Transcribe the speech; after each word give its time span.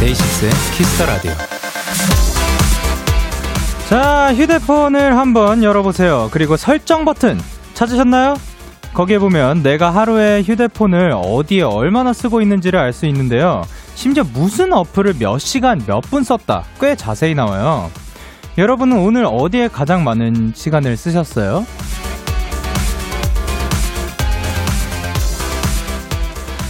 데이식스의 0.00 0.50
Kiss 0.76 0.93
the 0.93 1.06
Radio. 1.06 1.49
자, 4.30 4.36
휴대폰을 4.36 5.16
한번 5.16 5.64
열어보세요. 5.64 6.28
그리고 6.30 6.56
설정 6.56 7.04
버튼 7.04 7.36
찾으셨나요? 7.74 8.36
거기에 8.94 9.18
보면 9.18 9.64
내가 9.64 9.90
하루에 9.90 10.42
휴대폰을 10.42 11.10
어디에 11.16 11.62
얼마나 11.62 12.12
쓰고 12.12 12.40
있는지를 12.40 12.78
알 12.78 12.92
수 12.92 13.06
있는데요. 13.06 13.64
심지어 13.96 14.22
무슨 14.32 14.72
어플을 14.72 15.14
몇 15.18 15.40
시간, 15.40 15.82
몇 15.84 16.02
분 16.02 16.22
썼다. 16.22 16.62
꽤 16.80 16.94
자세히 16.94 17.34
나와요. 17.34 17.90
여러분은 18.56 18.98
오늘 18.98 19.24
어디에 19.26 19.66
가장 19.66 20.04
많은 20.04 20.52
시간을 20.54 20.96
쓰셨어요? 20.96 21.66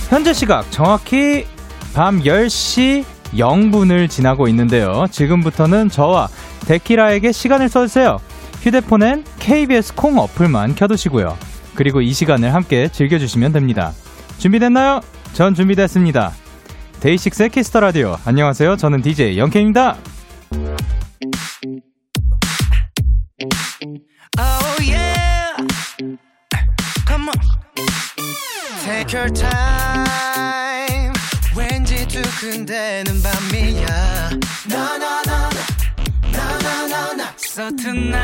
현재 0.08 0.32
시각 0.32 0.70
정확히 0.70 1.44
밤 1.92 2.22
10시 2.22 3.04
0분을 3.34 4.08
지나고 4.10 4.48
있는데요. 4.48 5.06
지금부터는 5.10 5.88
저와 5.88 6.28
데키라에게 6.70 7.32
시간을 7.32 7.68
써주세요. 7.68 8.20
휴대폰엔 8.62 9.24
KBS 9.40 9.94
콩 9.96 10.18
어플만 10.18 10.76
켜두시고요. 10.76 11.36
그리고 11.74 12.00
이 12.00 12.12
시간을 12.12 12.54
함께 12.54 12.86
즐겨주시면 12.86 13.52
됩니다. 13.52 13.92
준비됐나요? 14.38 15.00
전 15.32 15.54
준비됐습니다. 15.54 16.32
데이식스의 17.00 17.48
Kiss 17.50 17.67
the 17.67 17.80
Radio. 17.80 18.16
안녕하세요. 18.24 18.76
저는 18.76 19.02
DJ 19.02 19.36
영케이입니다. 19.38 19.96
Oh 24.38 24.70
두근대는 32.08 33.22
밤이야. 33.22 34.30
No 34.70 34.96
no. 34.96 35.29
So 37.50 37.68
tonight 37.74 38.22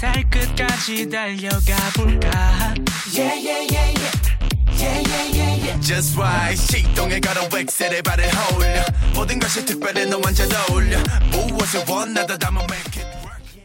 달 0.00 0.24
끝까지 0.28 1.08
달려가 1.08 1.78
볼까? 1.94 2.74
Yeah 3.14 3.38
yeah 3.38 3.62
yeah 3.70 3.94
yeah. 3.94 4.10
Yeah, 4.74 4.98
yeah, 5.06 5.30
yeah, 5.30 5.54
yeah. 5.62 5.80
Just 5.80 6.18
right 6.18 6.58
시동을 6.58 7.20
걸어 7.20 7.48
엑셀에 7.48 8.02
발을 8.02 8.24
올려 8.24 8.82
모든 9.14 9.38
것이 9.38 9.64
특별해 9.64 10.06
너 10.06 10.20
완전 10.24 10.48
어울려 10.68 10.98
무엇을 11.30 11.84
원하든 11.88 12.38
다 12.38 12.44
말해 12.44 12.60
make 12.62 13.00
it 13.00 13.06
work 13.24 13.62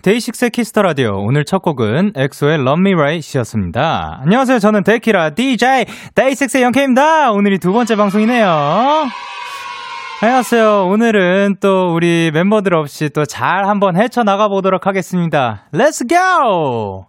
데이식스의 0.00 0.50
Kiss 0.50 0.67
the 0.67 0.80
Radio. 0.80 1.18
오늘 1.18 1.44
첫 1.44 1.60
곡은 1.60 2.12
엑소의 2.16 2.60
Love 2.60 2.80
Me 2.80 2.94
Right이었습니다. 2.94 4.20
안녕하세요. 4.22 4.58
저는 4.58 4.84
데키라 4.84 5.34
DJ 5.34 5.84
데이식스의 6.14 6.62
영케입니다. 6.62 7.30
오늘이 7.30 7.58
두 7.58 7.74
번째 7.74 7.94
방송이네요. 7.96 9.10
안녕하세요. 10.20 10.88
오늘은 10.88 11.58
또 11.60 11.94
우리 11.94 12.32
멤버들 12.32 12.74
없이 12.74 13.08
또 13.10 13.24
잘 13.24 13.66
한번 13.68 13.96
헤쳐나가 13.96 14.48
보도록 14.48 14.86
하겠습니다. 14.88 15.68
Let's 15.72 16.08
go! 16.08 17.06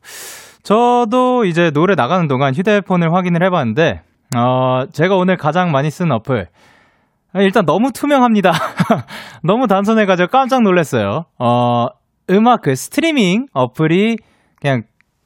저도 0.61 1.45
이제 1.45 1.71
노래 1.71 1.95
나가는 1.95 2.27
동안 2.27 2.53
휴대폰을 2.53 3.11
확인을 3.11 3.41
해봤는데, 3.45 4.01
어, 4.37 4.83
제가 4.91 5.15
오늘 5.15 5.37
가장 5.37 5.71
많이 5.71 5.89
쓴 5.89 6.11
어플. 6.11 6.49
일단 7.35 7.65
너무 7.65 7.91
투명합니다. 7.91 8.51
너무 9.43 9.65
단순해가지고 9.65 10.27
깜짝 10.29 10.61
놀랐어요. 10.61 11.25
어, 11.39 11.87
음악 12.29 12.61
그 12.61 12.75
스트리밍 12.75 13.47
어플이 13.53 14.17
그냥 14.61 14.83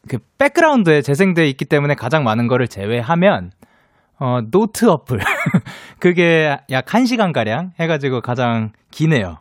그 0.08 0.20
백그라운드에 0.38 1.02
재생돼 1.02 1.50
있기 1.50 1.66
때문에 1.66 1.96
가장 1.96 2.24
많은 2.24 2.48
거를 2.48 2.70
제외하면 2.70 3.52
어 4.24 4.40
노트 4.50 4.86
어플 4.86 5.20
그게 6.00 6.58
약 6.72 6.86
1시간가량 6.86 7.72
해가지고 7.78 8.22
가장 8.22 8.72
기네요. 8.90 9.40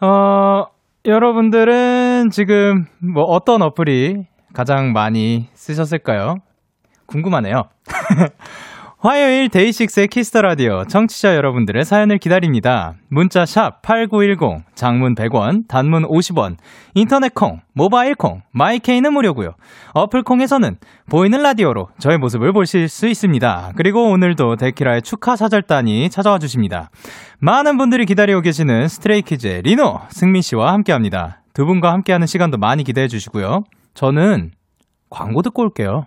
어 0.00 0.64
여러분들은 1.04 2.30
지금 2.30 2.86
뭐 3.02 3.24
어떤 3.24 3.60
어플이 3.60 4.24
가장 4.54 4.92
많이 4.94 5.48
쓰셨을까요? 5.52 6.36
궁금하네요. 7.04 7.64
화요일 9.02 9.48
데이식스의 9.48 10.06
Kiss 10.06 10.27
the 10.27 10.42
Radio 10.42 10.84
청취자 10.84 11.34
여러분들의 11.34 11.84
사연을 11.84 12.18
기다립니다. 12.18 12.94
문자 13.08 13.44
샵 13.44 13.82
8910 13.82 14.62
장문 14.76 15.16
100원, 15.16 15.66
단문 15.66 16.04
50원, 16.04 16.54
인터넷 16.94 17.34
콩, 17.34 17.58
모바일 17.72 18.14
콩, 18.14 18.42
my 18.52 18.69
K는 18.69 19.12
무료고요. 19.12 19.54
어플 19.94 20.22
콩에서는 20.22 20.76
보이는 21.10 21.42
라디오로 21.42 21.88
저의 21.98 22.18
모습을 22.18 22.52
보실 22.52 22.88
수 22.88 23.08
있습니다. 23.08 23.72
그리고 23.74 24.08
오늘도 24.08 24.54
데키라의 24.54 25.02
축하 25.02 25.34
사절단이 25.34 26.08
찾아와 26.08 26.38
주십니다. 26.38 26.88
많은 27.40 27.78
분들이 27.78 28.06
기다리고 28.06 28.40
계시는 28.40 28.86
스트레이키즈의 28.86 29.62
리노, 29.62 29.98
승민 30.10 30.42
씨와 30.42 30.72
함께 30.72 30.92
합니다. 30.92 31.42
두 31.54 31.66
분과 31.66 31.90
함께하는 31.90 32.28
시간도 32.28 32.58
많이 32.58 32.84
기대해 32.84 33.08
주시고요. 33.08 33.64
저는 33.94 34.52
광고 35.10 35.42
듣고 35.42 35.62
올게요. 35.62 36.06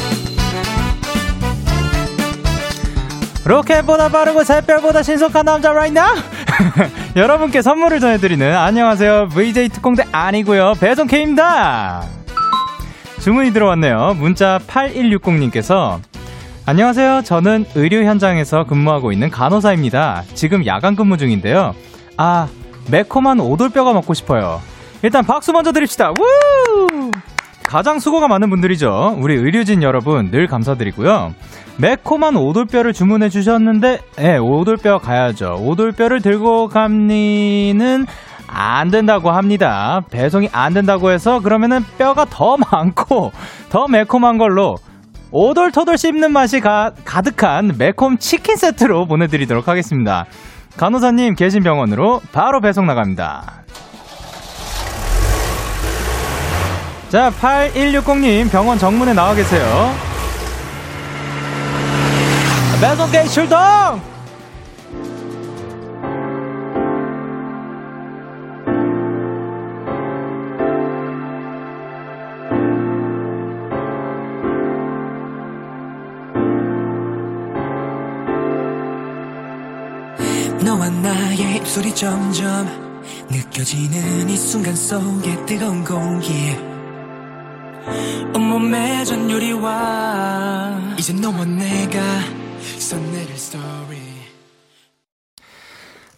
로켓보다 3.43 4.09
빠르고 4.09 4.43
새별보다 4.43 5.01
신속한 5.03 5.45
남자 5.45 5.71
right 5.71 5.97
now? 5.97 6.15
여러분께 7.15 7.61
선물을 7.61 7.99
전해드리는 7.99 8.55
안녕하세요. 8.55 9.29
VJ 9.29 9.69
특공대 9.69 10.03
아니고요. 10.11 10.73
배송 10.79 11.07
K입니다. 11.07 12.03
주문이 13.19 13.51
들어왔네요. 13.51 14.15
문자 14.17 14.59
8160님께서 14.67 15.99
안녕하세요. 16.65 17.23
저는 17.23 17.65
의료 17.75 18.03
현장에서 18.03 18.65
근무하고 18.65 19.11
있는 19.11 19.29
간호사입니다. 19.31 20.23
지금 20.35 20.65
야간 20.67 20.95
근무 20.95 21.17
중인데요. 21.17 21.75
아 22.17 22.47
매콤한 22.91 23.39
오돌뼈가 23.39 23.93
먹고 23.93 24.13
싶어요. 24.13 24.61
일단 25.01 25.25
박수 25.25 25.51
먼저 25.51 25.71
드립시다. 25.71 26.11
우! 26.11 27.11
가장 27.71 27.99
수고가 27.99 28.27
많은 28.27 28.49
분들이죠. 28.49 29.15
우리 29.17 29.33
의료진 29.33 29.81
여러분 29.81 30.29
늘 30.29 30.45
감사드리고요. 30.45 31.33
매콤한 31.77 32.35
오돌뼈를 32.35 32.91
주문해 32.91 33.29
주셨는데, 33.29 33.99
예, 34.19 34.35
오돌뼈 34.35 34.97
가야죠. 34.97 35.55
오돌뼈를 35.61 36.19
들고 36.19 36.67
갑니는 36.67 38.07
안 38.45 38.91
된다고 38.91 39.31
합니다. 39.31 40.01
배송이 40.11 40.49
안 40.51 40.73
된다고 40.73 41.11
해서 41.11 41.39
그러면은 41.39 41.79
뼈가 41.97 42.25
더 42.29 42.57
많고 42.71 43.31
더 43.69 43.87
매콤한 43.87 44.37
걸로 44.37 44.75
오돌토돌 45.31 45.97
씹는 45.97 46.33
맛이 46.33 46.59
가, 46.59 46.91
가득한 47.05 47.75
매콤 47.77 48.17
치킨 48.17 48.57
세트로 48.57 49.05
보내드리도록 49.05 49.69
하겠습니다. 49.69 50.25
간호사님 50.75 51.35
계신 51.35 51.63
병원으로 51.63 52.19
바로 52.33 52.59
배송 52.59 52.85
나갑니다. 52.85 53.60
자, 57.11 57.29
8160님 57.41 58.49
병원 58.49 58.79
정문에 58.79 59.13
나와 59.13 59.35
계세요. 59.35 59.93
배송계 62.79 63.25
출동! 63.25 63.59
너와 80.63 80.89
나의 80.89 81.57
입술이 81.57 81.93
점점 81.93 82.67
느껴지는 83.29 84.29
이 84.29 84.37
순간 84.37 84.73
속에 84.73 85.45
뜨거운 85.45 85.83
공기 85.83 86.70
온몸에 88.35 89.03
전율이와 89.03 90.95
이제 90.97 91.13
너와 91.13 91.45
내가 91.45 91.99
써내릴 92.77 93.31
story 93.31 94.11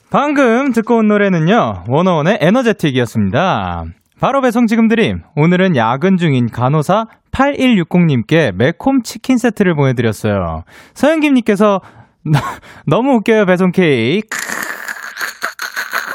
방금 0.09 0.71
듣고 0.73 0.97
온 0.97 1.07
노래는요, 1.07 1.85
원어원의 1.87 2.37
에너제틱이었습니다. 2.39 3.85
바로 4.19 4.41
배송 4.41 4.67
지금 4.67 4.87
드림. 4.87 5.23
오늘은 5.35 5.75
야근 5.75 6.17
중인 6.17 6.51
간호사 6.51 7.07
8160님께 7.31 8.51
매콤 8.53 9.01
치킨 9.01 9.37
세트를 9.37 9.75
보내드렸어요. 9.75 10.65
서영김님께서 10.93 11.81
너무 12.85 13.15
웃겨요, 13.15 13.47
배송 13.47 13.71
케이크. 13.71 14.52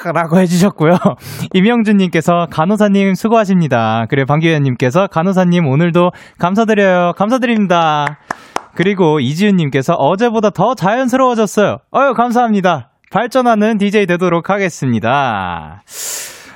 라고 0.05 0.39
해주셨고요. 0.39 0.97
임영준님께서 1.55 2.47
간호사님 2.51 3.15
수고하십니다. 3.15 4.07
그리고 4.09 4.27
방기현님께서 4.27 5.09
간호사님 5.09 5.67
오늘도 5.67 6.11
감사드려요. 6.39 7.13
감사드립니다. 7.17 8.19
그리고 8.75 9.19
이지윤님께서 9.19 9.95
어제보다 9.95 10.51
더 10.51 10.75
자연스러워졌어요. 10.75 11.79
어유 11.95 12.15
감사합니다. 12.15 12.91
발전하는 13.11 13.79
DJ 13.79 14.07
되도록 14.07 14.51
하겠습니다. 14.51 15.83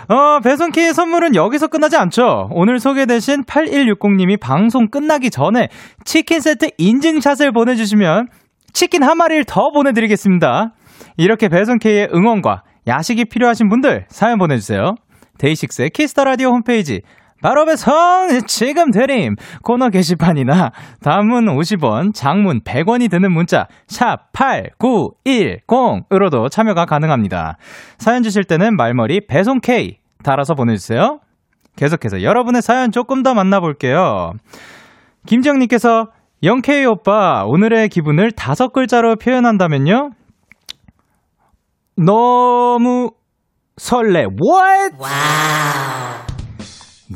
어, 0.08 0.40
배송키의 0.40 0.94
선물은 0.94 1.34
여기서 1.34 1.68
끝나지 1.68 1.96
않죠. 1.96 2.48
오늘 2.50 2.78
소개되신 2.78 3.44
8160님이 3.44 4.38
방송 4.38 4.88
끝나기 4.88 5.30
전에 5.30 5.68
치킨 6.04 6.40
세트 6.40 6.70
인증샷을 6.76 7.52
보내주시면 7.52 8.28
치킨 8.72 9.02
한 9.02 9.16
마리를 9.16 9.44
더 9.44 9.70
보내드리겠습니다. 9.70 10.72
이렇게 11.16 11.48
배송K의 11.48 12.10
응원과 12.14 12.62
야식이 12.86 13.26
필요하신 13.26 13.68
분들 13.68 14.06
사연 14.08 14.38
보내주세요. 14.38 14.94
데이식스의 15.38 15.90
키스 15.90 16.12
더 16.12 16.24
라디오 16.24 16.48
홈페이지 16.48 17.02
바로 17.42 17.64
배송 17.64 17.92
지금 18.46 18.92
드림 18.92 19.34
코너 19.62 19.88
게시판이나 19.88 20.70
단문 21.02 21.46
50원, 21.46 22.14
장문 22.14 22.60
100원이 22.60 23.10
드는 23.10 23.32
문자 23.32 23.66
샵 23.88 24.30
8910으로도 24.32 26.48
참여가 26.50 26.84
가능합니다. 26.86 27.56
사연 27.98 28.22
주실 28.22 28.44
때는 28.44 28.76
말머리 28.76 29.26
배송 29.26 29.58
K 29.60 29.98
달아서 30.22 30.54
보내주세요. 30.54 31.18
계속해서 31.74 32.22
여러분의 32.22 32.62
사연 32.62 32.92
조금 32.92 33.24
더 33.24 33.34
만나볼게요. 33.34 34.34
김지영님께서 35.26 36.10
영케이 36.44 36.84
오빠 36.84 37.44
오늘의 37.44 37.88
기분을 37.88 38.30
다섯 38.32 38.72
글자로 38.72 39.16
표현한다면요? 39.16 40.10
너무 41.96 43.10
설레. 43.76 44.26
What? 44.26 44.96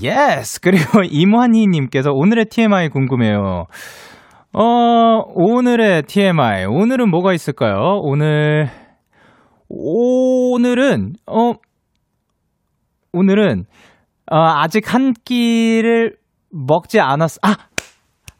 Yes. 0.02 0.60
그리고 0.62 1.02
임환희 1.02 1.66
님께서 1.66 2.10
오늘의 2.12 2.46
TMI 2.46 2.88
궁금해요. 2.90 3.66
어, 4.52 4.62
오늘의 5.34 6.02
TMI. 6.04 6.66
오늘은 6.66 7.10
뭐가 7.10 7.32
있을까요? 7.32 8.00
오늘, 8.02 8.68
오늘은, 9.68 11.14
어, 11.26 11.52
오늘은, 13.12 13.64
어, 14.30 14.36
아직 14.36 14.92
한 14.92 15.12
끼를 15.24 16.16
먹지 16.50 17.00
않았, 17.00 17.38
아! 17.42 17.56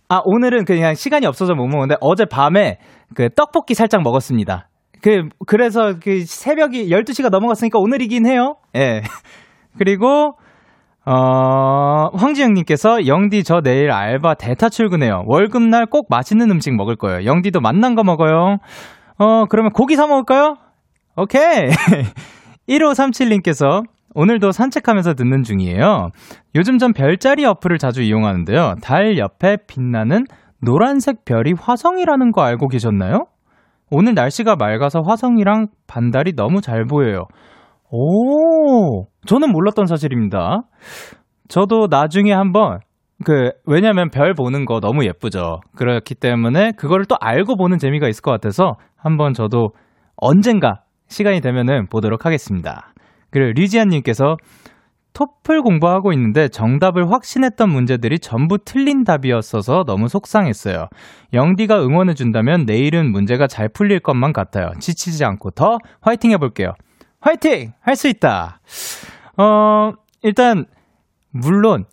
아, 0.09 0.21
오늘은 0.25 0.65
그냥 0.65 0.95
시간이 0.95 1.27
없어서 1.27 1.55
못 1.55 1.67
먹었는데 1.67 1.97
어젯밤에 2.01 2.79
그 3.15 3.29
떡볶이 3.35 3.75
살짝 3.75 4.03
먹었습니다. 4.03 4.69
그, 5.03 5.29
그래서 5.47 5.95
그 6.03 6.25
새벽이 6.25 6.89
12시가 6.91 7.31
넘어갔으니까 7.31 7.79
오늘이긴 7.79 8.27
해요. 8.27 8.57
예. 8.75 9.03
그리고, 9.79 10.37
어, 11.05 12.09
황지영님께서 12.15 13.07
영디 13.07 13.45
저 13.45 13.61
내일 13.61 13.93
알바 13.93 14.35
대타 14.35 14.71
출근해요. 14.71 15.23
월급날 15.27 15.87
꼭 15.87 16.07
맛있는 16.11 16.51
음식 16.51 16.75
먹을 16.75 16.97
거예요. 16.97 17.25
영디도 17.25 17.61
맛난 17.61 17.95
거 17.95 18.03
먹어요. 18.03 18.59
어, 19.19 19.45
그러면 19.47 19.73
고기 19.73 19.97
사 19.97 20.07
먹을까요? 20.07 20.57
오케이. 21.17 21.71
1537님께서 22.69 23.85
오늘도 24.15 24.51
산책하면서 24.51 25.15
듣는 25.15 25.43
중이에요. 25.43 26.09
요즘 26.55 26.79
전 26.79 26.93
별자리 26.93 27.45
어플을 27.45 27.79
자주 27.79 28.03
이용하는데요. 28.03 28.77
달 28.83 29.19
옆에 29.19 29.59
빛나는 29.69 30.25
노란색 30.61 31.25
별이 31.25 31.53
화성이라는 31.59 32.33
거 32.33 32.43
알고 32.43 32.69
계셨나요? 32.69 33.27
오늘 33.91 34.15
날씨가 34.15 34.57
맑아서 34.57 35.01
화성이랑 35.01 35.69
반달이 35.87 36.35
너무 36.35 36.61
잘 36.61 36.85
보여요. 36.85 37.27
오, 37.91 39.07
저는 39.27 39.53
몰랐던 39.53 39.87
사실입니다. 39.87 40.63
저도 41.49 41.87
나중에 41.89 42.33
한번 42.33 42.81
그 43.25 43.53
왜냐면 43.65 44.11
별 44.11 44.35
보는 44.35 44.65
거 44.65 44.81
너무 44.81 45.05
예쁘죠. 45.05 45.61
그렇기 45.77 46.17
때문에 46.17 46.73
그거를 46.73 47.07
또 47.07 47.17
알고 47.21 47.57
보는 47.57 47.79
재미가 47.79 48.09
있을 48.09 48.23
것 48.23 48.33
같아서 48.33 48.75
한번 48.97 49.33
저도 49.33 49.71
언젠가 50.17 50.83
시간이 51.09 51.41
되면은 51.41 51.87
보도록 51.89 52.27
하겠습니다. 52.27 52.93
그리고 53.31 53.53
류지안 53.55 53.89
님께서 53.89 54.37
토플 55.17 55.63
공부하고 55.63 56.13
있는데 56.13 56.49
정답을 56.49 57.11
확신했던 57.11 57.71
문제들이 57.71 58.19
전부 58.19 58.59
틀린 58.59 59.03
답이었어서 59.03 59.85
너무 59.87 60.09
속상했어요. 60.09 60.89
영디가 61.33 61.83
응원해준다면 61.83 62.67
내일은 62.67 63.13
문제가 63.13 63.47
잘 63.47 63.71
풀릴 63.71 64.01
것만 64.01 64.35
같아요. 64.35 64.73
지치지 64.79 65.25
않고 65.25 65.53
더 65.53 65.79
화이팅 66.03 66.33
해볼게요. 66.33 66.75
화이팅! 67.23 67.73
할 67.81 67.97
수 67.97 68.09
있다! 68.09 68.61
어, 69.39 69.93
일단, 70.23 70.67
물론, 71.31 71.87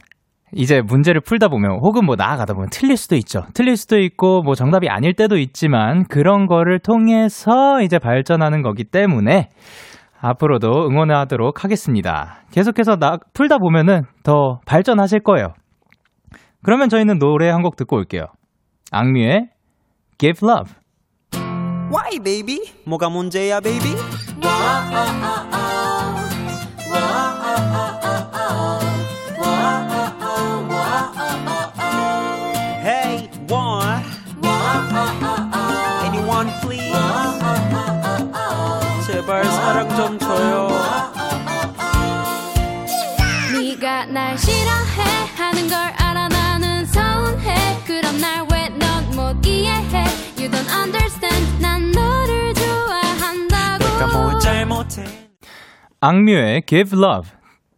이제 0.52 0.82
문제를 0.82 1.22
풀다 1.22 1.48
보면 1.48 1.80
혹은 1.82 2.06
뭐 2.06 2.18
나아가다 2.18 2.54
보면 2.54 2.72
틀릴 2.72 2.98
수도 2.98 3.16
있죠. 3.16 3.46
틀릴 3.54 3.78
수도 3.78 4.00
있고 4.00 4.42
뭐 4.44 4.54
정답이 4.54 4.90
아닐 4.90 5.14
때도 5.14 5.38
있지만 5.38 6.04
그런 6.10 6.46
거를 6.46 6.78
통해서 6.78 7.82
이제 7.82 8.00
발전하는 8.00 8.62
거기 8.62 8.84
때문에 8.84 9.50
앞으로도 10.24 10.88
응원하도록 10.88 11.64
하겠습니다. 11.64 12.40
계속해서 12.52 12.96
나, 12.96 13.18
풀다 13.34 13.58
보면은 13.58 14.04
더 14.24 14.60
발전하실 14.66 15.20
거예요. 15.24 15.50
그러면 16.64 16.88
저희는 16.88 17.20
노래 17.20 17.50
한 17.50 17.62
곡 17.62 17.76
듣고 17.76 17.98
올게요. 17.98 18.28
악뮤의 18.92 19.50
Give 20.18 20.40
Love. 20.48 20.74
Why, 21.92 22.20
baby? 22.24 22.60
뭐가 22.88 23.10
문제야, 23.10 23.60
baby? 23.60 23.92
Hey, 24.44 25.33
줘요. 40.20 40.70
네가 43.54 44.06
날 44.06 44.38
싫어해 44.38 45.26
하는 45.38 45.68
걸 45.68 45.78
알아 45.78 46.28
나는 46.30 46.86
서운해 46.86 47.56
그럼 47.86 48.20
날 48.20 48.46
왜 48.52 48.70
넌 48.78 49.16
못 49.16 49.46
이해해 49.46 50.06
You 50.38 50.50
don't 50.50 50.70
understand 50.84 51.62
난 51.62 51.92
너를 51.92 52.54
좋아한다고 52.54 53.84
내가 53.84 54.08
뭘 54.08 54.40
잘못해? 54.40 55.04
악뮤의 56.02 56.64
Give 56.66 56.98
Love 56.98 57.30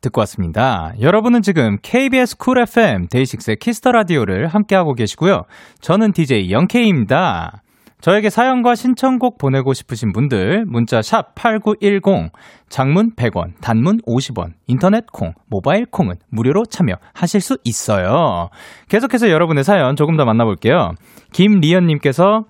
듣고 0.01 0.21
왔습니다. 0.21 0.93
여러분은 0.99 1.41
지금 1.41 1.77
KBS 1.81 2.37
쿨 2.37 2.59
FM 2.59 3.07
데이식스의 3.07 3.57
키스 3.57 3.78
더 3.78 3.91
라디오를 3.91 4.47
함께하고 4.47 4.93
계시고요. 4.93 5.43
저는 5.81 6.11
DJ 6.13 6.51
영케이입니다. 6.51 7.63
저에게 8.01 8.29
사연과 8.29 8.75
신청곡 8.75 9.37
보내고 9.37 9.73
싶으신 9.73 10.11
분들 10.11 10.65
문자 10.67 11.01
샵 11.01 11.33
8910 11.35 12.31
장문 12.69 13.15
100원 13.15 13.53
단문 13.61 14.01
50원 14.07 14.53
인터넷 14.67 15.05
콩 15.11 15.33
모바일 15.49 15.85
콩은 15.85 16.15
무료로 16.29 16.65
참여하실 16.65 17.41
수 17.41 17.57
있어요. 17.63 18.49
계속해서 18.89 19.29
여러분의 19.29 19.63
사연 19.63 19.95
조금 19.95 20.17
더 20.17 20.25
만나볼게요. 20.25 20.91
김리연 21.33 21.87
님께서 21.87 22.43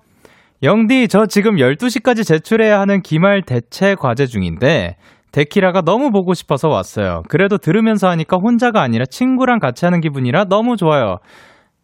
영디 0.62 1.08
저 1.08 1.26
지금 1.26 1.56
12시까지 1.56 2.26
제출해야 2.26 2.80
하는 2.80 3.00
기말 3.02 3.42
대체 3.42 3.94
과제 3.94 4.26
중인데 4.26 4.96
데키라가 5.32 5.82
너무 5.82 6.10
보고 6.10 6.34
싶어서 6.34 6.68
왔어요. 6.68 7.22
그래도 7.28 7.58
들으면서 7.58 8.08
하니까 8.08 8.38
혼자가 8.38 8.80
아니라 8.80 9.04
친구랑 9.04 9.58
같이 9.58 9.84
하는 9.84 10.00
기분이라 10.00 10.44
너무 10.44 10.76
좋아요. 10.76 11.18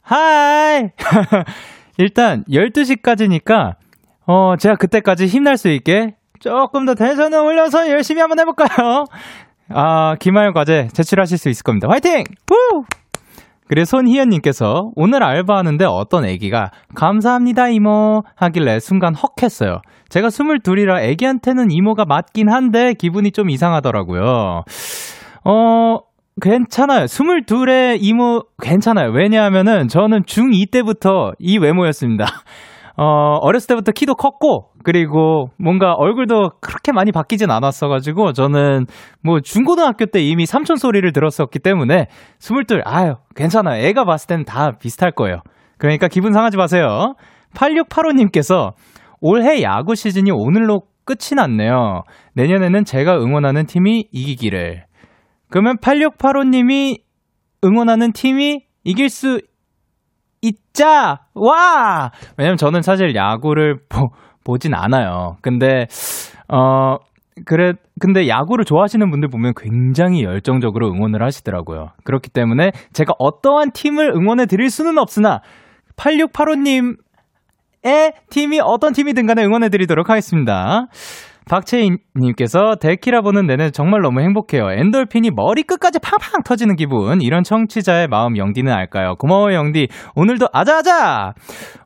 하이! 0.00 0.88
일단 1.98 2.44
12시까지니까 2.48 3.74
어 4.26 4.56
제가 4.56 4.76
그때까지 4.76 5.26
힘날 5.26 5.56
수 5.56 5.68
있게 5.68 6.14
조금 6.40 6.86
더 6.86 6.94
텐션을 6.94 7.38
올려서 7.38 7.88
열심히 7.90 8.20
한번 8.20 8.38
해볼까요? 8.40 9.04
아 9.68 10.16
기말 10.16 10.52
과제 10.52 10.88
제출하실 10.92 11.38
수 11.38 11.48
있을 11.48 11.62
겁니다. 11.62 11.88
화이팅! 11.88 12.24
후! 12.48 12.84
그리고 13.68 13.86
손희연님께서 13.86 14.90
오늘 14.96 15.22
알바하는데 15.22 15.86
어떤 15.86 16.26
애기가 16.26 16.72
감사합니다 16.94 17.68
이모 17.68 18.22
하길래 18.34 18.80
순간 18.80 19.14
헉 19.14 19.32
했어요. 19.42 19.80
제가 20.10 20.28
22이라 20.28 21.00
애기한테는 21.02 21.70
이모가 21.70 22.04
맞긴 22.04 22.50
한데 22.50 22.92
기분이 22.92 23.30
좀 23.30 23.48
이상하더라고요. 23.48 24.64
어, 25.44 25.98
괜찮아요. 26.42 27.04
22의 27.04 27.98
이모 28.00 28.42
괜찮아요. 28.60 29.10
왜냐하면은 29.12 29.86
저는 29.86 30.24
중2 30.24 30.72
때부터 30.72 31.32
이 31.38 31.56
외모였습니다. 31.56 32.26
어, 32.98 33.38
어렸을 33.40 33.68
때부터 33.68 33.92
키도 33.92 34.16
컸고, 34.16 34.70
그리고 34.84 35.46
뭔가 35.56 35.94
얼굴도 35.94 36.50
그렇게 36.60 36.92
많이 36.92 37.12
바뀌진 37.12 37.50
않았어가지고, 37.50 38.32
저는 38.32 38.86
뭐 39.22 39.40
중고등학교 39.40 40.06
때 40.06 40.20
이미 40.20 40.44
삼촌 40.44 40.76
소리를 40.76 41.10
들었었기 41.12 41.60
때문에, 41.60 42.08
22, 42.40 42.82
아유, 42.84 43.14
괜찮아요. 43.34 43.82
애가 43.86 44.04
봤을 44.04 44.26
땐 44.26 44.44
다 44.44 44.72
비슷할 44.78 45.12
거예요. 45.12 45.38
그러니까 45.78 46.08
기분 46.08 46.32
상하지 46.32 46.56
마세요. 46.56 47.14
8685님께서 47.54 48.72
올해 49.20 49.62
야구 49.62 49.94
시즌이 49.94 50.32
오늘로 50.32 50.82
끝이 51.04 51.36
났네요. 51.36 52.02
내년에는 52.34 52.84
제가 52.84 53.16
응원하는 53.16 53.66
팀이 53.66 54.08
이기기를. 54.10 54.84
그러면 55.52 55.76
8685님이 55.76 57.02
응원하는 57.62 58.12
팀이 58.12 58.64
이길 58.84 59.08
수 59.10 59.40
있자! 60.40 61.20
와! 61.34 62.10
왜냐면 62.36 62.56
저는 62.56 62.80
사실 62.82 63.14
야구를 63.14 63.78
보, 63.88 64.08
보진 64.44 64.74
않아요. 64.74 65.36
근데, 65.42 65.86
어, 66.48 66.96
그래, 67.44 67.74
근데 68.00 68.28
야구를 68.28 68.64
좋아하시는 68.64 69.08
분들 69.10 69.28
보면 69.28 69.52
굉장히 69.56 70.24
열정적으로 70.24 70.88
응원을 70.88 71.22
하시더라고요. 71.22 71.88
그렇기 72.04 72.30
때문에 72.30 72.72
제가 72.94 73.12
어떠한 73.18 73.72
팀을 73.72 74.10
응원해 74.16 74.46
드릴 74.46 74.70
수는 74.70 74.98
없으나, 74.98 75.42
8685님의 75.96 76.96
팀이 78.30 78.58
어떤 78.64 78.94
팀이든 78.94 79.26
간에 79.26 79.44
응원해 79.44 79.68
드리도록 79.68 80.08
하겠습니다. 80.08 80.86
박채인님께서 81.48 82.76
데키라 82.76 83.20
보는 83.22 83.46
내내 83.46 83.70
정말 83.70 84.00
너무 84.02 84.20
행복해요. 84.20 84.70
엔돌핀이 84.70 85.30
머리 85.30 85.62
끝까지 85.62 85.98
팡팡 85.98 86.42
터지는 86.42 86.76
기분. 86.76 87.20
이런 87.20 87.42
청취자의 87.42 88.08
마음 88.08 88.36
영디는 88.36 88.72
알까요? 88.72 89.16
고마워요 89.16 89.54
영디. 89.56 89.88
오늘도 90.14 90.48
아자아자. 90.52 91.34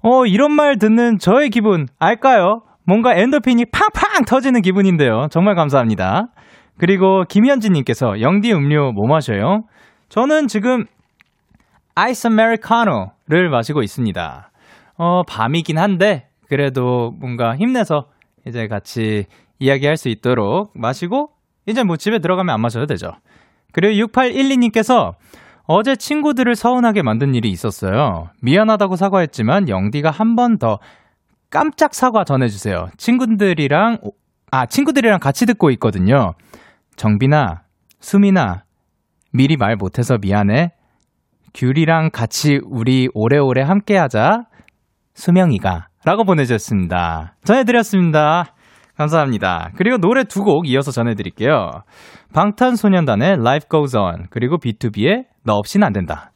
어 0.02 0.26
이런 0.26 0.52
말 0.52 0.78
듣는 0.78 1.18
저의 1.18 1.50
기분 1.50 1.86
알까요? 1.98 2.62
뭔가 2.86 3.14
엔돌핀이 3.14 3.66
팡팡 3.72 4.24
터지는 4.24 4.62
기분인데요. 4.62 5.28
정말 5.30 5.54
감사합니다. 5.54 6.28
그리고 6.78 7.24
김현진님께서 7.28 8.20
영디 8.20 8.52
음료 8.52 8.92
뭐 8.92 9.08
마셔요? 9.08 9.64
저는 10.08 10.46
지금 10.46 10.84
아이스 11.94 12.26
아메리카노를 12.28 13.48
마시고 13.50 13.82
있습니다. 13.82 14.50
어 14.98 15.22
밤이긴 15.24 15.78
한데 15.78 16.28
그래도 16.48 17.12
뭔가 17.18 17.56
힘내서 17.56 18.06
이제 18.46 18.68
같이 18.68 19.24
이야기할 19.58 19.96
수 19.96 20.08
있도록 20.08 20.72
마시고 20.74 21.30
이제 21.66 21.82
뭐 21.82 21.96
집에 21.96 22.18
들어가면 22.18 22.54
안 22.54 22.60
마셔도 22.60 22.86
되죠. 22.86 23.12
그리고 23.72 24.06
6812님께서 24.06 25.14
어제 25.64 25.96
친구들을 25.96 26.54
서운하게 26.54 27.02
만든 27.02 27.34
일이 27.34 27.50
있었어요. 27.50 28.30
미안하다고 28.42 28.96
사과했지만 28.96 29.68
영디가 29.68 30.10
한 30.10 30.36
번 30.36 30.58
더 30.58 30.78
깜짝 31.50 31.94
사과 31.94 32.24
전해주세요. 32.24 32.88
친구들이랑 32.96 33.98
아 34.50 34.66
친구들이랑 34.66 35.18
같이 35.20 35.46
듣고 35.46 35.70
있거든요. 35.72 36.34
정빈아, 36.96 37.62
수민아, 38.00 38.64
미리 39.32 39.56
말 39.56 39.76
못해서 39.76 40.18
미안해. 40.18 40.72
귤이랑 41.54 42.10
같이 42.12 42.60
우리 42.64 43.08
오래오래 43.14 43.62
함께하자. 43.62 44.44
수명이가 45.14 45.88
라고 46.04 46.24
보내주셨습니다. 46.24 47.36
전해드렸습니다. 47.44 48.54
감사합니다. 48.96 49.70
그리고 49.76 49.98
노래 49.98 50.24
두 50.24 50.42
곡 50.42 50.68
이어서 50.68 50.90
전해드릴게요. 50.90 51.82
방탄소년단의 52.34 53.32
Life 53.40 53.68
Goes 53.70 53.96
On 53.96 54.26
그리고 54.30 54.58
B2B의 54.58 55.24
너 55.44 55.54
없이는 55.54 55.86
안 55.86 55.92
된다. 55.92 56.30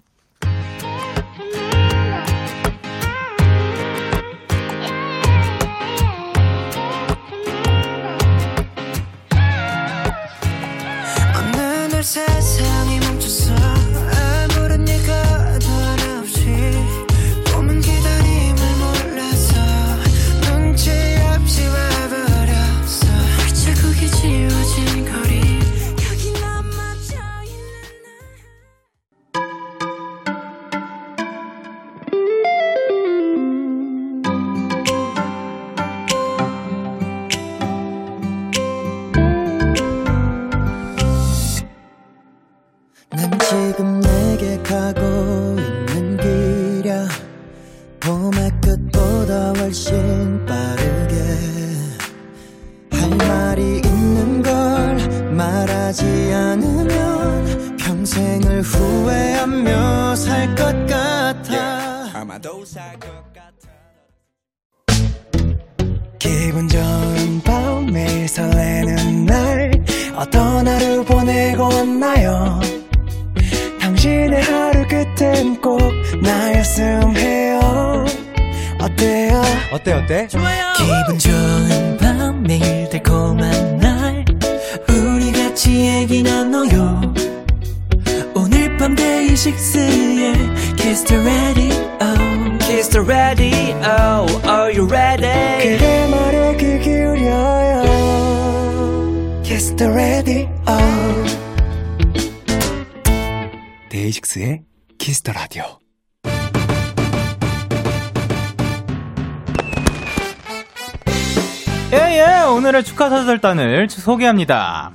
소개합니다. 113.98 114.92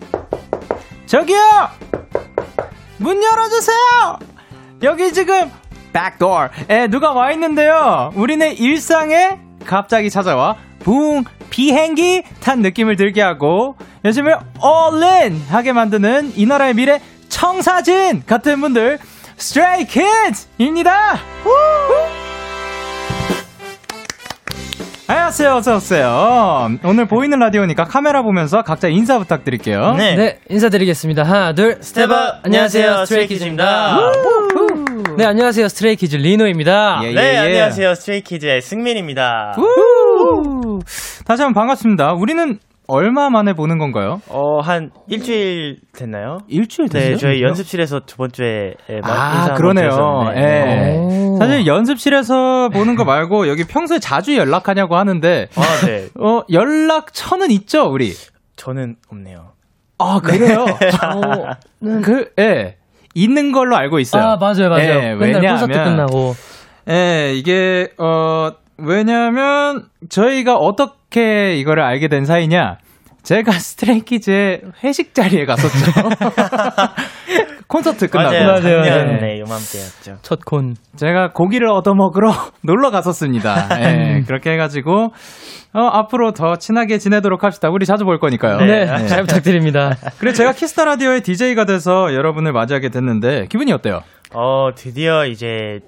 저기요 1.06 1.40
문 2.98 3.22
열어주세요. 3.22 4.20
여기 4.84 5.12
지금 5.12 5.52
백도어에 5.94 6.88
누가 6.90 7.12
와 7.12 7.32
있는데요. 7.32 8.12
우리네 8.16 8.54
일상에 8.54 9.40
갑자기 9.66 10.10
찾아와 10.10 10.56
붕 10.80 11.24
비행기 11.50 12.24
탄 12.42 12.60
느낌을 12.62 12.96
들게 12.96 13.22
하고 13.22 13.76
요즘을 14.04 14.38
all-in 14.64 15.42
하게 15.50 15.74
만드는 15.74 16.34
이 16.36 16.46
나라의 16.46 16.74
미래 16.74 17.02
청사진 17.30 18.24
같은 18.26 18.62
분들 18.62 19.00
스트레이 19.38 19.86
키즈입니다. 19.86 21.20
안녕하세요. 25.08 25.54
어서오세요. 25.58 26.70
오늘 26.84 27.06
보이는 27.06 27.38
라디오니까 27.38 27.84
카메라 27.84 28.24
보면서 28.24 28.64
각자 28.64 28.88
인사 28.88 29.20
부탁드릴게요. 29.20 29.94
네. 29.98 30.40
인사드리겠습니다. 30.50 31.22
하나, 31.24 31.54
둘, 31.54 31.78
Step 31.80 32.10
out! 32.10 32.40
안녕하세요, 32.44 33.06
스트레이키즈입니다. 33.06 34.00
네, 35.18 35.26
안녕하세요, 35.26 35.68
스트레이키즈 35.68 36.16
리노입니다. 36.18 37.02
예, 37.04 37.10
예, 37.10 37.14
네, 37.14 37.34
예. 37.34 37.38
안녕하세요. 37.38 37.94
스트레이키즈의 37.96 38.62
승민입니다. 38.62 39.56
우! 39.60 40.80
다시 41.26 41.44
한번 41.44 41.54
반갑습니다. 41.62 42.14
우리는 42.14 42.58
얼마 42.88 43.30
만에 43.30 43.54
보는 43.54 43.78
건가요? 43.78 44.22
어, 44.30 44.60
한 44.60 44.92
일주일 45.08 45.78
됐나요? 45.94 46.40
일주일 46.48 46.90
됐어요? 46.90 47.12
네, 47.12 47.18
저희 47.18 47.42
연습실에서 47.42 48.02
저번 48.06 48.32
주에 48.32 48.76
예, 48.90 49.00
아, 49.04 49.54
그러네요. 49.56 49.90
예. 50.36 50.98
오. 50.98 51.38
사실 51.38 51.66
연습실에서 51.66 52.70
보는 52.70 52.96
거 52.96 53.04
말고 53.04 53.48
여기 53.48 53.64
평소에 53.66 54.00
자주 54.00 54.36
연락하냐고 54.38 54.96
하는데 54.96 55.48
아, 55.56 55.86
네. 55.86 56.08
어, 56.20 56.42
연락처는 56.52 57.52
있죠, 57.52 57.90
우리. 57.90 58.14
저는 58.56 58.96
없네요. 59.10 59.54
아, 59.98 60.20
그래요? 60.24 60.66
그, 62.04 62.30
예. 62.40 62.78
있는 63.14 63.52
걸로 63.52 63.78
알고 63.78 64.00
있어요. 64.00 64.24
아, 64.24 64.38
맞아요, 64.38 64.70
맞아요. 64.70 64.84
예, 64.84 65.16
맨날 65.16 65.42
콘서트 65.42 65.72
왜냐하면 65.72 66.06
끝나고. 66.08 66.36
예, 66.90 67.34
이게, 67.34 67.90
어, 67.98 68.52
왜냐면, 68.78 69.86
저희가 70.10 70.56
어떻게 70.58 71.05
이거를 71.22 71.84
알게 71.84 72.08
된 72.08 72.26
사이냐. 72.26 72.78
제가 73.24 73.52
스트레이키즈의 73.58 74.62
회식 74.84 75.14
자리에 75.14 75.46
갔었죠. 75.46 75.92
콘서트 77.68 78.08
끝나고. 78.08 78.30
맞아요. 78.32 78.46
맞아요. 78.48 78.84
작년 78.84 79.08
네. 79.20 79.20
네, 79.20 79.40
요맘때였죠. 79.40 80.18
첫 80.22 80.46
콘. 80.46 80.76
제가 80.96 81.32
고기를 81.32 81.68
얻어먹으러 81.70 82.32
놀러 82.62 82.92
갔었습니다. 82.92 83.68
예, 83.82 84.22
그렇게 84.28 84.52
해가지고, 84.52 85.12
어, 85.74 85.80
앞으로 85.80 86.32
더 86.34 86.58
친하게 86.58 87.00
지내도록 87.00 87.44
합시다. 87.44 87.70
우리 87.72 87.88
자주 87.88 88.06
볼 88.06 88.20
거니까요. 88.20 88.58
네, 88.58 88.86
잘 89.08 89.22
부탁드립니다. 89.24 89.96
그래, 90.20 90.32
제가 90.32 90.54
키스 90.54 90.74
더 90.74 90.86
라디오의 90.86 91.22
DJ가 91.22 91.66
돼서 91.66 92.14
여러분을 92.14 92.54
맞이하게 92.54 92.90
됐는데, 92.90 93.48
기분이 93.50 93.74
어때요? 93.74 94.02
어, 94.34 94.70
드디어 94.76 95.26
이제 95.26 95.80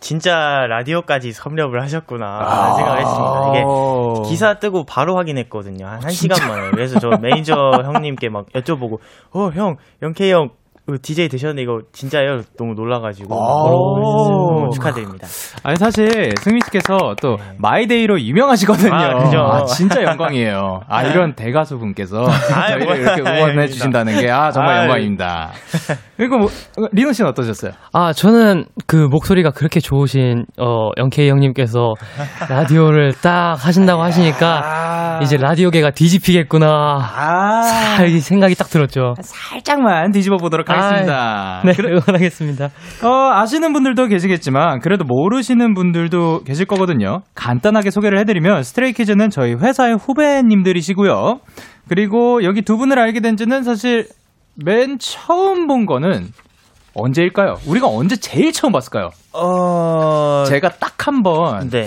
진짜 0.00 0.66
라디오까지 0.68 1.32
섭렵을 1.32 1.82
하셨구나 1.82 2.26
아. 2.26 2.74
생각을 2.74 3.00
했습니다. 3.00 3.48
이게 3.50 3.62
어. 3.66 4.22
기사 4.26 4.58
뜨고 4.58 4.84
바로 4.84 5.16
확인했거든요. 5.16 5.86
한 5.86 6.00
1시간 6.00 6.46
만에. 6.46 6.70
그래서 6.70 6.98
저 7.00 7.10
매니저 7.20 7.82
형님께 7.84 8.28
막 8.28 8.46
여쭤보고, 8.54 8.98
어, 9.32 9.50
형, 9.54 9.76
영케이 10.02 10.30
형, 10.30 10.50
DJ 11.02 11.28
되셨는데 11.28 11.62
이거 11.62 11.80
진짜예요? 11.92 12.42
너무 12.56 12.74
놀라가지고. 12.74 13.34
오. 13.34 14.60
너무 14.60 14.70
축하드립니다. 14.72 15.26
아니 15.64 15.76
사실 15.76 16.32
승민 16.40 16.60
씨께서 16.64 17.16
또 17.20 17.36
네. 17.36 17.42
마이데이로 17.58 18.20
유명하시거든요. 18.20 18.94
아, 18.94 19.24
그죠. 19.24 19.38
아, 19.38 19.64
진짜 19.64 20.02
영광이에요. 20.02 20.80
아 20.88 21.02
이런 21.02 21.34
대가수 21.34 21.78
분께서 21.78 22.24
저희를 22.24 22.86
뭐야. 22.86 22.96
이렇게 22.98 23.22
응원해. 23.22 23.66
주신다는 23.66 24.20
게 24.20 24.30
아 24.30 24.50
정말 24.52 24.74
아유. 24.76 24.82
영광입니다. 24.82 25.50
그리고 26.16 26.38
뭐, 26.38 26.48
리노 26.92 27.12
씨는 27.12 27.30
어떠셨어요? 27.30 27.72
아, 27.92 28.12
저는 28.12 28.64
그 28.86 28.96
목소리가 28.96 29.50
그렇게 29.50 29.80
좋으신, 29.80 30.46
어, 30.58 30.90
영케이 30.96 31.28
형님께서 31.28 31.92
라디오를 32.48 33.12
딱 33.22 33.54
하신다고 33.58 34.02
하시니까, 34.02 35.20
이제 35.22 35.36
라디오계가 35.36 35.90
뒤집히겠구나. 35.90 36.98
아 37.00 37.62
살 37.96 38.08
생각이 38.20 38.54
딱 38.54 38.68
들었죠. 38.68 39.14
살짝만 39.22 40.12
뒤집어 40.12 40.36
보도록 40.36 40.70
하겠습니다. 40.76 41.62
네, 41.64 41.72
그래- 41.72 41.90
응원하겠습니다. 41.90 42.64
어, 43.04 43.30
아시는 43.40 43.72
분들도 43.72 44.06
계시겠지만 44.06 44.80
그래도 44.80 45.04
모르시는 45.04 45.74
분들도 45.74 46.40
계실 46.44 46.66
거거든요. 46.66 47.20
간단하게 47.34 47.90
소개를 47.90 48.18
해드리면 48.20 48.62
스트레이키즈는 48.62 49.30
저희 49.30 49.54
회사의 49.54 49.96
후배님들이시고요. 49.96 51.40
그리고 51.88 52.42
여기 52.44 52.62
두 52.62 52.76
분을 52.76 52.98
알게 52.98 53.20
된 53.20 53.36
지는 53.36 53.62
사실 53.62 54.06
맨 54.64 54.98
처음 54.98 55.66
본 55.66 55.86
거는 55.86 56.28
언제일까요? 56.94 57.56
우리가 57.66 57.86
언제 57.88 58.16
제일 58.16 58.52
처음 58.52 58.72
봤을까요? 58.72 59.10
어, 59.32 60.44
제가 60.48 60.68
딱 60.70 61.06
한 61.06 61.22
번, 61.22 61.68
네. 61.70 61.86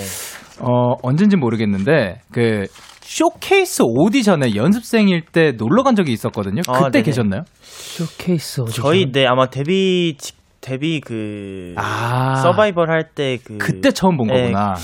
어, 0.61 0.93
언젠지 1.03 1.35
모르겠는데, 1.35 2.21
그, 2.31 2.67
쇼케이스 3.13 3.81
오디션에 3.83 4.53
연습생일 4.55 5.23
때 5.31 5.51
놀러 5.57 5.81
간 5.81 5.95
적이 5.95 6.11
있었거든요. 6.13 6.61
아, 6.67 6.73
그때 6.73 6.91
네네. 6.99 7.03
계셨나요? 7.05 7.41
쇼케이스 7.59 8.61
오디션. 8.61 8.83
저희, 8.83 9.11
네, 9.11 9.25
아마 9.25 9.47
데뷔, 9.49 10.15
직- 10.19 10.37
데뷔 10.61 11.01
그, 11.01 11.73
아. 11.75 12.35
서바이벌 12.35 12.91
할 12.91 13.09
때 13.15 13.39
그. 13.43 13.57
그때 13.57 13.89
처음 13.91 14.15
본 14.17 14.27
네, 14.27 14.33
거구나. 14.51 14.75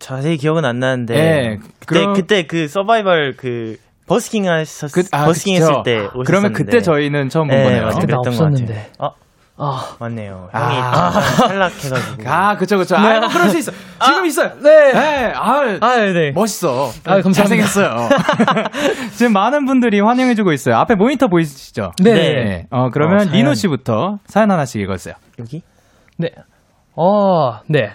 자세히 0.00 0.38
기억은 0.38 0.64
안 0.64 0.80
나는데. 0.80 1.14
네, 1.14 1.56
그때, 1.78 2.00
그럼- 2.00 2.12
그때 2.14 2.42
그 2.48 2.66
서바이벌 2.66 3.34
그, 3.36 3.76
버스킹 4.08 4.48
하셨, 4.50 4.90
그, 4.90 5.04
아, 5.12 5.26
버스킹 5.26 5.54
그쵸. 5.60 5.66
했을 5.66 5.82
때 5.84 5.96
오셨는데. 5.98 6.24
그러면 6.26 6.52
그때 6.54 6.80
저희는 6.80 7.28
처음 7.28 7.46
본 7.46 7.58
네, 7.58 7.62
거네요. 7.62 7.82
맞아요. 7.82 7.92
나 7.94 8.00
그랬던 8.00 8.22
것 8.22 8.28
없었는데. 8.30 8.74
같아요. 8.98 9.14
어, 9.60 9.72
아, 9.74 9.96
맞네요. 9.98 10.48
아. 10.52 10.60
형이 10.60 10.74
잠깐 10.80 11.48
탈락해가지고. 11.48 12.22
아, 12.30 12.56
그쵸, 12.56 12.78
그쵸. 12.78 12.96
아, 12.96 13.20
그럴 13.28 13.48
수 13.50 13.58
있어. 13.58 13.72
지금 14.04 14.26
있어요. 14.26 14.52
네. 14.62 14.92
네. 14.92 15.32
아, 15.34 15.78
아, 15.80 15.96
네. 15.96 16.30
멋있어. 16.32 16.90
아, 17.04 17.20
감사합니다. 17.20 17.32
잘생겼어요. 17.66 18.08
지금 19.16 19.32
많은 19.32 19.64
분들이 19.64 20.00
환영해주고 20.00 20.52
있어요. 20.52 20.76
앞에 20.76 20.94
모니터 20.94 21.26
보이시죠? 21.26 21.90
네. 22.02 22.12
네. 22.14 22.66
어, 22.70 22.90
그러면 22.90 23.16
어, 23.16 23.18
사연. 23.24 23.32
리노 23.34 23.54
씨부터 23.54 24.18
사연 24.26 24.50
하나씩 24.50 24.80
읽어주세요. 24.80 25.14
여기? 25.40 25.62
네. 26.18 26.30
어, 26.94 27.58
네. 27.68 27.90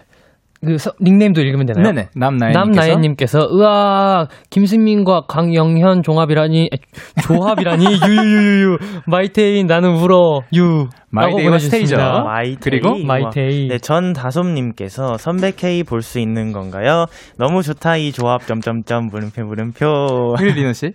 그 0.65 0.77
서- 0.77 0.93
닉네임도 1.01 1.41
읽으면 1.41 1.65
되나요? 1.65 1.83
네네. 1.91 2.09
남나연. 2.15 2.53
남나연님께서 2.53 3.49
으아 3.53 4.27
김승민과 4.49 5.23
강영현 5.27 6.03
종합이라니 6.03 6.69
에, 6.73 6.77
조합이라니 7.21 7.83
유유유유 8.07 8.77
마이테이인 9.07 9.67
나는 9.67 9.89
울어 9.97 10.39
유 10.55 10.87
마이데이와 11.13 11.45
라고 11.51 11.57
스테이죠. 11.59 11.95
마이테이. 11.95 12.57
그리고 12.59 12.89
우와. 12.89 12.99
마이테이. 13.05 13.67
네, 13.67 13.77
전 13.77 14.13
다솜님께서 14.13 15.17
선배 15.17 15.51
케미 15.51 15.83
볼 15.83 16.01
수 16.01 16.19
있는 16.19 16.51
건가요? 16.51 17.05
너무 17.39 17.61
좋다 17.63 17.95
이 17.97 18.11
조합 18.11 18.45
점점점 18.45 19.07
물음표 19.07 19.43
물음표. 19.45 20.33
그리고 20.37 20.55
리노 20.59 20.73
씨. 20.73 20.91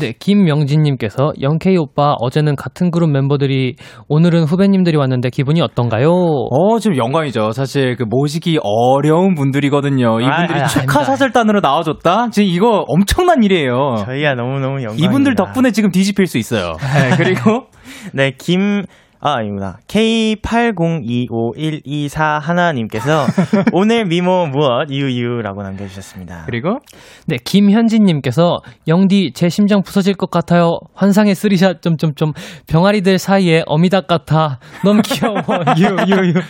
네 0.00 0.12
김명진님께서 0.18 1.32
영케이 1.42 1.76
오빠 1.76 2.14
어제는 2.20 2.54
같은 2.56 2.90
그룹 2.90 3.10
멤버들이 3.10 3.74
오늘은 4.08 4.44
후배님들이 4.44 4.96
왔는데 4.96 5.30
기분이 5.30 5.60
어떤가요? 5.60 6.08
어, 6.10 6.78
지금 6.78 6.96
영광이죠. 6.96 7.50
사실 7.50 7.96
그 7.96 8.04
모시기 8.08 8.58
어려운 8.62 9.34
분들이거든요. 9.34 10.20
이분들이 10.20 10.60
아, 10.60 10.64
아, 10.64 10.66
축하 10.66 11.04
사절단으로 11.04 11.60
나와줬다? 11.60 12.30
지금 12.30 12.48
이거 12.48 12.84
엄청난 12.86 13.42
일이에요. 13.42 13.96
저희야 14.06 14.34
너무 14.34 14.60
너무 14.60 14.82
영광. 14.82 14.98
이분들 14.98 15.34
덕분에 15.34 15.72
지금 15.72 15.90
뒤집힐 15.90 16.26
수 16.26 16.38
있어요. 16.38 16.74
네, 17.10 17.16
그리고 17.16 17.66
네, 18.12 18.32
김 18.38 18.84
아, 19.20 19.38
아닙니다. 19.38 19.78
K80251241 19.88 22.40
하나님께서 22.40 23.26
오늘 23.72 24.04
미모 24.04 24.46
무엇 24.46 24.90
유유라고 24.90 25.60
남겨주셨습니다. 25.62 26.44
그리고 26.46 26.78
네 27.26 27.36
김현진님께서 27.42 28.58
영디 28.86 29.32
제 29.34 29.48
심장 29.48 29.82
부서질 29.82 30.14
것 30.14 30.30
같아요 30.30 30.78
환상의 30.94 31.34
three 31.34 31.61
shot 31.61 31.82
점점점 31.82 32.32
병아리들 32.68 33.18
사이에 33.18 33.64
어미닭 33.66 34.06
같아 34.06 34.60
너무 34.84 35.02
귀여워 35.02 35.42
유유유 35.76 36.34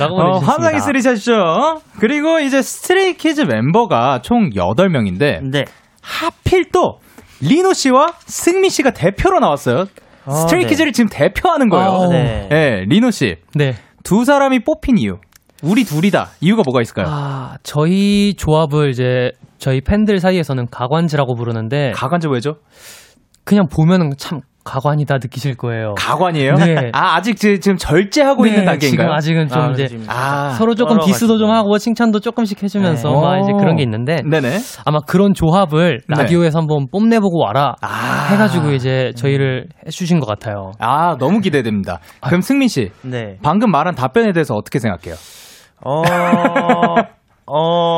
라고 0.00 0.16
어. 0.16 0.38
환상이 0.38 0.80
쓰리샷이죠. 0.80 1.82
그리고 2.00 2.40
이제 2.40 2.62
스트레이키즈 2.62 3.42
멤버가 3.42 4.22
총 4.22 4.48
8명인데 4.50 5.42
네. 5.50 5.66
하필 6.00 6.70
또 6.72 7.00
리노 7.42 7.74
씨와 7.74 8.14
승민 8.20 8.70
씨가 8.70 8.92
대표로 8.92 9.40
나왔어요. 9.40 9.84
아, 10.26 10.32
스트레이키즈를 10.32 10.92
지금 10.92 11.08
대표하는 11.10 11.68
거예요. 11.68 11.88
아우. 11.88 12.10
네. 12.12 12.48
네, 12.50 12.84
리노 12.86 13.10
씨. 13.10 13.36
네. 13.54 13.74
두 14.02 14.24
사람이 14.24 14.60
뽑힌 14.64 14.98
이유. 14.98 15.18
우리 15.62 15.84
둘이다. 15.84 16.30
이유가 16.40 16.62
뭐가 16.64 16.82
있을까요? 16.82 17.06
아, 17.08 17.56
저희 17.62 18.34
조합을 18.34 18.90
이제 18.90 19.32
저희 19.58 19.80
팬들 19.80 20.18
사이에서는 20.20 20.66
가관지라고 20.70 21.34
부르는데 21.34 21.92
가관지 21.94 22.28
왜죠? 22.28 22.56
그냥 23.44 23.68
보면은 23.68 24.12
참 24.18 24.42
가관이다 24.66 25.14
느끼실 25.22 25.56
거예요. 25.56 25.94
가관이에요? 25.96 26.54
네. 26.54 26.90
아, 26.92 27.14
아직 27.14 27.36
지- 27.36 27.60
지금 27.60 27.76
절제하고 27.76 28.42
네, 28.42 28.50
있는 28.50 28.64
단계인가요? 28.64 28.90
지금 28.90 29.12
아직은 29.12 29.48
좀 29.48 29.62
아, 29.62 29.70
이제 29.70 29.88
아, 30.08 30.50
서로 30.58 30.74
조금. 30.74 30.98
디스도 30.98 31.38
좀 31.38 31.50
하고 31.50 31.78
칭찬도 31.78 32.20
조금씩 32.20 32.62
해주면서 32.62 33.08
네. 33.08 33.20
막 33.20 33.38
이제 33.38 33.52
오. 33.52 33.56
그런 33.56 33.76
게 33.76 33.82
있는데 33.84 34.22
네네. 34.28 34.58
아마 34.84 34.98
그런 35.06 35.32
조합을 35.32 36.00
네. 36.08 36.14
라디오에서 36.22 36.58
한번 36.58 36.86
뽐내보고 36.90 37.38
와라 37.42 37.76
아. 37.80 38.28
해가지고 38.32 38.72
이제 38.72 39.12
저희를 39.16 39.68
해주신 39.86 40.18
것 40.20 40.26
같아요. 40.26 40.72
아, 40.80 41.16
너무 41.18 41.40
기대됩니다. 41.40 42.00
그럼 42.20 42.40
승민 42.40 42.68
씨, 42.68 42.90
네. 43.02 43.36
방금 43.42 43.70
말한 43.70 43.94
답변에 43.94 44.32
대해서 44.32 44.54
어떻게 44.54 44.78
생각해요? 44.80 45.14
어, 45.84 46.02
어, 47.48 47.95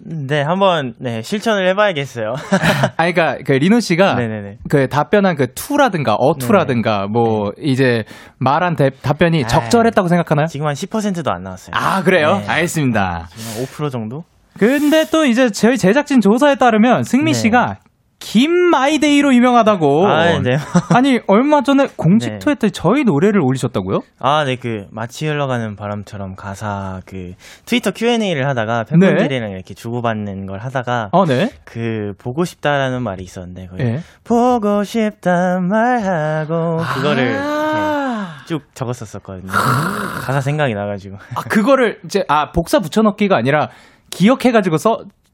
네, 0.00 0.42
한번, 0.42 0.94
네, 0.98 1.22
실천을 1.22 1.68
해 1.68 1.74
봐야겠어요. 1.74 2.34
아, 2.96 3.10
그러니까 3.10 3.38
그 3.44 3.52
리노 3.52 3.80
씨가 3.80 4.14
네네네. 4.14 4.58
그 4.68 4.88
답변한 4.88 5.36
그 5.36 5.52
투라든가 5.54 6.14
어투라든가 6.14 7.06
뭐 7.06 7.52
이제 7.60 8.04
말한 8.38 8.76
대- 8.76 8.90
답변이 8.90 9.42
아. 9.44 9.46
적절했다고 9.46 10.08
생각하나요? 10.08 10.46
지금 10.46 10.66
한 10.66 10.74
10%도 10.74 11.30
안 11.30 11.42
나왔어요. 11.42 11.72
아, 11.74 12.02
그래요? 12.02 12.38
네. 12.38 12.46
알겠습니다. 12.48 13.26
지금 13.30 13.60
한 13.62 13.64
5% 13.66 13.90
정도? 13.90 14.24
근데 14.58 15.04
또 15.10 15.24
이제 15.24 15.50
저희 15.50 15.78
제작진 15.78 16.20
조사에 16.20 16.56
따르면 16.56 17.02
네. 17.32 17.32
씨가 17.32 17.76
김마이데이로 18.20 19.34
유명하다고. 19.34 20.06
아, 20.06 20.38
네. 20.38 20.56
아니, 20.94 21.20
얼마 21.26 21.62
전에 21.62 21.88
공식 21.96 22.38
네. 22.38 22.54
때 22.54 22.70
저희 22.70 23.02
노래를 23.02 23.40
올리셨다고요? 23.40 24.00
아, 24.20 24.44
네, 24.44 24.56
그, 24.56 24.86
마치 24.92 25.26
흘러가는 25.26 25.74
바람처럼 25.74 26.36
가사, 26.36 27.00
그, 27.06 27.32
트위터 27.64 27.90
Q&A를 27.90 28.46
하다가 28.46 28.84
팬분들이랑 28.84 29.50
이렇게 29.50 29.74
주고받는 29.74 30.46
걸 30.46 30.60
하다가, 30.60 31.08
어, 31.12 31.24
네. 31.24 31.50
그, 31.64 32.12
보고 32.18 32.44
싶다라는 32.44 33.02
말이 33.02 33.24
있었는데, 33.24 33.66
거기 33.66 33.82
예. 33.82 34.00
보고 34.22 34.84
싶단 34.84 35.66
말하고, 35.66 36.76
그거를 36.94 37.36
아. 37.38 38.44
쭉 38.46 38.62
적었었었거든요. 38.74 39.50
가사 40.22 40.40
생각이 40.42 40.74
나가지고. 40.74 41.16
아, 41.36 41.40
그거를 41.48 42.00
이제, 42.04 42.24
아, 42.28 42.52
복사 42.52 42.80
붙여넣기가 42.80 43.36
아니라 43.36 43.70
기억해가지고 44.10 44.76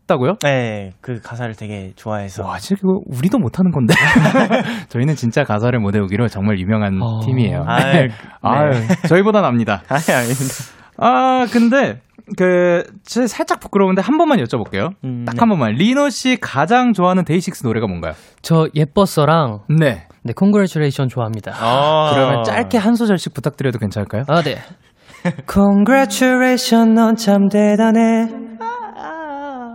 썼다고요? 0.06 0.36
네, 0.42 0.92
그 1.00 1.20
가사를 1.20 1.54
되게 1.54 1.92
좋아해서. 1.96 2.44
와, 2.44 2.58
진짜 2.58 2.80
그거 2.80 3.00
우리도 3.06 3.38
못하는 3.38 3.70
건데. 3.70 3.94
저희는 4.88 5.14
진짜 5.16 5.44
가사를 5.44 5.78
못 5.78 5.94
외우기로 5.94 6.28
정말 6.28 6.58
유명한 6.58 7.00
어. 7.02 7.20
팀이에요. 7.24 7.64
아유, 7.66 7.92
네. 7.92 8.08
아유, 8.40 8.70
저희보다 9.08 9.42
낫습니다. 9.42 9.82
아니, 9.88 10.02
아닙니다. 10.16 10.54
아, 10.98 11.46
근데, 11.52 12.00
그, 12.38 12.84
제 13.04 13.26
살짝 13.26 13.60
부끄러운데 13.60 14.00
한 14.00 14.16
번만 14.16 14.38
여쭤볼게요. 14.38 14.90
음, 15.04 15.24
딱 15.24 15.34
네. 15.34 15.38
한 15.40 15.48
번만. 15.48 15.72
리노 15.74 16.08
씨 16.08 16.38
가장 16.40 16.92
좋아하는 16.92 17.24
데이식스 17.24 17.66
노래가 17.66 17.86
뭔가요? 17.86 18.14
저 18.42 18.68
예뻤어랑 18.74 19.60
네. 19.68 20.06
네, 20.24 20.32
congratulation 20.36 21.08
좋아합니다. 21.08 21.52
어. 21.60 22.10
그러면 22.14 22.44
짧게 22.44 22.78
한 22.78 22.94
소절씩 22.94 23.34
부탁드려도 23.34 23.78
괜찮을까요? 23.78 24.24
아, 24.28 24.42
네. 24.42 24.56
congratulation 25.50 26.94
넌참 26.94 27.48
대단해. 27.48 28.46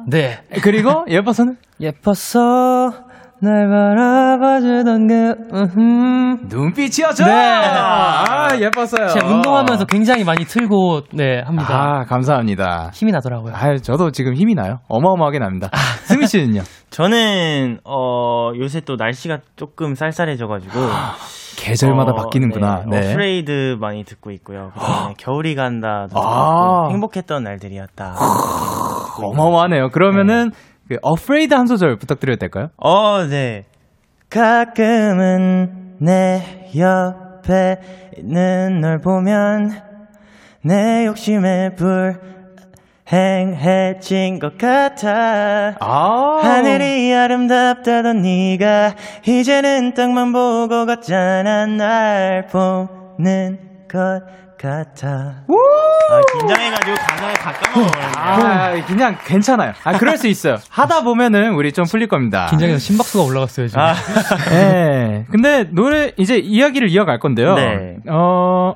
네. 0.07 0.39
그리고 0.61 1.05
예뻐서는 1.09 1.57
예뻤어. 1.79 3.11
날 3.43 3.67
바라봐주던 3.67 5.07
그, 5.07 5.33
음흠. 5.51 6.45
눈빛이었죠. 6.47 7.25
네. 7.25 7.31
아 7.31 8.49
예뻤어요. 8.59 9.07
제가 9.07 9.27
운동하면서 9.27 9.85
굉장히 9.85 10.23
많이 10.23 10.45
틀고, 10.45 11.05
네, 11.13 11.41
합니다. 11.41 11.73
아 11.73 12.03
감사합니다. 12.05 12.91
힘이 12.93 13.11
나더라고요. 13.11 13.55
아 13.55 13.77
저도 13.77 14.11
지금 14.11 14.35
힘이 14.35 14.53
나요. 14.53 14.81
어마어마하게 14.89 15.39
납니다. 15.39 15.71
승희 16.03 16.27
씨는요? 16.27 16.61
저는, 16.91 17.79
어, 17.83 18.51
요새 18.59 18.81
또 18.81 18.95
날씨가 18.95 19.39
조금 19.55 19.95
쌀쌀해져가지고. 19.95 20.73
계절마다 21.57 22.11
어, 22.11 22.15
바뀌는구나. 22.15 22.83
네. 22.89 22.99
네. 22.99 23.11
어프레이드 23.11 23.77
많이 23.79 24.03
듣고 24.03 24.29
있고요. 24.31 24.71
겨울이 25.17 25.55
간다. 25.55 26.05
도 26.11 26.21
아. 26.21 26.89
행복했던 26.91 27.43
날들이었다. 27.43 28.15
어마어마하네요. 29.19 29.89
그러면은 29.89 30.51
그 30.87 30.97
Afraid 31.05 31.53
한 31.55 31.65
소절 31.67 31.97
부탁드려도 31.97 32.39
될까요? 32.39 32.67
어, 32.77 33.25
네. 33.25 33.65
가끔은 34.29 35.97
내 35.99 36.69
옆에 36.77 37.75
있는 38.17 38.79
널 38.81 38.99
보면 38.99 39.71
내 40.63 41.05
욕심에 41.05 41.75
불 41.75 42.19
행해진 43.11 44.39
것 44.39 44.57
같아. 44.57 45.75
아 45.79 46.39
하늘이 46.41 47.13
아름답다던 47.13 48.21
네가 48.21 48.95
이제는 49.27 49.93
땅만 49.93 50.31
보고 50.31 50.85
걷잖아 50.85 51.65
날 51.65 52.47
보는 52.47 53.59
것 53.89 54.21
같아. 54.61 55.07
아, 55.47 56.21
긴장해가지고 56.39 56.95
가사에 56.95 57.33
다 57.33 57.51
까먹어요. 57.53 58.11
아, 58.15 58.85
그냥 58.85 59.17
괜찮아요. 59.25 59.73
아, 59.83 59.97
그럴 59.97 60.17
수 60.17 60.27
있어요. 60.27 60.57
하다 60.69 61.03
보면은 61.03 61.53
우리 61.55 61.71
좀 61.71 61.85
풀릴 61.85 62.07
겁니다. 62.07 62.47
긴장해서 62.49 62.79
심박수가 62.79 63.23
올라갔어요, 63.23 63.67
지금. 63.67 63.81
아, 63.81 63.93
네. 64.49 65.25
근데 65.31 65.63
노래 65.71 66.11
이제 66.17 66.37
이야기를 66.37 66.89
이어갈 66.89 67.19
건데요. 67.19 67.55
네. 67.55 67.97
어 68.09 68.73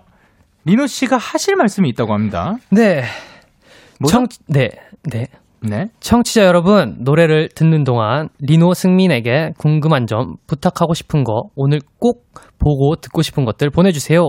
리노 0.65 0.88
씨가 0.88 1.17
하실 1.17 1.56
말씀이 1.56 1.88
있다고 1.89 2.13
합니다. 2.13 2.56
네. 2.69 3.04
뭐죠? 4.00 4.12
청, 4.17 4.28
네, 4.48 4.71
네. 5.04 5.28
네. 5.62 5.86
청취자 6.00 6.46
여러분, 6.46 6.98
노래를 7.00 7.50
듣는 7.56 7.84
동안 7.84 8.30
리노 8.39 8.74
승민에게 8.74 9.54
궁금한 9.58 10.06
점, 10.08 10.36
부탁하고 10.48 10.94
싶은 10.94 11.24
거, 11.24 11.50
오늘 11.56 11.80
꼭 12.00 12.26
보고 12.60 12.96
듣고 12.96 13.22
싶은 13.22 13.46
것들 13.46 13.70
보내주세요. 13.70 14.22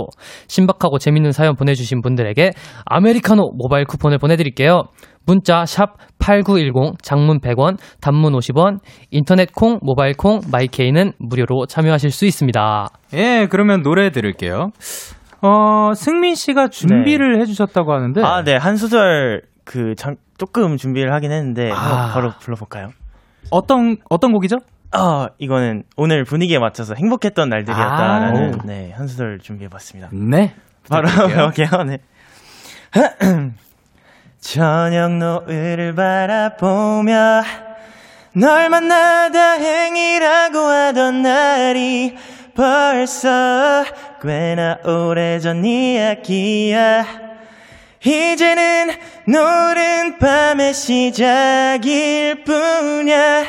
신박하고 0.49 0.99
재밌는 0.99 1.33
사연 1.33 1.57
보내주신 1.57 2.03
분들에게 2.03 2.53
아메리카노 2.85 3.53
모바일 3.57 3.85
쿠폰을 3.85 4.19
보내드릴게요. 4.19 4.83
문자 5.27 5.65
샵 5.67 5.97
8910, 6.19 7.03
장문 7.03 7.41
100원, 7.41 7.79
단문 8.01 8.33
50원, 8.33 8.79
인터넷 9.11 9.53
콩, 9.53 9.79
모바일 9.83 10.15
콩, 10.15 10.41
마이케이는 10.51 11.13
무료로 11.19 11.67
참여하실 11.67 12.11
수 12.11 12.27
있습니다. 12.27 12.89
예, 13.15 13.49
그러면 13.51 13.83
노래 13.83 14.11
들을게요. 14.11 14.71
어, 15.43 15.93
승민 15.95 16.35
씨가 16.35 16.69
준비를 16.69 17.41
해주셨다고 17.41 17.93
하는데. 17.93 18.23
아, 18.23 18.43
네. 18.43 18.57
한 18.57 18.77
소절 18.77 19.43
그 19.67 19.95
장, 19.97 20.17
조금 20.39 20.79
준비를 20.79 21.13
하긴 21.13 21.31
했는데 21.31 21.71
아. 21.71 22.13
바로 22.15 22.33
불러볼까요? 22.41 22.93
어떤, 23.51 23.99
어떤 24.09 24.33
곡이죠? 24.33 24.57
아, 24.93 25.29
이거는 25.39 25.83
오늘 25.97 26.25
분위기에 26.25 26.59
맞춰서 26.59 26.95
행복했던 26.95 27.51
날들이었다라는 27.51 28.55
아, 28.55 28.63
네, 28.65 28.93
한 28.97 29.07
소절 29.07 29.41
준비해봤습니다. 29.41 30.09
네. 30.13 30.55
바로. 30.89 31.09
해볼게요. 31.09 31.69
네. 31.85 31.99
저녁 34.41 35.13
노을을 35.17 35.95
바라보며 35.95 37.43
널 38.37 38.71
만나 38.71 39.31
다행이라고 39.31 40.59
하던 40.59 41.23
날이 41.23 42.17
벌써 42.55 43.85
꽤나 44.23 44.79
오래전 44.85 45.65
이야기야 45.65 47.26
이제는 48.07 48.91
노른 49.27 50.19
밤의 50.19 50.73
시작일 50.75 52.45
뿐이야 52.45 53.45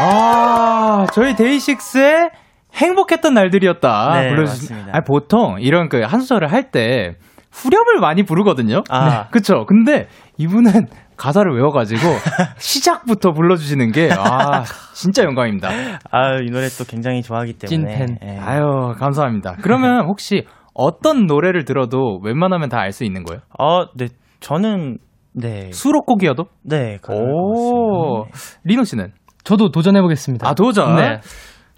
아, 0.00 1.06
저희 1.12 1.34
데이식스의 1.34 2.30
행복했던 2.74 3.34
날들이었다. 3.34 4.20
네, 4.20 4.30
불러주신- 4.30 4.70
맞습니다. 4.70 4.90
아니, 4.92 5.04
보통 5.04 5.56
이런 5.60 5.88
그 5.88 6.04
한 6.04 6.20
소절을 6.20 6.52
할 6.52 6.70
때 6.70 7.16
후렴을 7.50 7.98
많이 8.00 8.22
부르거든요. 8.24 8.84
아. 8.90 9.28
그쵸. 9.30 9.64
근데 9.66 10.06
이분은 10.36 10.86
가사를 11.18 11.52
외워가지고 11.54 12.00
시작부터 12.58 13.32
불러주시는 13.32 13.92
게, 13.92 14.08
아, 14.16 14.62
진짜 14.94 15.24
영광입니다. 15.24 15.68
아, 16.10 16.36
이 16.40 16.46
노래 16.50 16.68
또 16.68 16.84
굉장히 16.84 17.22
좋아하기 17.22 17.54
때문에 17.54 17.96
찐팬. 17.96 18.18
예. 18.24 18.38
아유, 18.38 18.94
감사합니다. 18.98 19.56
그러면 19.60 20.06
혹시 20.06 20.46
어떤 20.74 21.26
노래를 21.26 21.64
들어도 21.64 22.20
웬만하면 22.22 22.68
다 22.68 22.78
알 22.78 22.92
수 22.92 23.04
있는 23.04 23.24
거예요? 23.24 23.40
어, 23.58 23.86
네, 23.96 24.08
저는 24.40 24.98
네, 25.34 25.70
수록곡이어도? 25.72 26.44
네, 26.62 26.98
오, 27.10 28.24
같습니다. 28.30 28.60
리노 28.64 28.84
씨는? 28.84 29.12
저도 29.44 29.70
도전해보겠습니다. 29.70 30.48
아, 30.48 30.54
도전? 30.54 30.96
네. 30.96 31.20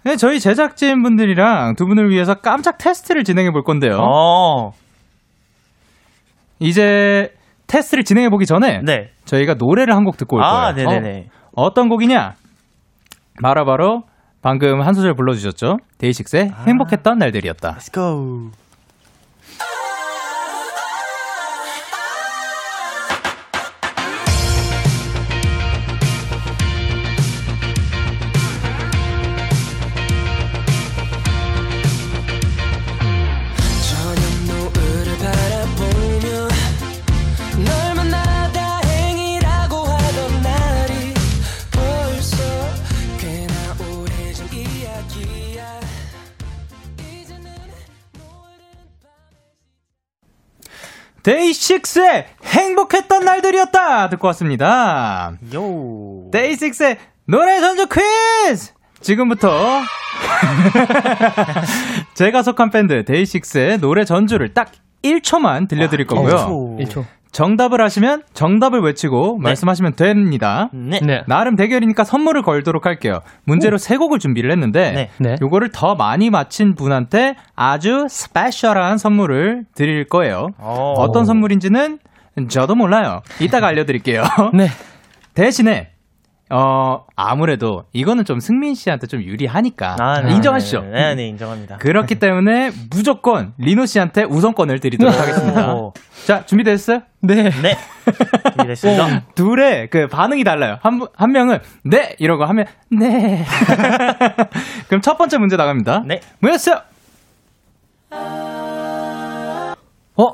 네, 0.03 0.15
저희 0.17 0.39
제작진 0.39 1.01
분들이랑 1.03 1.75
두 1.75 1.85
분을 1.85 2.09
위해서 2.09 2.35
깜짝 2.35 2.77
테스트를 2.77 3.23
진행해 3.23 3.51
볼 3.51 3.63
건데요. 3.63 3.97
어, 3.99 4.71
이제 6.59 7.33
테스트를 7.71 8.03
진행해 8.03 8.29
보기 8.29 8.45
전에 8.45 8.81
네. 8.83 9.11
저희가 9.25 9.53
노래를 9.55 9.95
한 9.95 10.03
곡 10.03 10.17
듣고 10.17 10.35
올 10.37 10.41
거예요. 10.41 10.55
아, 10.55 10.71
네네네. 10.73 11.29
어, 11.55 11.63
어떤 11.63 11.87
곡이냐? 11.89 12.33
바로 13.41 13.65
바로 13.65 14.03
방금 14.41 14.81
한 14.81 14.93
소절 14.93 15.13
불러주셨죠? 15.15 15.77
데이식스의 15.99 16.51
아. 16.53 16.63
행복했던 16.67 17.17
날들이었다. 17.17 17.75
Let's 17.77 17.93
go. 17.93 18.49
데이식스의 51.23 52.25
행복했던 52.43 53.23
날들이었다 53.23 54.09
듣고 54.09 54.27
왔습니다. 54.27 55.33
요. 55.53 56.29
데이식스의 56.31 56.97
노래 57.25 57.59
전주 57.59 57.87
퀴즈! 57.87 58.73
지금부터 59.01 59.81
제가 62.13 62.43
속한 62.43 62.69
밴드 62.71 63.03
데이식스의 63.05 63.79
노래 63.79 64.05
전주를 64.05 64.53
딱 64.53 64.71
1초만 65.03 65.67
들려드릴 65.67 66.05
거고요. 66.07 66.77
1초. 66.79 67.05
정답을 67.31 67.81
하시면 67.81 68.23
정답을 68.33 68.81
외치고 68.81 69.37
말씀하시면 69.37 69.93
됩니다. 69.95 70.69
네. 70.73 70.99
네. 71.01 71.21
나름 71.27 71.55
대결이니까 71.55 72.03
선물을 72.03 72.41
걸도록 72.41 72.85
할게요. 72.85 73.21
문제로 73.45 73.77
세 73.77 73.97
곡을 73.97 74.19
준비를 74.19 74.51
했는데 74.51 74.91
네. 74.91 75.09
네. 75.17 75.35
요거를 75.41 75.69
더 75.71 75.95
많이 75.95 76.29
맞힌 76.29 76.75
분한테 76.75 77.35
아주 77.55 78.07
스페셜한 78.09 78.97
선물을 78.97 79.65
드릴 79.73 80.05
거예요. 80.05 80.49
어. 80.57 80.93
어떤 80.97 81.25
선물인지는 81.25 81.99
저도 82.49 82.75
몰라요. 82.75 83.21
이따가 83.39 83.67
알려드릴게요. 83.67 84.23
네. 84.53 84.67
대신에 85.33 85.90
어 86.51 87.05
아무래도 87.15 87.83
이거는 87.93 88.25
좀 88.25 88.39
승민 88.39 88.75
씨한테 88.75 89.07
좀 89.07 89.21
유리하니까 89.21 89.95
아, 89.99 90.21
네. 90.21 90.33
인정하시죠? 90.35 90.81
네, 90.81 91.15
네, 91.15 91.27
인정합니다. 91.27 91.77
그렇기 91.77 92.15
때문에 92.15 92.71
무조건 92.93 93.53
리노 93.57 93.85
씨한테 93.85 94.23
우선권을 94.23 94.79
드리도록 94.79 95.17
하겠습니다. 95.17 95.73
오. 95.73 95.93
자 96.27 96.45
준비됐어요? 96.45 97.01
네. 97.21 97.49
네. 97.61 97.77
준비됐습니다. 98.51 99.27
둘의 99.35 99.89
그 99.89 100.07
반응이 100.07 100.43
달라요. 100.43 100.77
한, 100.81 100.99
분- 100.99 101.07
한 101.15 101.31
명은 101.31 101.59
네 101.85 102.15
이러고 102.19 102.43
하면 102.45 102.65
네. 102.89 103.45
그럼 104.89 105.01
첫 105.01 105.17
번째 105.17 105.37
문제 105.37 105.55
나갑니다. 105.55 106.03
네. 106.05 106.19
뭐였어요? 106.39 106.81
어? 110.17 110.33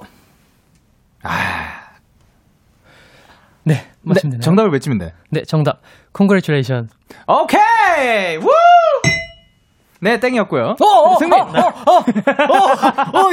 네. 1.24 1.30
맞습니다. 4.08 4.38
네, 4.38 4.42
정답을 4.42 4.72
외치면 4.72 4.98
돼. 4.98 5.14
네, 5.30 5.44
정답. 5.44 5.82
Congratulation. 6.16 6.90
오케이! 7.28 8.38
우! 8.38 8.48
네, 10.00 10.20
땡이었고요. 10.20 10.76
승민! 11.20 11.40
어, 11.40 11.48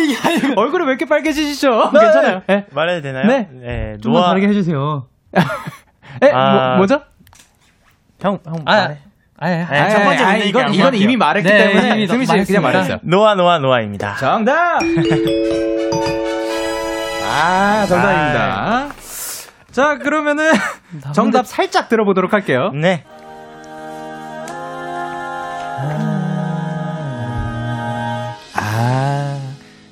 이게 0.01 0.17
아니고. 0.29 0.55
얼굴이 0.61 0.85
왜 0.85 0.91
이렇게 0.91 1.05
빨개지시죠? 1.05 1.91
괜찮아요. 1.91 2.43
네. 2.47 2.67
말해도 2.71 3.03
되나요? 3.03 3.27
네. 3.27 3.49
네. 3.53 3.93
좀더 4.03 4.19
노아 4.19 4.29
다르게 4.29 4.49
해주세요. 4.49 5.07
에, 6.23 6.31
아. 6.33 6.69
뭐, 6.69 6.77
뭐죠? 6.79 7.03
형, 8.21 8.39
형 8.47 8.55
아, 8.65 8.77
말해. 8.77 8.99
아예. 9.37 9.67
네, 9.69 9.91
첫 9.91 10.05
번째 10.05 10.25
아이, 10.25 10.33
문제 10.39 10.49
이건, 10.49 10.73
이건 10.75 10.87
안 10.87 10.95
이미. 10.95 11.17
말했기 11.17 11.49
네, 11.49 11.59
때문에 11.59 11.95
이미 11.97 12.07
승민 12.07 12.27
씨 12.27 12.33
그냥. 12.47 12.63
말했어요. 12.63 12.99
노아, 13.03 13.35
노아, 13.35 13.59
노아입니다. 13.59 14.15
정답! 14.17 14.79
아, 17.27 17.85
정답입니다. 17.89 18.89
자, 19.75 19.99
그러면은 19.99 20.53
정답 21.13 21.47
살짝 21.47 21.89
들어보도록 21.89 22.33
할게요. 22.33 22.71
네. 22.81 23.03
아, 28.55 29.39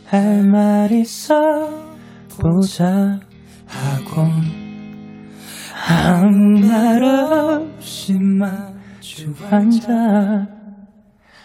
할 0.07 0.42
말 0.45 0.90
있어 0.92 1.35
보자 2.40 3.18
하고 3.66 4.27
아무 5.88 6.66
말 6.66 7.03
없이 7.03 8.14
마주 8.18 9.35
앉아 9.51 9.88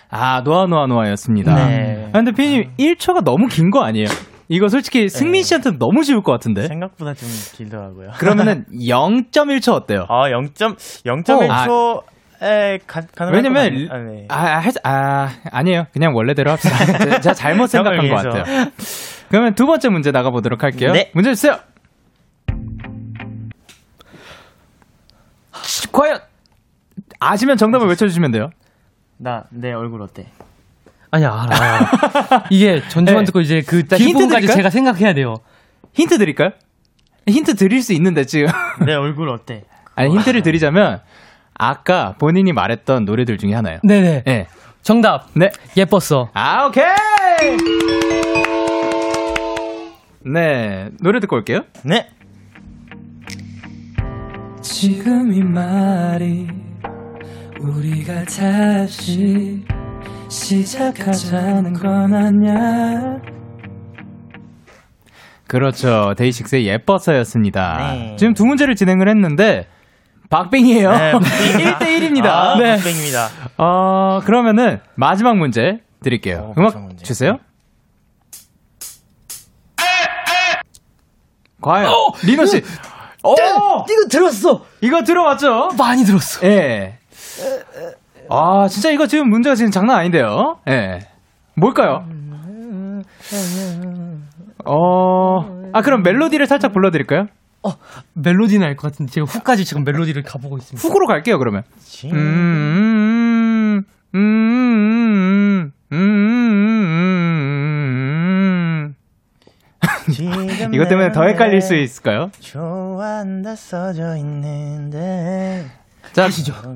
아, 0.09 0.41
노아 0.43 0.65
노아 0.67 0.87
노아였습니다. 0.87 1.53
네. 1.67 2.05
아, 2.07 2.11
근데 2.13 2.31
피님 2.31 2.71
1초가 2.79 3.23
너무 3.23 3.47
긴 3.47 3.69
거 3.71 3.83
아니에요? 3.83 4.07
이거 4.49 4.69
솔직히 4.69 5.09
승민 5.09 5.43
씨한테 5.43 5.71
는 5.71 5.79
너무 5.79 6.03
쉬울 6.03 6.21
것 6.23 6.31
같은데. 6.31 6.67
생각보다 6.67 7.13
좀 7.13 7.27
길더라고요. 7.55 8.11
그러면은 8.17 8.65
0.1초 8.71 9.73
어때요? 9.73 10.05
아, 10.09 10.29
0. 10.31 10.45
0.1초 10.53 12.03
에 12.41 12.77
가, 12.85 13.01
가능할 13.15 13.35
왜냐면 13.35 13.73
것 13.73 13.89
같- 13.89 13.95
아, 13.95 14.03
네. 14.03 14.25
아, 14.29 14.59
할- 14.59 14.71
아, 14.83 15.29
아니에요. 15.51 15.87
그냥 15.91 16.15
원래대로 16.15 16.51
합시다. 16.51 16.77
제- 17.03 17.19
제가 17.21 17.33
잘못 17.33 17.67
생각한 17.67 18.07
것. 18.07 18.15
같아요. 18.15 18.43
그러면 19.29 19.55
두 19.55 19.65
번째 19.65 19.89
문제 19.89 20.11
나가보도록 20.11 20.63
할게요. 20.63 20.91
네. 20.93 21.11
문제 21.15 21.31
주세요. 21.33 21.57
과연 25.91 26.19
아시면 27.19 27.57
정답을 27.57 27.87
외쳐주시면 27.87 28.31
돼요. 28.31 28.49
나, 29.17 29.45
내 29.49 29.73
얼굴 29.73 30.01
어때? 30.03 30.27
아니야, 31.17 31.33
알아, 31.49 31.55
알아. 31.57 32.43
이게 32.49 32.81
전주만 32.87 33.21
네. 33.21 33.25
듣고 33.25 33.41
이제 33.41 33.61
그 33.61 33.87
자, 33.87 33.97
힌트 33.97 34.07
뒷부분까지 34.07 34.41
드릴까요? 34.41 34.55
제가 34.55 34.69
생각해야 34.69 35.13
돼요. 35.13 35.35
힌트 35.93 36.17
드릴까요? 36.17 36.51
힌트 37.27 37.55
드릴 37.55 37.81
수 37.81 37.93
있는데 37.93 38.25
지금 38.25 38.47
내 38.85 38.93
얼굴 38.93 39.29
어때? 39.29 39.63
아니 39.95 40.15
힌트를 40.15 40.43
드리자면 40.43 41.01
아까 41.55 42.13
본인이 42.19 42.53
말했던 42.53 43.05
노래들 43.05 43.37
중에 43.37 43.53
하나예요. 43.53 43.79
네네. 43.83 44.23
네. 44.25 44.47
정답. 44.83 45.27
네. 45.33 45.49
예뻤어. 45.75 46.29
아, 46.33 46.67
오케이! 46.67 46.85
네, 50.23 50.89
노래 51.01 51.19
듣고 51.19 51.35
올게요. 51.37 51.61
네. 51.83 52.07
지금 54.61 55.33
이 55.33 55.41
말이 55.41 56.47
우리가 57.59 58.23
다시 58.25 59.65
시작하자는 60.29 61.73
건 61.73 62.13
아냐. 62.13 63.17
그렇죠. 65.47 66.13
데이식스의 66.17 66.67
예뻐서였습니다. 66.67 67.77
네. 67.93 68.15
지금 68.17 68.33
두 68.33 68.45
문제를 68.45 68.75
진행을 68.75 69.07
했는데, 69.07 69.67
박빙이에요. 70.29 70.91
네, 70.91 71.11
1대1입니다. 71.13 72.25
아, 72.27 72.57
네. 72.57 72.75
땡입니다. 72.77 73.29
어, 73.57 74.19
그러면은 74.25 74.79
마지막 74.95 75.37
문제 75.37 75.79
드릴게요. 76.03 76.49
어, 76.49 76.53
음악 76.57 76.77
문제. 76.81 77.05
주세요. 77.05 77.37
과연 81.61 81.91
리노 82.25 82.45
씨. 82.45 82.61
오! 83.23 83.33
이거 83.33 84.07
들었어. 84.09 84.65
이거 84.81 85.01
들어봤죠? 85.03 85.69
많이 85.77 86.03
들었어. 86.03 86.45
예. 86.45 86.99
아, 88.29 88.67
진짜 88.67 88.89
이거 88.91 89.07
지금 89.07 89.29
문제가 89.29 89.55
지금 89.55 89.71
장난 89.71 89.97
아닌데요? 89.97 90.57
예. 90.69 90.99
뭘까요? 91.55 92.05
어, 94.65 95.39
아, 95.73 95.81
그럼 95.81 96.01
멜로디를 96.03 96.45
살짝 96.45 96.73
불러드릴까요? 96.73 97.25
어, 97.63 97.71
멜로디는 98.13 98.65
알 98.67 98.75
것 98.75 98.91
같은데 98.91 99.11
제가 99.11 99.25
후까지 99.25 99.65
지금 99.65 99.83
멜로디를 99.83 100.23
가보고 100.23 100.57
있습니다. 100.57 100.87
훅으로 100.87 101.07
갈게요, 101.07 101.37
그러면. 101.39 101.63
지- 101.79 102.09
음, 102.11 103.81
음, 104.15 104.15
음, 104.15 105.71
음, 105.91 105.93
음, 105.93 105.97
음. 108.91 108.95
지금 110.13 110.47
이것 110.73 110.87
때문에 110.87 111.11
더내 111.11 111.31
헷갈릴 111.31 111.61
수 111.61 111.75
있을까요? 111.75 112.29
좋아한다 112.39 113.55
써져 113.55 114.15
있는데. 114.17 115.65
자, 116.13 116.29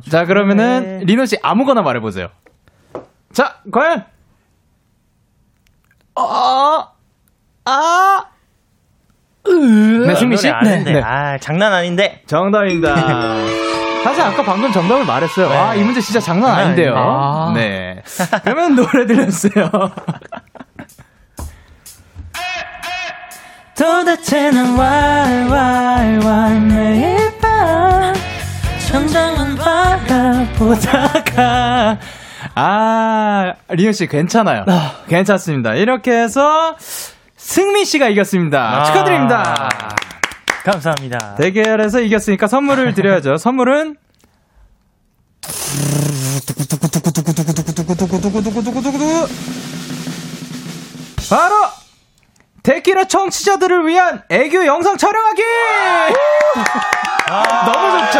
자, 0.09 0.25
그러면은, 0.25 0.99
리노 1.05 1.25
씨 1.25 1.37
아무거나 1.41 1.81
말해보세요. 1.81 2.29
자, 3.33 3.55
과연! 3.71 4.05
어, 6.15 6.87
아! 7.65 8.23
네, 9.45 10.15
승민 10.15 10.37
씨? 10.37 10.49
아는데. 10.49 10.93
네. 10.93 11.01
아, 11.01 11.37
장난 11.37 11.73
아닌데. 11.73 12.21
정답입니다. 12.27 12.95
사실 14.03 14.21
아까 14.21 14.43
방금 14.43 14.71
정답을 14.71 15.05
말했어요. 15.05 15.49
네. 15.49 15.55
아, 15.57 15.75
이 15.75 15.83
문제 15.83 16.01
진짜 16.01 16.19
장난 16.19 16.51
아닌데요. 16.51 16.95
아닌데. 16.95 18.03
네. 18.05 18.39
그러면 18.43 18.75
노래 18.75 19.05
들렸어요. 19.05 19.69
도대체 23.77 24.51
난 24.51 24.77
why, 24.77 25.45
why, 25.45 26.17
why 26.17 26.59
매일 26.59 27.37
밤 27.39 28.13
천장만 28.91 29.55
바라보다가 30.59 31.97
아, 32.55 33.53
리오 33.69 33.91
씨 33.93 34.07
괜찮아요. 34.07 34.65
괜찮습니다. 35.07 35.75
이렇게 35.75 36.11
해서 36.11 36.75
승민 37.37 37.85
씨가 37.85 38.09
이겼습니다. 38.09 38.81
아. 38.81 38.83
축하드립니다. 38.83 39.69
감사합니다. 40.65 41.35
대결에서 41.35 42.01
이겼으니까 42.01 42.47
선물을 42.47 42.93
드려야죠. 42.93 43.37
선물은 43.37 43.95
바로 51.29 51.55
데키라 52.63 53.05
청취자들을 53.05 53.87
위한 53.87 54.21
애교 54.29 54.65
영상 54.65 54.97
촬영하기! 54.97 55.41
너무 57.65 57.99
좋죠? 58.05 58.19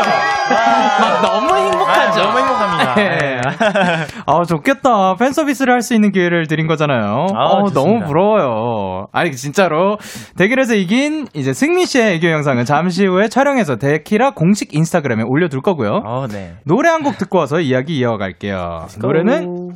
막 1.00 1.22
너무 1.22 1.56
행복하죠? 1.56 2.22
아, 2.22 2.24
너무 2.26 2.38
행복합니다. 2.40 2.96
네. 2.96 3.42
아, 4.26 4.44
좋겠다. 4.48 5.16
팬 5.16 5.32
서비스를 5.34 5.74
할 5.74 5.82
수 5.82 5.94
있는 5.96 6.12
기회를 6.12 6.48
드린 6.48 6.68
거잖아요. 6.68 7.26
아, 7.36 7.44
어. 7.46 7.70
너무 7.74 8.06
부러워요. 8.06 9.08
아니, 9.12 9.32
진짜로. 9.32 9.98
대결에서 10.38 10.76
이긴 10.76 11.28
이제 11.34 11.54
승민 11.54 11.86
씨의 11.86 12.16
애교 12.16 12.30
영상은 12.30 12.66
잠시 12.66 13.06
후에 13.06 13.28
촬영해서 13.30 13.78
데키라 13.78 14.32
공식 14.32 14.74
인스타그램에 14.76 15.24
올려둘 15.26 15.62
거고요. 15.62 16.02
어, 16.06 16.28
네. 16.28 16.54
노래 16.66 16.90
한 16.90 17.02
곡 17.04 17.18
듣고 17.18 17.40
와서 17.40 17.60
이야기 17.60 17.98
이어갈게요. 17.98 18.86
노래는 19.00 19.70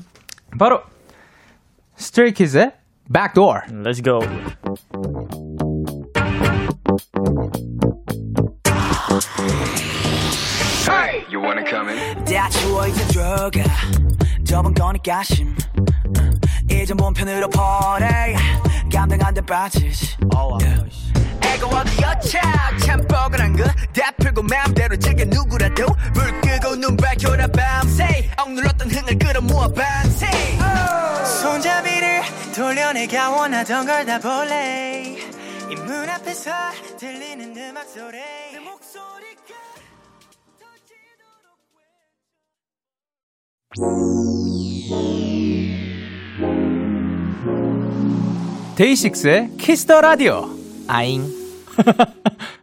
바로 0.60 0.82
스트레이키즈의 1.96 2.72
Backdoor. 3.12 3.62
Let's 3.84 4.04
go. 4.04 4.20
들어가 13.36 13.64
저번 14.46 14.74
거니까 14.74 15.22
심 15.24 15.56
이제 16.72 16.94
몸 16.94 17.14
편으로 17.14 17.50
보내 17.50 18.36
감당 18.94 19.20
안돼 19.22 19.42
빠지지. 19.42 20.16
애가 21.42 21.68
어디였자 21.68 22.78
참 22.86 23.06
뻐근한 23.08 23.56
거다 23.58 24.12
풀고 24.20 24.44
마음대로 24.44 24.96
즐겨 24.98 25.26
누구라도 25.26 25.86
불 26.14 26.42
끄고 26.42 26.76
눈 26.78 26.96
밝혀라 26.96 27.48
밤새. 27.48 28.30
억눌렀던 28.38 28.90
흥을 28.92 29.20
끌어모아 29.20 29.68
밤새. 29.74 30.28
손잡이를 31.42 32.22
돌려내가 32.56 33.32
원하던 33.32 33.86
걸 33.86 34.06
다 34.06 34.20
볼래. 34.20 35.18
이 35.70 35.76
문 35.76 36.10
앞에서 36.10 36.52
들리는 37.00 37.56
음악 37.58 37.86
소리 37.90 38.18
데이식스의 48.76 49.52
Kiss 49.58 49.82
the 49.82 50.00
Radio. 50.00 50.50
아잉. 50.88 51.24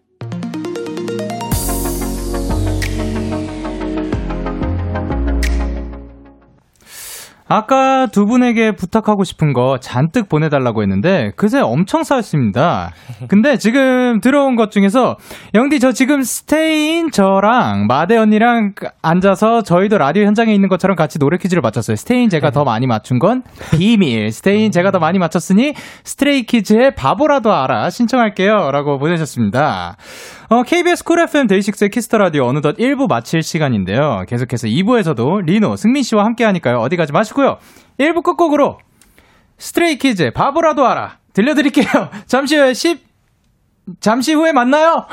아까 7.55 8.07
두 8.07 8.25
분에게 8.25 8.73
부탁하고 8.73 9.25
싶은 9.25 9.53
거 9.53 9.77
잔뜩 9.79 10.31
보내달라고 10.31 10.81
했는데 10.81 11.33
그새 11.37 11.61
엄청 11.61 12.03
쌓였습니다. 12.03 12.93
근데 13.29 13.59
지금 13.59 14.23
들어온 14.23 14.57
것 14.57 14.71
중에서 14.71 15.19
영디 15.55 15.79
저 15.79 15.93
지금 15.93 16.23
스테인 16.23 17.11
저랑 17.11 17.87
마대 17.89 18.17
언니랑 18.17 18.73
앉아서 19.03 19.65
저희도 19.65 19.99
라디오 19.99 20.25
현장에 20.25 20.55
있는 20.55 20.71
것처럼 20.71 20.97
같이 20.97 21.19
노래 21.19 21.37
퀴즈를 21.37 21.61
맞췄어요. 21.61 21.97
스테인 21.97 22.31
제가 22.31 22.53
더 22.53 22.65
많이 22.65 22.87
맞춘 22.87 23.19
건 23.19 23.43
비밀. 23.71 24.33
스테인 24.33 24.71
제가 24.71 24.91
더 24.91 24.99
많이 24.99 25.19
맞췄으니 25.19 25.75
스트레이 26.05 26.45
키즈의 26.45 26.95
바보라도 26.95 27.53
알아 27.53 27.91
신청할게요. 27.91 28.71
라고 28.71 28.99
보내셨습니다. 28.99 29.99
어, 30.53 30.65
KBS 30.65 31.03
쿨 31.05 31.19
FM 31.19 31.47
데이식스의 31.47 31.89
Kiss 31.89 32.06
the 32.06 32.19
Radio 32.19 32.45
어느덧 32.45 32.77
1부 32.77 33.09
마칠 33.09 33.43
시간인데요. 33.43 34.27
계속해서 34.29 34.67
2부에서도 34.67 35.47
리노, 35.47 35.77
승민 35.77 36.03
씨와 36.03 36.27
함께 36.27 36.45
하니까요. 36.45 36.77
어디 36.77 36.97
가지 36.97 37.11
마시고요. 37.11 37.57
1부 37.99 38.23
끝곡으로 38.23 38.77
스트레이 39.57 39.97
키즈 39.97 40.31
바보라도 40.31 40.87
알아 40.87 41.17
들려드릴게요. 41.33 41.87
잠시 42.29 42.59
후에 42.59 42.75
10 42.75 43.01
잠시 44.01 44.35
후에 44.35 44.53
만나요. 44.53 45.07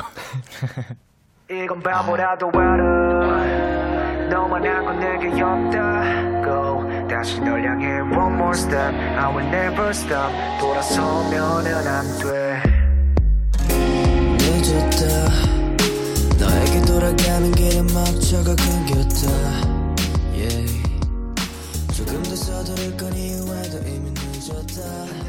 이건 1.50 1.80
바보라도 1.80 2.50
알아 2.54 4.28
너만 4.28 4.62
알고 4.62 4.92
내게 4.92 5.42
없다고 5.42 7.08
다시 7.08 7.40
널 7.40 7.64
향해 7.64 7.86
one 8.14 8.34
more 8.34 8.52
step 8.52 8.94
I 8.94 9.34
will 9.34 9.48
never 9.48 9.88
stop 9.88 10.30
돌아서면은 10.60 11.86
안돼 11.88 12.79
늦었다. 14.60 15.06
너에게 16.38 16.82
돌아가는 16.82 17.50
길에 17.52 17.80
막차가 17.80 18.54
끊겼다. 18.54 19.30
Yeah. 20.34 20.82
조금 21.94 22.22
더 22.22 22.36
서두를 22.36 22.96
건 22.96 23.16
이후에도 23.16 23.78
이미 23.88 24.10
늦었다 24.10 25.19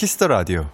Kiss 0.00 0.16
the 0.16 0.28
Radio. 0.28 0.70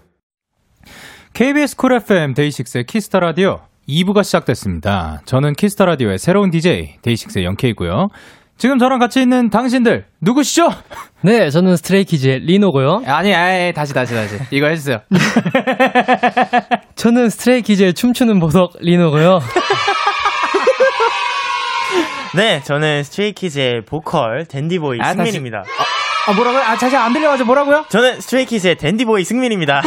KBS 1.33 1.75
쿨 1.75 1.95
FM 1.95 2.35
데이식스의 2.35 2.85
Kiss 2.85 3.04
the 3.04 3.19
Radio 3.19 3.59
2부가 3.89 4.23
시작됐습니다. 4.23 5.21
저는 5.25 5.55
Kiss 5.55 5.72
the 5.72 5.85
Radio의 5.85 6.19
새로운 6.19 6.53
DJ 6.53 6.99
데이식스의 7.03 7.45
영케이고요. 7.45 8.07
지금 8.57 8.79
저랑 8.79 9.01
같이 9.01 9.21
있는 9.21 9.51
당신들 9.51 10.07
누구시죠? 10.21 10.71
네, 11.23 11.51
저는 11.51 11.77
스트레이키즈의 11.77 12.39
리노고요. 12.39 13.03
아니, 13.07 13.35
아니, 13.35 13.73
다시, 13.73 13.93
다시, 13.93 14.15
다시. 14.15 14.37
이거 14.53 14.69
해주세요. 14.69 15.01
저는 16.95 17.29
스트레이키즈의 17.29 17.95
춤추는 17.95 18.39
보석 18.39 18.75
리노고요. 18.79 19.41
네, 22.37 22.63
저는 22.63 23.03
스트레이키즈의 23.03 23.87
보컬 23.87 24.45
dandy 24.45 24.80
boy 24.80 25.01
아, 25.01 25.15
승민입니다. 25.15 25.65
아, 26.27 26.33
뭐라고요? 26.33 26.61
아, 26.63 26.77
다시 26.77 26.97
안 26.97 27.13
들려가지고 27.13 27.47
뭐라고요? 27.47 27.85
저는 27.89 28.21
스트레이키즈의 28.21 28.77
댄디보이 28.77 29.25
승민입니다. 29.25 29.83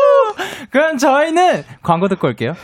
그럼 0.70 0.98
저희는 0.98 1.64
광고 1.82 2.08
듣고 2.08 2.26
올게요. 2.28 2.54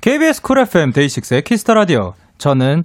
KBS 0.00 0.42
쿨 0.42 0.58
FM 0.60 0.92
데이식스의 0.92 1.42
Kiss 1.42 1.60
the 1.60 1.74
Radio. 1.74 2.14
저는 2.38 2.84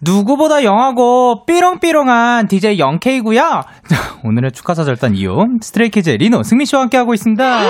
누구보다 0.00 0.64
young하고 0.64 1.44
삐롱삐롱한 1.46 2.48
DJ 2.48 2.78
영케이고요. 2.78 3.40
자, 3.40 3.96
오늘의 4.24 4.52
축하사절단 4.52 5.14
이후 5.14 5.44
스트레이키즈의 5.60 6.18
리노 6.18 6.42
승민 6.42 6.64
씨와 6.66 6.82
함께 6.82 6.96
하고 6.96 7.14
있습니다. 7.14 7.60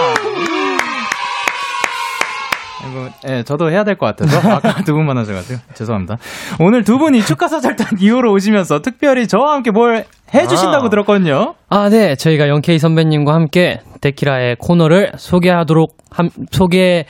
이거, 2.87 3.09
예, 3.28 3.42
저도 3.44 3.70
해야 3.70 3.83
될 3.83 3.96
것 3.96 4.07
같아서 4.07 4.37
아까 4.52 4.74
두 4.85 4.92
분만 4.92 5.16
하셔가지고 5.18 5.61
죄송합니다. 5.74 6.18
오늘 6.61 6.85
두 6.85 6.98
분이 6.98 7.22
축하사절단 7.22 7.98
이후로 7.98 8.33
오시면서 8.33 8.80
특별히 8.80 9.26
저와 9.26 9.54
함께 9.54 9.70
뭘 9.70 10.04
해주신다고 10.35 10.87
아. 10.87 10.90
들었거든요. 10.90 11.54
아, 11.68 11.88
네. 11.88 12.14
저희가 12.14 12.48
영케이 12.48 12.78
선배님과 12.78 13.33
함께 13.33 13.80
데키라의 14.00 14.57
코너를 14.59 15.12
소개하도록 15.16 15.96
함, 16.11 16.28
소개 16.50 17.07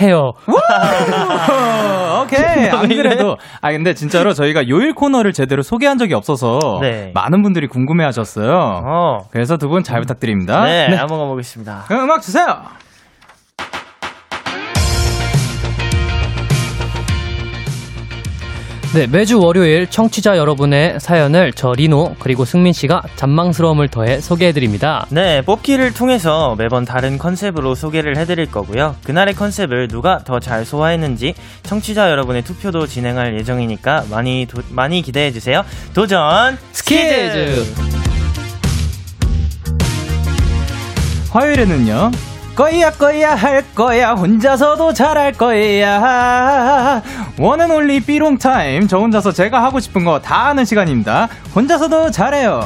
해요. 0.00 0.32
어, 0.46 2.22
오케이. 2.22 2.40
안 2.70 2.88
그래도. 2.88 3.36
아, 3.60 3.70
근데 3.72 3.94
진짜로 3.94 4.32
저희가 4.32 4.68
요일 4.68 4.94
코너를 4.94 5.32
제대로 5.32 5.62
소개한 5.62 5.98
적이 5.98 6.14
없어서 6.14 6.58
네. 6.80 7.10
많은 7.14 7.42
분들이 7.42 7.66
궁금해 7.68 8.04
하셨어요. 8.04 8.50
어. 8.84 9.18
그래서 9.30 9.56
두 9.56 9.68
분 9.68 9.82
잘 9.82 10.00
부탁드립니다. 10.00 10.64
네, 10.64 10.86
한번 10.94 11.18
가보겠습니다. 11.18 11.84
그럼 11.88 12.04
음악 12.04 12.22
주세요. 12.22 12.62
네, 18.94 19.08
매주 19.08 19.40
월요일 19.40 19.88
청취자 19.88 20.36
여러분의 20.36 21.00
사연을 21.00 21.52
저 21.54 21.72
리노 21.72 22.14
그리고 22.20 22.44
승민 22.44 22.72
씨가 22.72 23.02
잔망스러움을 23.16 23.88
더해 23.88 24.20
소개해 24.20 24.52
드립니다. 24.52 25.04
네, 25.10 25.42
뽑기를 25.42 25.92
통해서 25.94 26.54
매번 26.56 26.84
다른 26.84 27.18
컨셉으로 27.18 27.74
소개를 27.74 28.16
해 28.16 28.24
드릴 28.24 28.48
거고요. 28.52 28.94
그날의 29.02 29.34
컨셉을 29.34 29.88
누가 29.88 30.22
더 30.22 30.38
잘 30.38 30.64
소화했는지 30.64 31.34
청취자 31.64 32.08
여러분의 32.10 32.42
투표도 32.42 32.86
진행할 32.86 33.36
예정이니까 33.38 34.04
많이 34.10 34.46
도- 34.48 34.62
많이 34.70 35.02
기대해 35.02 35.32
주세요. 35.32 35.64
도전 35.94 36.56
스키즈. 36.72 37.64
화요일에는요. 41.30 42.10
거야 42.54 42.90
거야 42.92 43.34
할 43.34 43.64
거야. 43.74 44.12
혼자서도 44.12 44.92
잘할 44.92 45.32
거야. 45.32 47.02
one 47.38 47.54
and 47.54 47.70
only 47.70 47.98
삐롱 48.00 48.38
타임. 48.38 48.86
저 48.86 48.98
혼자서 48.98 49.32
제가 49.32 49.62
하고 49.62 49.80
싶은 49.80 50.04
거 50.04 50.20
다 50.20 50.46
하는 50.46 50.64
시간입니다. 50.64 51.28
혼자서도 51.54 52.10
잘해요. 52.12 52.64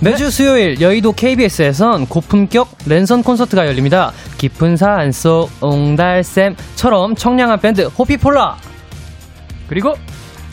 매주 0.00 0.30
수요일 0.30 0.80
여의도 0.80 1.12
KBS에선 1.12 2.06
고품격 2.06 2.68
랜선 2.86 3.22
콘서트가 3.24 3.66
열립니다. 3.66 4.12
깊은 4.38 4.76
산속 4.76 5.50
옹달샘처럼 5.60 7.16
청량한 7.16 7.60
밴드 7.60 7.82
호피폴라. 7.86 8.56
그리고 9.68 9.94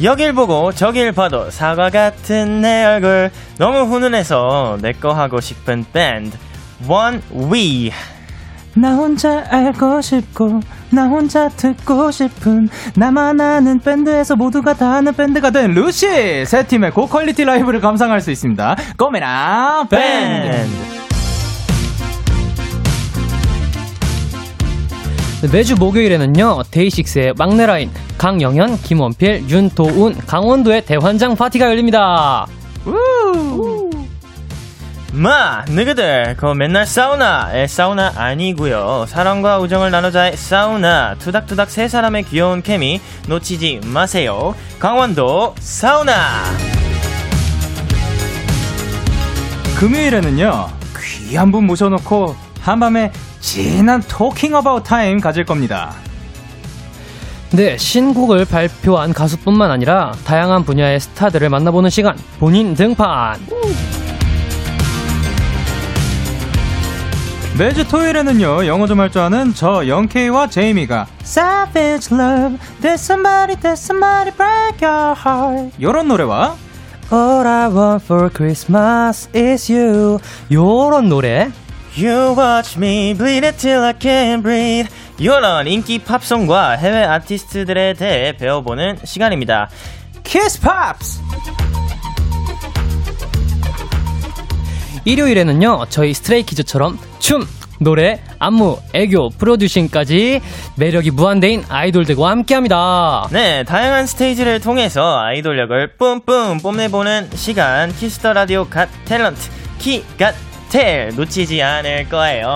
여길 0.02 0.34
보고 0.34 0.72
저길 0.72 1.12
봐도 1.12 1.50
사과 1.52 1.90
같은 1.90 2.62
내 2.62 2.84
얼굴. 2.86 3.32
너무 3.58 3.80
훈훈해서 3.92 4.78
내 4.82 4.94
거 4.94 5.14
하고 5.14 5.40
싶은 5.40 5.86
밴드 5.94 6.36
One 6.88 7.20
We. 7.52 7.92
나 8.76 8.96
혼자 8.96 9.46
알고 9.50 10.02
싶고 10.02 10.60
나 10.90 11.06
혼자 11.06 11.48
듣고 11.48 12.10
싶은 12.10 12.70
나만 12.96 13.40
아는 13.40 13.80
밴드에서 13.80 14.36
모두가 14.36 14.74
다 14.74 14.96
아는 14.96 15.14
밴드가 15.14 15.52
된 15.52 15.74
루시! 15.76 16.44
세 16.46 16.66
팀의 16.66 16.92
고quality 16.92 17.46
라이브를 17.46 17.80
감상할 17.82 18.20
수 18.22 18.32
있습니다. 18.32 18.76
꼬메나 18.98 19.86
밴드 19.92 20.48
밴드 20.50 21.13
매주 25.52 25.76
목요일에는요 25.76 26.64
데이식스의 26.72 27.34
막내 27.38 27.66
라인 27.66 27.92
강영현, 28.18 28.78
김원필, 28.82 29.50
윤도운, 29.50 30.18
강원도의 30.26 30.86
대환장 30.86 31.36
파티가 31.36 31.68
열립니다. 31.68 32.48
마 35.12 35.64
너희들 35.66 36.36
그 36.38 36.48
맨날 36.54 36.88
사우나의 36.88 37.68
사우나 37.68 38.14
아니고요. 38.16 39.06
사랑과 39.08 39.60
우정을 39.60 39.92
나누자의 39.92 40.36
사우나. 40.38 41.16
투닥투닥 41.20 41.70
세 41.70 41.88
사람의 41.88 42.24
귀여운 42.24 42.64
케미 42.64 43.00
놓치지 43.28 43.82
마세요. 43.86 44.56
강원도 44.80 45.54
사우나. 45.60 46.14
금요일에는요 49.78 50.70
귀한 51.28 51.52
분 51.52 51.68
모셔놓고 51.68 52.36
한밤에 52.62 53.12
진한 53.44 54.02
talking 54.08 54.56
about 54.56 54.84
time 54.86 55.20
가질 55.20 55.44
겁니다 55.44 55.94
네, 57.52 57.78
신곡을 57.78 58.46
발표한 58.46 59.14
가수뿐만 59.14 59.70
아니라 59.70 60.14
다양한 60.26 60.64
분야의 60.64 61.00
스타들을 61.00 61.50
만나보는 61.50 61.92
시간 61.92 62.18
본인 62.40 62.74
등판. 62.74 63.40
매주 67.60 67.88
토요일에는요 67.88 68.66
영어 68.66 68.88
좀 68.88 69.00
할 69.00 69.12
줄 69.12 69.22
아는 69.22 69.54
저 69.54 69.88
영케이와 69.88 70.48
제이미가 70.50 71.06
Savage 71.22 72.16
Love 72.16 72.58
Did 72.82 72.94
somebody 72.96 73.56
did 73.62 73.74
somebody 73.74 74.32
break 74.36 74.82
your 74.82 75.14
heart 75.16 75.76
요런 75.80 76.08
노래와 76.08 76.56
All 77.12 77.46
I 77.46 77.68
want 77.68 78.04
for 78.06 78.30
Christmas 78.34 79.30
is 79.36 79.72
you. 79.72 80.18
요런 80.52 81.10
노래. 81.10 81.52
You 81.96 82.36
watch 82.36 82.76
me 82.76 83.14
bleed 83.14 83.46
it 83.46 83.58
till 83.58 83.84
I 83.84 83.94
can't 83.94 84.42
breathe. 84.42 84.90
이런 85.20 85.68
인기 85.68 86.00
팝송과 86.00 86.72
해외 86.72 87.04
아티스트들에 87.04 87.94
대해 87.94 88.36
배워보는 88.36 88.98
시간입니다. 89.04 89.70
Kiss 90.24 90.60
Pops! 90.60 91.22
일요일에는요, 95.06 95.86
저희 95.90 96.16
스트레이키즈처럼 96.16 96.98
춤, 97.20 97.46
노래, 97.80 98.22
안무, 98.40 98.80
애교, 98.94 99.30
프로듀싱까지 99.38 100.42
매력이 100.78 101.12
무한대인 101.12 101.64
아이돌들과 101.70 102.30
함께 102.30 102.56
합니다. 102.56 103.28
네, 103.32 103.64
다양한 103.66 104.08
스테이지를 104.08 104.62
통해서 104.62 105.20
아이돌력을 105.20 105.98
뿜뿜 105.98 106.60
뽐내보는 106.60 107.30
시간. 107.36 107.94
Kiss 107.94 108.17
the 108.17 108.34
Radio 108.34 108.66
got 108.66 108.90
talent 109.06 109.52
키갓 109.78 110.53
텔 110.74 111.10
놓치지 111.16 111.62
않을 111.62 112.10
거예요. 112.10 112.52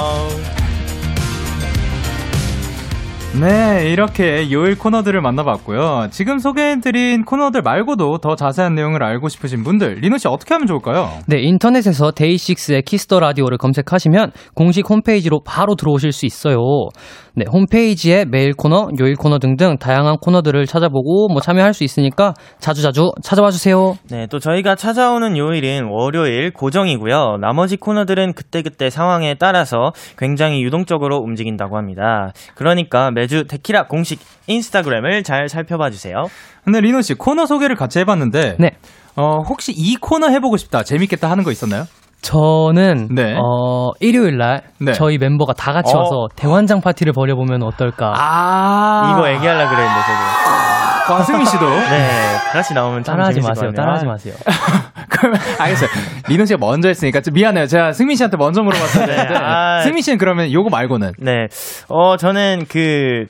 네, 3.39 3.91
이렇게 3.91 4.51
요일 4.51 4.75
코너들을 4.75 5.21
만나봤고요. 5.21 6.07
지금 6.09 6.39
소개해드린 6.39 7.25
코너들 7.25 7.61
말고도 7.61 8.17
더 8.17 8.35
자세한 8.35 8.73
내용을 8.73 9.03
알고 9.03 9.29
싶으신 9.29 9.61
분들, 9.63 9.99
리노 10.01 10.17
씨 10.17 10.27
어떻게 10.27 10.55
하면 10.55 10.65
좋을까요? 10.65 11.11
네, 11.27 11.41
인터넷에서 11.41 12.09
데이식스의 12.09 12.81
Kiss 12.81 13.03
the 13.03 13.19
Radio를 13.19 13.59
검색하시면 13.59 14.31
공식 14.55 14.89
홈페이지로 14.89 15.41
바로 15.45 15.75
들어오실 15.75 16.11
수 16.11 16.25
있어요. 16.25 16.57
네, 17.37 17.45
홈페이지에 17.47 18.25
메일 18.25 18.53
코너, 18.53 18.89
요일 18.99 19.13
코너 19.13 19.37
등등 19.37 19.77
다양한 19.77 20.17
코너들을 20.19 20.65
찾아보고 20.65 21.27
뭐 21.27 21.39
참여할 21.39 21.75
수 21.75 21.83
있으니까 21.83 22.33
자주자주 22.57 23.11
찾아와 23.21 23.51
주세요. 23.51 23.93
네, 24.09 24.25
또 24.25 24.39
저희가 24.39 24.73
찾아오는 24.73 25.37
요일은 25.37 25.87
월요일 25.91 26.51
고정이고요. 26.51 27.37
나머지 27.39 27.77
코너들은 27.77 28.33
그때그때 28.33 28.89
상황에 28.89 29.35
따라서 29.35 29.91
굉장히 30.17 30.63
유동적으로 30.63 31.17
움직인다고 31.17 31.77
합니다. 31.77 32.31
그러니까 32.55 33.11
매주 33.11 33.43
데키라 33.43 33.85
공식 33.85 34.19
인스타그램을 34.47 35.21
잘 35.21 35.47
살펴봐 35.47 35.91
주세요. 35.91 36.15
근데 36.65 36.81
리노 36.81 37.03
씨 37.03 37.13
코너 37.13 37.45
소개를 37.45 37.75
같이 37.75 37.99
해봤는데, 37.99 38.55
네. 38.57 38.71
어, 39.15 39.43
혹시 39.47 39.73
이 39.73 39.95
코너 40.01 40.29
해보고 40.29 40.57
싶다, 40.57 40.81
재밌겠다 40.81 41.29
하는 41.29 41.43
거 41.43 41.51
있었나요? 41.51 41.83
저는 42.27 43.07
네. 43.15 43.37
어, 43.41 43.91
일요일 44.01 44.37
날 44.37 44.61
네. 44.81 44.91
저희 44.91 45.17
멤버가 45.17 45.53
다 45.53 45.71
같이 45.71 45.95
어. 45.95 45.99
와서 45.99 46.27
대환장 46.35 46.81
파티를 46.81 47.13
벌여 47.13 47.35
보면 47.35 47.63
어떨까? 47.63 48.13
아, 48.17 49.13
이거 49.13 49.29
얘기하려고 49.29 49.69
그랬는데 49.69 50.01
저도. 50.01 51.07
과승민 51.15 51.45
씨도. 51.45 51.69
네, 51.69 52.09
다 52.47 52.51
같이 52.51 52.73
나오면 52.73 53.03
참 53.03 53.15
따라하지 53.15 53.39
마세요. 53.39 53.71
따라하지 53.73 54.05
마세요. 54.05 54.33
그러면 55.07 55.39
알겠어요. 55.57 55.89
리노 56.27 56.43
씨가 56.43 56.57
먼저 56.59 56.89
했으니까 56.89 57.21
좀 57.21 57.33
미안해요. 57.33 57.65
제가 57.67 57.93
승민 57.93 58.17
씨한테 58.17 58.35
먼저 58.35 58.61
물어봤어야 58.61 59.05
되는데 59.05 59.29
네, 59.33 59.39
아. 59.41 59.81
승민 59.83 60.01
씨는 60.01 60.17
그러면 60.17 60.51
요거 60.51 60.69
말고는 60.69 61.13
네, 61.19 61.47
어 61.87 62.17
저는 62.17 62.65
그 62.67 63.27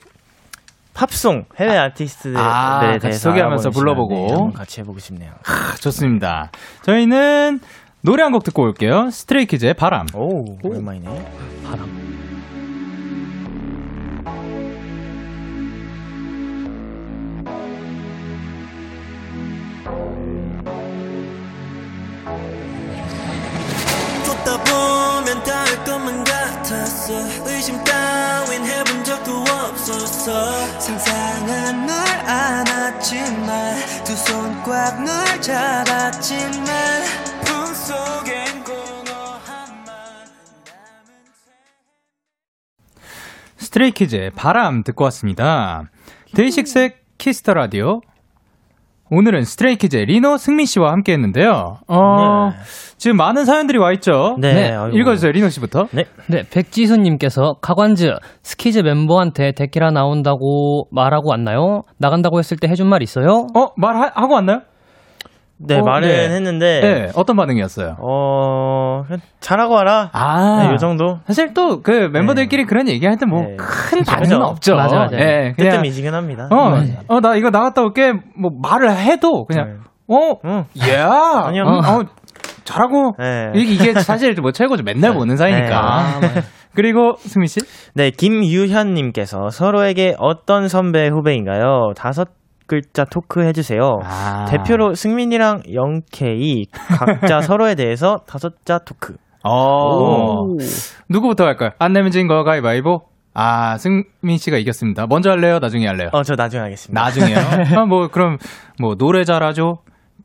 팝송 0.92 1.44
해외 1.60 1.78
아티스트들에 1.78 2.42
아, 2.42 2.98
같이 3.00 3.16
소개하면서 3.16 3.70
불러보고. 3.70 4.48
네, 4.48 4.52
같이 4.56 4.80
해보고 4.80 4.98
싶네요. 4.98 5.30
아, 5.46 5.76
좋습니다. 5.76 6.50
저희는 6.82 7.60
노래 8.00 8.22
한 8.22 8.32
곡 8.32 8.44
듣고 8.44 8.62
올게요. 8.62 9.10
스트레이키즈의 9.10 9.74
바람. 9.74 10.06
오, 10.14 10.56
오랜만이네. 10.62 11.26
것만 25.84 26.24
같았어 26.24 27.14
의심 27.46 27.82
따윈 27.84 28.64
해본 28.64 29.04
적도 29.04 29.42
없었어 29.42 30.78
상상한 30.80 31.86
널 31.86 31.96
안았지만 32.28 33.76
두 34.04 34.12
손 34.14 34.62
꽉 34.64 35.02
널 35.02 35.40
잡았지만 35.40 36.66
스트레이키즈의 43.68 44.30
바람 44.30 44.82
듣고 44.82 45.04
왔습니다. 45.04 45.90
데이식스의 46.34 46.94
Kiss 47.18 47.37
the 47.37 47.52
Radio. 47.52 48.00
오늘은 49.10 49.42
스트레이키즈의 49.42 50.06
리노 50.06 50.38
승민 50.38 50.64
씨와 50.66 50.92
함께 50.92 51.12
했는데요. 51.12 51.76
어, 51.86 52.50
지금 52.96 53.16
많은 53.18 53.44
사연들이 53.44 53.78
와 53.78 53.92
있죠? 53.92 54.36
네, 54.38 54.70
네. 54.70 54.98
읽어주세요, 54.98 55.32
리노 55.32 55.50
씨부터. 55.50 55.88
네, 55.92 56.04
네, 56.28 56.44
백지수님께서 56.50 57.56
가관즈 57.60 58.10
스키즈 58.42 58.78
멤버한테 58.80 59.52
데키라 59.52 59.90
나온다고 59.90 60.88
말하고 60.90 61.30
왔나요? 61.30 61.82
나간다고 61.98 62.38
했을 62.38 62.56
때 62.56 62.68
해준 62.68 62.88
말 62.88 63.02
있어요? 63.02 63.46
어, 63.54 63.68
말하고 63.76 64.32
왔나요? 64.34 64.62
네 65.60 65.78
어, 65.78 65.82
말은 65.82 66.08
네. 66.08 66.28
했는데 66.30 66.80
네, 66.80 67.08
어떤 67.16 67.36
반응이었어요? 67.36 67.96
어 68.00 69.02
잘하고 69.40 69.74
와라. 69.74 70.10
아, 70.12 70.62
네, 70.64 70.72
요 70.72 70.76
정도. 70.76 71.18
사실 71.26 71.52
또 71.54 71.82
그 71.82 72.08
멤버들끼리 72.12 72.64
그런 72.64 72.88
얘기할 72.88 73.16
때뭐 73.18 73.40
네. 73.42 73.56
큰 73.56 74.02
반응은. 74.04 74.40
없죠. 74.42 74.76
맞아, 74.76 74.96
맞아. 74.96 75.16
예, 75.18 75.52
그냥 75.56 75.70
뜨뜻미지근 75.72 76.14
합니다. 76.14 76.48
어, 76.50 76.78
네. 76.78 76.98
어, 77.08 77.20
나 77.20 77.34
이거 77.34 77.50
나갔다 77.50 77.82
올게. 77.82 78.12
뭐 78.12 78.50
말을 78.62 78.96
해도 78.96 79.44
그냥 79.46 79.80
어, 80.08 80.34
응. 80.44 80.64
예, 80.86 80.96
아니요. 80.96 81.64
어, 81.64 81.78
어, 81.78 82.04
잘하고 82.64 83.12
네. 83.18 83.52
이- 83.56 83.74
이게 83.74 83.92
사실 83.94 84.34
뭐 84.40 84.52
최고죠. 84.52 84.82
맨날 84.84 85.12
보는 85.14 85.36
사이니까. 85.36 86.20
네. 86.20 86.28
그리고 86.74 87.14
승민 87.16 87.48
씨, 87.48 87.60
네, 87.94 88.10
김유현님께서 88.10 89.48
서로에게 89.50 90.14
어떤 90.18 90.68
선배 90.68 91.08
후배인가요? 91.08 91.92
다섯 91.96 92.28
글자 92.68 93.04
토크 93.04 93.42
해주세요. 93.44 93.98
아. 94.04 94.44
대표로 94.48 94.94
승민이랑 94.94 95.62
영케이 95.74 96.66
각자 96.70 97.40
서로에 97.42 97.74
대해서 97.74 98.18
다섯 98.28 98.64
자 98.64 98.78
토크. 98.78 99.16
어. 99.42 100.44
누구부터 101.08 101.44
할까요? 101.44 101.70
안 101.78 101.92
내면 101.92 102.10
진 102.12 102.28
거 102.28 102.44
가위바위보. 102.44 103.00
아, 103.34 103.76
승민 103.78 104.36
씨가 104.36 104.58
이겼습니다. 104.58 105.06
먼저 105.08 105.30
할래요? 105.30 105.58
나중에 105.60 105.86
할래요? 105.86 106.08
어, 106.12 106.22
저 106.22 106.34
나중에 106.34 106.62
하겠습니다. 106.62 107.00
나중에요. 107.02 107.36
아, 107.80 107.86
뭐 107.86 108.08
그럼 108.08 108.36
뭐 108.80 108.94
노래 108.96 109.24
잘하죠. 109.24 109.78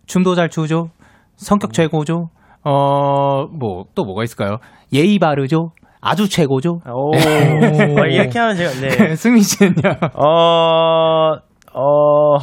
춤도 0.08 0.36
잘 0.36 0.50
추죠. 0.50 0.90
성격 1.36 1.74
최고죠. 1.74 2.30
어, 2.66 3.46
뭐 3.48 3.86
또 3.96 4.04
뭐가 4.04 4.24
있을까요? 4.24 4.58
예의 4.92 5.20
바르죠. 5.20 5.72
아주 6.02 6.28
최고죠. 6.28 6.80
오, 6.86 7.16
어, 7.16 8.06
이렇게 8.10 8.38
하면 8.40 8.56
제가, 8.58 8.72
네. 8.82 9.16
승민 9.16 9.42
씨는요? 9.44 9.96
어, 10.16 11.38
어, 11.74 12.38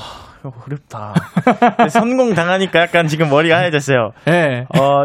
어렵다. 0.66 1.14
성공 1.90 2.34
당하니까 2.34 2.80
약간 2.80 3.06
지금 3.06 3.30
머리가 3.30 3.58
하얘졌어요. 3.58 4.10
예. 4.28 4.66
어, 4.78 5.04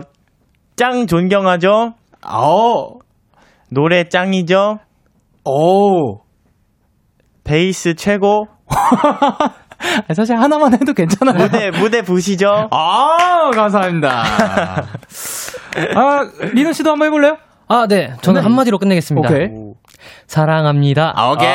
짱 0.75 1.07
존경하죠? 1.07 1.93
어. 2.27 2.87
노래 3.69 4.05
짱이죠? 4.05 4.79
오. 5.45 6.19
베이스 7.43 7.93
최고? 7.95 8.47
사실 10.15 10.35
하나만 10.37 10.73
해도 10.73 10.93
괜찮아요. 10.93 11.35
무대, 11.37 11.69
무대 11.71 12.01
부시죠? 12.01 12.69
아, 12.71 13.51
감사합니다. 13.53 14.23
아, 15.95 16.19
리노 16.53 16.71
씨도 16.71 16.91
한번 16.91 17.07
해볼래요? 17.07 17.37
아, 17.67 17.85
네. 17.87 18.13
저는 18.21 18.43
한마디로 18.43 18.77
끝내겠습니다. 18.79 19.29
오케이. 19.29 19.47
사랑합니다. 20.27 21.13
아, 21.15 21.31
오케이. 21.31 21.47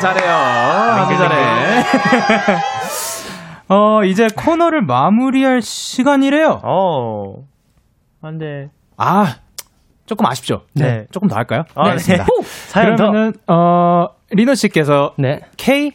잘해요. 0.00 0.32
아주 0.32 1.16
잘해. 1.16 1.84
어, 3.68 4.04
이제 4.04 4.28
코너를 4.34 4.82
마무리할 4.82 5.60
시간이래요. 5.62 6.60
어, 6.64 7.44
안 8.22 8.38
돼. 8.38 8.68
아, 8.96 9.36
조금 10.06 10.24
아쉽죠? 10.26 10.62
네. 10.74 11.04
조금 11.10 11.28
더 11.28 11.36
할까요? 11.36 11.64
아, 11.74 11.84
네. 11.84 11.90
알겠습니다. 11.90 12.24
사연 12.68 12.96
더. 12.96 13.10
그러면은, 13.10 13.32
어, 13.46 14.06
리노 14.30 14.54
씨께서 14.54 15.12
네. 15.18 15.40
K? 15.56 15.92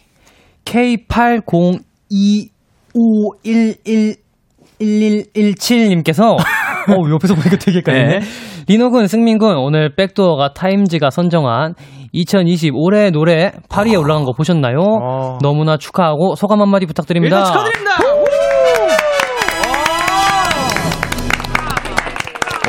K8021111117님께서 4.79 6.35
어, 6.37 7.09
옆에서 7.11 7.35
보니까 7.35 7.57
되게 7.57 7.79
헷갈리네. 7.79 8.19
네. 8.19 8.25
리노군, 8.67 9.07
승민군, 9.07 9.57
오늘 9.57 9.95
백도어가 9.95 10.53
타임즈가 10.53 11.09
선정한 11.09 11.73
2020 12.13 12.75
올해 12.75 13.09
노래 13.09 13.51
8위에 13.69 13.99
올라간 13.99 14.23
거 14.23 14.33
보셨나요? 14.33 14.77
어. 14.79 15.37
너무나 15.41 15.77
축하하고 15.77 16.35
소감 16.35 16.61
한마디 16.61 16.85
부탁드립니다. 16.85 17.39
일단 17.39 17.51
축하드립니다! 17.51 17.93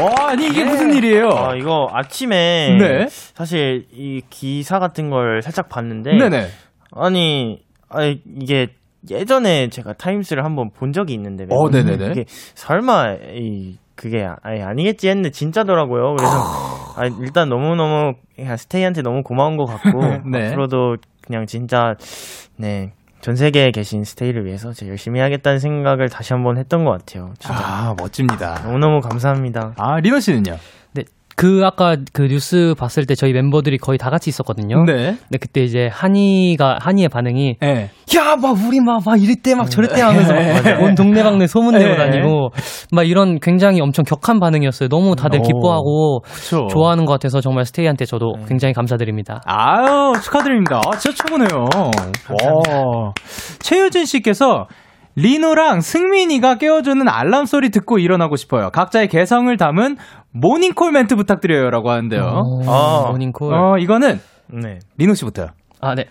와, 0.01 0.31
아니, 0.31 0.47
이게 0.49 0.65
무슨 0.65 0.93
일이에요? 0.95 1.29
아, 1.29 1.55
이거 1.55 1.89
아침에 1.93 2.77
네. 2.79 3.07
사실 3.09 3.85
이 3.93 4.23
기사 4.31 4.79
같은 4.79 5.11
걸 5.11 5.43
살짝 5.43 5.69
봤는데 5.69 6.17
네네. 6.17 6.47
아니, 6.93 7.61
아니 7.91 8.21
이게 8.41 8.69
예전에 9.11 9.69
제가 9.69 9.93
타임스를 9.93 10.43
한번 10.43 10.71
본 10.75 10.93
적이 10.93 11.13
있는데 11.13 11.45
어, 11.51 11.69
네네네. 11.69 12.13
이게 12.13 12.25
설마 12.27 13.17
이 13.35 13.77
그게 13.95 14.27
아니, 14.43 14.63
아니겠지 14.63 15.09
했는데 15.09 15.31
진짜더라고요. 15.31 16.17
그래서 16.17 16.33
아, 16.97 17.07
일단 17.21 17.49
너무 17.51 17.77
너무 17.77 18.15
스테이한테 18.57 19.03
너무 19.03 19.23
고마운 19.23 19.57
것 19.57 19.65
같고 19.65 20.01
네. 20.31 20.49
앞으로도 20.49 20.97
그냥 21.25 21.47
진짜 21.47 21.95
네. 22.57 22.93
전 23.21 23.37
세계에 23.37 23.71
계신 23.71 24.05
스테이를 24.05 24.45
위해서 24.45 24.73
제가 24.73 24.91
열심히 24.91 25.19
하겠다는 25.21 25.59
생각을 25.59 26.11
다시 26.11 26.35
한번 26.35 26.59
했던 26.59 26.85
것 26.85 26.91
같아요. 26.91 27.33
진짜 27.39 27.57
아, 27.57 27.95
멋집니다. 27.99 28.61
너무너무 28.65 29.01
감사합니다. 29.01 29.73
아, 29.79 29.99
리노 30.01 30.21
씨는요? 30.21 30.57
네. 31.37 31.45
그 31.45 31.63
아까 31.65 31.97
그 32.13 32.23
뉴스 32.29 32.75
봤을 32.79 33.07
때 33.07 33.15
저희 33.15 33.33
멤버들이 33.33 33.79
거의 33.79 33.99
다 33.99 34.11
같이 34.11 34.31
있었거든요. 34.31 34.85
네. 34.85 35.17
근데 35.19 35.39
그때 35.41 35.63
이제 35.63 35.89
한이가 35.93 36.79
한이의 36.81 37.09
반응이 37.09 37.57
네. 37.61 37.91
야, 38.17 38.37
막 38.37 38.57
우리 38.67 38.81
막, 38.81 39.03
막 39.05 39.21
이럴 39.21 39.37
때 39.43 39.55
막 39.55 39.69
저럴 39.71 39.89
때 39.89 40.01
하면서 40.01 40.33
막 40.33 40.81
온 40.81 40.95
동네방네 40.95 41.47
소문 41.47 41.75
내고 41.75 41.91
네. 41.91 41.97
다니고 41.97 42.51
막 42.93 43.03
이런 43.09 43.39
굉장히 43.41 43.81
엄청 43.81 44.05
격한 44.05 44.39
반응이었어요. 44.41 44.89
너무 44.89 45.17
다들 45.17 45.41
오, 45.41 45.43
기뻐하고 45.43 46.21
그쵸. 46.21 46.67
좋아하는 46.71 47.05
것 47.05 47.13
같아서 47.13 47.41
정말 47.41 47.65
스테이한테 47.65 48.05
저도 48.05 48.35
굉장히 48.49 48.73
감사드립니다. 48.75 49.41
아유, 49.45 50.13
축하드립니다. 50.23 50.81
아, 50.87 50.97
진짜 50.99 51.17
최고네요. 51.25 51.67
와. 52.31 53.13
최유진 53.61 54.05
씨께서 54.05 54.67
리노랑 55.17 55.81
승민이가 55.81 56.57
깨워주는 56.57 57.09
알람 57.09 57.47
소리 57.47 57.71
듣고 57.71 57.99
일어나고 57.99 58.37
싶어요. 58.37 58.71
각자의 58.71 59.09
개성을 59.09 59.55
담은 59.57 59.97
모닝콜 60.33 60.93
멘트 60.93 61.15
부탁드려요. 61.17 61.71
라고 61.71 61.91
하는데요. 61.91 62.23
아. 62.67 63.09
모닝콜. 63.11 63.55
어, 63.55 63.79
이거는 63.79 64.21
네. 64.49 64.79
리노 64.99 65.15
씨부터요. 65.15 65.49
아, 65.81 65.95
네. 65.95 66.05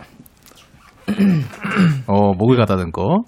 어, 2.08 2.34
목을 2.34 2.56
갖다듬고. 2.58 3.26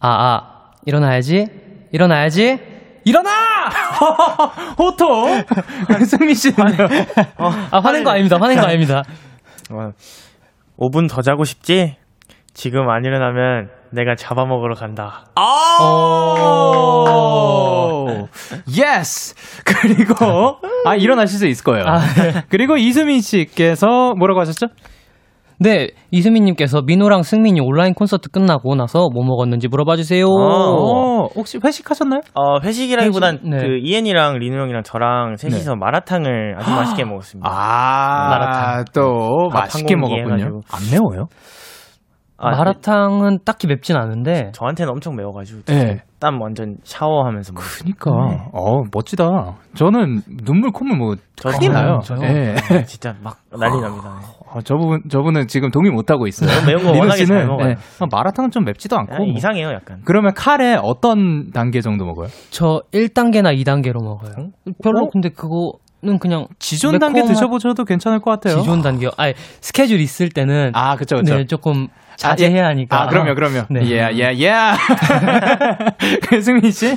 아, 0.00 0.08
아. 0.08 0.56
일어나야지. 0.84 1.46
일어나야지. 1.92 2.58
일어나! 3.04 3.30
호토! 4.78 5.26
승민 6.06 6.34
씨는요? 6.34 6.88
아, 7.38 7.78
화낸 7.78 8.02
거 8.02 8.10
아닙니다. 8.10 8.36
화낸 8.40 8.58
거 8.58 8.66
아닙니다. 8.66 9.02
어, 9.70 9.90
5분 10.78 11.08
더 11.08 11.22
자고 11.22 11.44
싶지? 11.44 11.96
지금 12.52 12.88
안 12.88 13.04
일어나면 13.04 13.70
내가 13.96 14.14
잡아먹으러 14.14 14.74
간다. 14.74 15.24
오! 16.96 18.28
Yes! 18.68 19.34
그리고, 19.64 20.58
아, 20.84 20.94
일어나실 20.94 21.38
수 21.38 21.46
있을 21.46 21.64
거예요. 21.64 21.84
그리고 22.48 22.76
이수민 22.76 23.20
씨께서 23.22 24.14
뭐라고 24.16 24.40
하셨죠? 24.40 24.66
네, 25.58 25.88
이수민님께서 26.10 26.82
민호랑 26.82 27.22
승민이 27.22 27.60
온라인 27.62 27.94
콘서트 27.94 28.28
끝나고 28.28 28.74
나서 28.74 29.08
뭐 29.10 29.24
먹었는지 29.24 29.68
물어봐 29.68 29.96
주세요. 29.96 30.26
어, 30.28 31.28
혹시 31.34 31.58
회식하셨나요? 31.64 32.20
어, 32.34 32.60
회식이라기보단 32.62 33.36
회식, 33.36 33.48
네. 33.48 33.56
그 33.60 33.78
이엔이랑 33.82 34.36
리노 34.38 34.60
형이랑 34.60 34.82
저랑 34.82 35.36
셋이서 35.38 35.76
마라탕을 35.76 36.56
아주 36.58 36.70
맛있게 36.70 37.04
먹었습니다. 37.06 37.48
아, 37.50 38.28
마라탕. 38.28 38.84
또밥 38.94 39.62
맛있게 39.62 39.96
먹었군요. 39.96 40.26
해가지고. 40.26 40.60
안 40.70 40.80
매워요? 40.92 41.24
아, 42.38 42.50
마라탕은 42.50 43.38
딱히 43.44 43.66
맵진 43.66 43.96
않은데 43.96 44.50
저한테는 44.52 44.92
엄청 44.92 45.16
매워가지고 45.16 45.62
네. 45.64 46.02
땀 46.18 46.40
완전 46.40 46.76
샤워하면서 46.84 47.52
먹 47.54 47.60
그니까, 47.78 48.10
어, 48.52 48.82
멋지다. 48.92 49.56
저는 49.74 50.20
눈물, 50.44 50.70
콧물 50.70 50.96
뭐, 50.98 51.14
저도 51.36 51.58
큰일 51.58 51.72
나요. 51.72 52.00
저요? 52.04 52.20
예. 52.22 52.54
진짜 52.86 53.14
막 53.22 53.38
난리 53.50 53.80
납니다. 53.80 54.18
네. 54.20 54.26
어, 54.50 54.60
저분, 54.62 55.02
저분은 55.10 55.46
지금 55.48 55.70
동의 55.70 55.90
못 55.90 56.10
하고 56.10 56.26
있어요. 56.26 56.48
매운 56.66 56.82
거 56.82 56.98
워낙에 56.98 57.24
씨는, 57.24 57.38
잘 57.38 57.46
먹어요. 57.46 57.68
예, 57.68 57.72
어, 57.72 58.06
마라탕은 58.10 58.50
좀 58.50 58.64
맵지도 58.64 58.96
않고. 58.96 59.12
그냥 59.12 59.26
뭐. 59.28 59.36
이상해요, 59.36 59.68
약간. 59.72 60.00
그러면 60.04 60.32
카레 60.34 60.76
어떤 60.82 61.50
단계 61.52 61.80
정도 61.80 62.04
먹어요? 62.06 62.28
저 62.50 62.82
1단계나 62.92 63.54
2단계로 63.62 64.02
먹어요. 64.02 64.50
별로 64.82 65.04
어? 65.04 65.08
근데 65.12 65.28
그거 65.28 65.72
는 66.02 66.18
그냥 66.18 66.46
지존 66.58 66.98
단계 66.98 67.24
드셔보셔도 67.24 67.84
괜찮을 67.86 68.20
것 68.20 68.30
같아요. 68.30 68.60
지존 68.60 68.82
단계요. 68.82 69.10
아니 69.16 69.32
스케줄 69.62 69.98
있을 70.00 70.28
때는 70.28 70.72
아, 70.74 70.94
그쵸, 70.96 71.16
그쵸. 71.16 71.36
네, 71.36 71.46
조금 71.46 71.88
자제해야 72.16 72.66
하니까. 72.66 73.02
아, 73.02 73.06
그럼요, 73.06 73.34
그럼요. 73.34 73.62
네. 73.70 73.80
예, 73.86 74.10
예, 74.12 74.34
예. 74.38 74.52
그 76.28 76.42
승민 76.42 76.70
씨? 76.70 76.94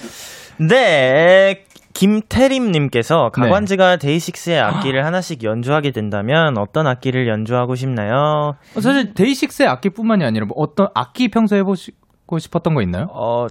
네, 0.58 1.64
김태림님께서 1.94 3.30
가관즈가 3.30 3.98
데이식스의 3.98 4.60
악기를 4.60 5.06
하나씩 5.06 5.44
연주하게 5.44 5.92
된다면 5.92 6.58
어떤 6.58 6.88
악기를 6.88 7.28
연주하고 7.28 7.76
싶나요? 7.76 8.56
어, 8.76 8.82
사실 8.82 9.14
데이식스의 9.14 9.68
악기뿐만이 9.70 10.24
아니라 10.24 10.46
뭐 10.46 10.56
어떤 10.58 10.88
악기 10.94 11.30
평소에 11.30 11.60
해보시고 11.60 12.40
싶었던 12.40 12.74
거 12.74 12.82
있나요? 12.82 13.08
어, 13.12 13.48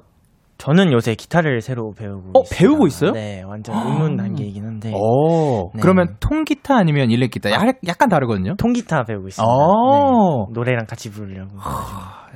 저는 0.58 0.92
요새 0.92 1.14
기타를 1.14 1.60
새로 1.60 1.92
배우고 1.96 2.30
어, 2.34 2.42
있습니다. 2.42 2.56
배우고 2.58 2.86
있어요? 2.88 3.12
네, 3.12 3.42
완전 3.46 3.76
입문 3.86 4.16
단계이긴 4.16 4.64
한데 4.64 4.92
오, 4.92 5.70
네. 5.72 5.80
그러면 5.80 6.16
통기타 6.18 6.76
아니면 6.76 7.10
일렉 7.10 7.30
기타? 7.30 7.50
야, 7.52 7.60
약간 7.86 8.08
다르거든요. 8.08 8.56
통기타 8.56 9.04
배우고 9.04 9.28
있습니다. 9.28 9.48
오. 9.50 10.46
네, 10.48 10.52
노래랑 10.54 10.86
같이 10.86 11.10
부르려고. 11.12 11.56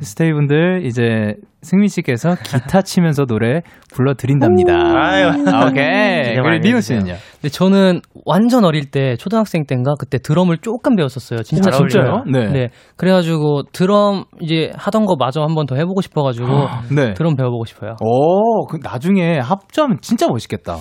스테이분들 0.01 0.87
이제 0.87 1.35
승민 1.63 1.87
씨께서 1.89 2.35
기타 2.43 2.83
치면서 2.83 3.25
노래 3.25 3.61
불러드린답니다. 3.95 4.75
아유. 4.75 5.29
오케이. 5.69 6.37
많이 6.41 6.59
리노 6.59 6.79
해주세요. 6.79 7.01
씨는요? 7.01 7.15
근데 7.41 7.49
저는 7.49 8.01
완전 8.25 8.65
어릴 8.65 8.91
때 8.91 9.17
초등학생 9.17 9.65
때인가 9.67 9.95
그때 9.99 10.19
드럼을 10.19 10.59
조금 10.59 10.97
배웠었어요. 10.97 11.43
진짜 11.45 11.71
잘 11.71 11.89
진짜요? 11.89 12.03
어울려요. 12.05 12.25
네. 12.33 12.53
네. 12.53 12.69
그래가지고 12.97 13.63
드럼 13.73 14.25
이제 14.41 14.73
하던 14.77 15.07
거 15.07 15.15
마저 15.17 15.41
한번 15.43 15.67
더 15.67 15.77
해보고 15.77 16.01
싶어가지고 16.01 16.47
네. 16.95 17.15
드럼 17.15 17.37
배워보고 17.37 17.65
싶어요. 17.65 17.95
오, 18.01 18.67
그 18.67 18.79
나중에 18.83 19.39
합주하면 19.39 19.99
진짜 20.03 20.27
멋있겠다. 20.29 20.77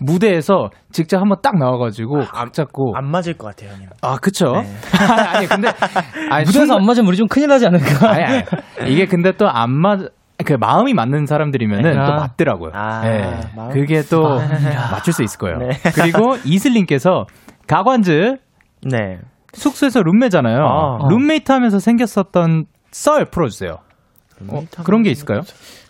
무대에서 0.00 0.70
직접 0.92 1.20
한번 1.20 1.38
딱 1.42 1.58
나와가지고 1.58 2.20
각 2.32 2.52
잡고 2.52 2.94
안 2.96 3.10
맞을 3.10 3.34
것 3.34 3.48
같아요, 3.48 3.72
형님. 3.72 3.88
아 4.00 4.16
그쵸? 4.16 4.52
네. 4.52 4.66
아니 5.36 5.46
근데 5.46 5.68
아니, 6.30 6.44
무대에서 6.44 6.52
충분- 6.52 6.76
안 6.78 6.86
맞으면 6.86 7.08
우리 7.08 7.16
좀 7.16 7.26
큰일 7.28 7.48
나지 7.48 7.66
않을까? 7.66 8.10
아니, 8.10 8.24
아니. 8.80 8.92
이게 8.92 9.06
근데 9.06 9.32
또 9.32 9.46
안 9.50 9.70
맞, 9.72 9.98
그 10.50 10.54
마음이 10.58 10.94
맞는 10.94 11.26
사람들이면은 11.26 11.96
아. 11.96 12.06
또 12.06 12.14
맞더라고요. 12.14 12.72
아, 12.74 13.06
예. 13.06 13.40
마음? 13.56 13.70
그게 13.70 14.02
또 14.02 14.20
맞출 14.90 15.12
수 15.12 15.22
있을 15.22 15.38
거예요. 15.38 15.58
네. 15.58 15.68
그리고 15.94 16.34
이슬님께서 16.44 17.26
가관즈 17.68 18.34
네. 18.82 19.20
숙소에서 19.52 20.02
룸메잖아요. 20.02 20.58
아. 20.58 21.08
룸메이트 21.08 21.52
하면서 21.52 21.78
생겼었던 21.78 22.64
썰 22.90 23.26
풀어주세요. 23.26 23.76
어, 24.48 24.62
그런 24.84 25.02
게 25.04 25.10
있을까요? 25.10 25.42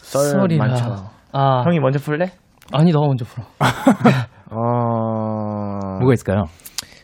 썰 0.03 0.25
썰이라. 0.25 0.67
많죠. 0.67 1.07
아, 1.33 1.63
형이 1.65 1.79
먼저 1.81 1.99
풀래? 1.99 2.33
아니 2.71 2.93
너가 2.93 3.07
먼저 3.07 3.25
풀어. 3.25 3.47
어. 4.53 6.01
뭐가 6.01 6.13
있을까요? 6.13 6.45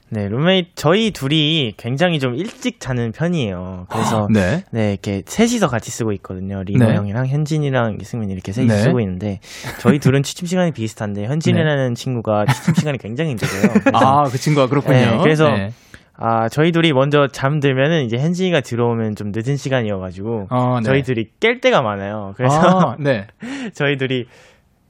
네, 0.09 0.29
룸메이트 0.29 0.71
저희 0.77 1.11
둘이 1.11 1.75
굉장히 1.77 2.21
좀 2.21 2.37
일찍 2.37 2.79
자는 2.79 3.11
편이에요. 3.13 3.87
그래서 3.89 4.29
네. 4.33 4.65
네, 4.71 4.93
이렇게 4.93 5.23
셋이서 5.27 5.69
같이 5.69 5.91
쓰고 5.91 6.13
있거든요. 6.13 6.63
리노 6.63 6.87
네. 6.87 6.95
형이랑 6.95 7.27
현진이랑 7.27 7.99
이승민 8.01 8.31
이렇게 8.31 8.53
셋이 8.53 8.69
네. 8.69 8.77
쓰고 8.77 9.01
있는데 9.01 9.41
저희 9.81 9.99
둘은 9.99 10.23
취침 10.23 10.47
시간이 10.47 10.71
비슷한데 10.73 11.27
현진이라는 11.27 11.95
친구가 11.97 12.47
취침 12.47 12.75
시간이 12.75 12.99
굉장히 12.99 13.31
힘들어요. 13.31 13.73
그래서 13.83 13.91
아, 13.95 14.25
그 14.25 14.39
친구가 14.39 14.69
그렇군요. 14.69 14.95
네, 14.95 15.19
그래서 15.23 15.51
네. 15.51 15.73
아, 16.19 16.49
저희 16.49 16.73
둘이 16.73 16.93
먼저 16.93 17.27
잠들면은 17.27 18.05
이제 18.05 18.17
현진이가 18.17 18.61
들어오면 18.61 19.17
좀 19.17 19.33
늦은 19.35 19.57
시간이어가지고 19.57 20.47
어, 20.51 20.79
네. 20.81 20.85
저희 20.85 21.03
둘이 21.03 21.27
깰 21.41 21.61
때가 21.61 21.83
많아요. 21.83 22.33
그래서 22.37 22.57
아, 22.61 22.97
네. 22.99 23.27
저희 23.75 23.97
둘이 23.97 24.27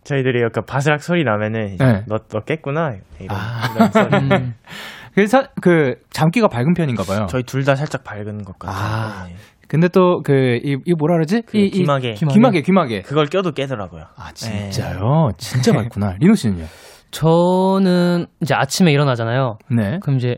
저희들이 0.05 0.41
약간 0.43 0.65
바스락 0.65 1.03
소리 1.03 1.25
나면은 1.25 1.79
네. 1.79 2.05
너, 2.07 2.19
너 2.29 2.41
깼구나 2.41 2.95
이런, 3.19 3.37
아. 3.37 3.75
이런 3.75 3.93
소리. 3.93 4.53
음. 5.17 5.19
그래서 5.19 5.43
그 5.63 5.95
잠기가 6.11 6.47
밝은 6.49 6.75
편인가 6.75 7.03
봐요. 7.05 7.27
저희 7.29 7.43
둘 7.43 7.65
다 7.65 7.75
살짝 7.75 8.05
밝은 8.05 8.45
것 8.45 8.59
같아요. 8.59 8.77
아. 8.79 9.27
네. 9.29 9.35
근데 9.69 9.89
또 9.89 10.21
그이 10.23 10.61
이 10.85 10.95
뭐라 10.97 11.15
그러지? 11.17 11.43
그 11.47 11.57
이, 11.59 11.67
이- 11.67 11.71
귀마개. 11.71 12.13
귀마개 12.15 12.61
귀마개. 12.63 13.03
그걸 13.03 13.27
껴도 13.27 13.51
깨더라고요. 13.53 14.05
아 14.17 14.31
진짜요? 14.33 15.31
진짜 15.39 15.73
밝구나. 15.75 16.15
리노 16.21 16.35
씨는요? 16.35 16.67
저는 17.11 18.27
이제 18.43 18.55
아침에 18.55 18.93
일어나잖아요. 18.93 19.59
네. 19.75 19.99
그럼 20.03 20.19
이제 20.19 20.37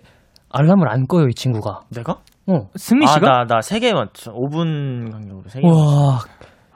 알람을 0.50 0.88
안 0.90 1.06
꺼요 1.06 1.26
이 1.28 1.34
친구가. 1.34 1.80
내가? 1.90 2.20
어. 2.46 2.68
승미 2.76 3.06
씨가? 3.06 3.26
아, 3.40 3.44
나, 3.44 3.56
나 3.56 3.58
세 3.60 3.80
개 3.80 3.92
맞죠. 3.92 4.32
5분 4.32 5.10
간격으로 5.12 5.48
세 5.48 5.60
개. 5.60 5.66
와, 5.66 6.20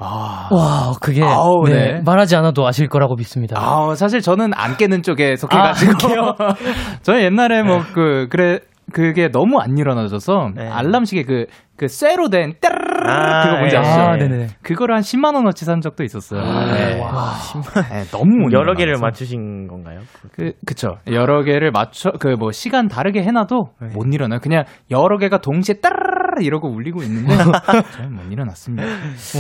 아. 0.03 0.48
와, 0.50 0.92
그게 1.00 1.22
아우, 1.22 1.64
네, 1.66 1.72
네. 1.94 2.03
말하지 2.05 2.36
않아도 2.36 2.66
아실 2.66 2.88
거라고 2.88 3.14
믿습니다. 3.16 3.57
아, 3.59 3.94
사실 3.94 4.20
저는 4.20 4.53
안 4.55 4.76
깨는 4.76 5.03
쪽에 5.03 5.36
속해 5.36 5.57
가지고. 5.57 5.92
저는 7.03 7.22
옛날에 7.22 7.62
뭐 7.62 7.80
그, 7.94 8.28
그래, 8.30 8.61
그게 8.92 9.28
너무 9.28 9.59
안 9.61 9.78
일어나져서 9.78 10.50
네. 10.57 10.68
알람 10.68 11.05
시계 11.05 11.22
그, 11.22 11.46
그 11.82 11.88
쇠로 11.88 12.28
된 12.28 12.54
따르르 12.60 13.10
아, 13.10 13.42
그거 13.42 13.56
뭔지 13.56 13.74
예. 13.74 13.80
아시죠? 13.80 14.00
아, 14.00 14.16
네네. 14.16 14.40
예. 14.42 14.46
그거를 14.62 14.94
한 14.94 15.02
10만 15.02 15.34
원어치 15.34 15.64
산 15.64 15.80
적도 15.80 16.04
있었어요. 16.04 16.40
아, 16.40 16.68
예. 16.68 16.94
네. 16.94 17.00
와, 17.00 17.32
10만. 17.32 17.82
네, 17.90 18.04
너무 18.12 18.52
여러 18.52 18.74
개를 18.74 18.94
맞추신 19.00 19.66
건가요? 19.66 19.98
그 20.36 20.52
그쵸. 20.64 20.98
여러 21.10 21.42
개를 21.42 21.72
맞춰 21.72 22.12
그 22.12 22.36
뭐 22.38 22.52
시간 22.52 22.86
다르게 22.86 23.24
해놔도 23.24 23.64
네. 23.80 23.88
못 23.94 24.06
일어나요. 24.14 24.38
그냥 24.40 24.62
여러 24.92 25.18
개가 25.18 25.38
동시에 25.38 25.80
따르르 25.80 26.40
이러고 26.42 26.68
울리고 26.68 27.02
있는데 27.02 27.34
저는 27.96 28.14
못 28.14 28.22
일어났습니다. 28.30 28.84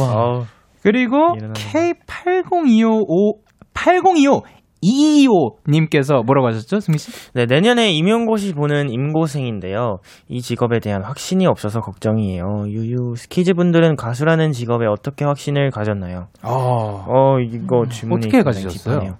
와. 0.00 0.42
그리고 0.82 1.36
K80255 1.36 3.36
8025 3.72 4.42
이이오님께서 4.82 6.22
뭐라고 6.24 6.48
하셨죠, 6.48 6.80
승민 6.80 6.98
씨? 6.98 7.10
네, 7.34 7.46
내년에 7.46 7.92
임용고시 7.92 8.52
보는 8.54 8.90
임고생인데요. 8.90 9.98
이 10.28 10.42
직업에 10.42 10.80
대한 10.80 11.02
확신이 11.02 11.46
없어서 11.46 11.80
걱정이에요. 11.80 12.64
유유, 12.66 13.14
스키즈 13.16 13.54
분들은 13.54 13.96
가수라는 13.96 14.50
직업에 14.50 14.86
어떻게 14.86 15.24
확신을 15.24 15.70
가졌나요? 15.70 16.26
아, 16.42 16.48
어, 16.50 17.38
이거 17.40 17.82
음, 17.82 17.88
질문이 17.88 18.26
어떻게 18.26 18.42
가지셨어요? 18.42 19.16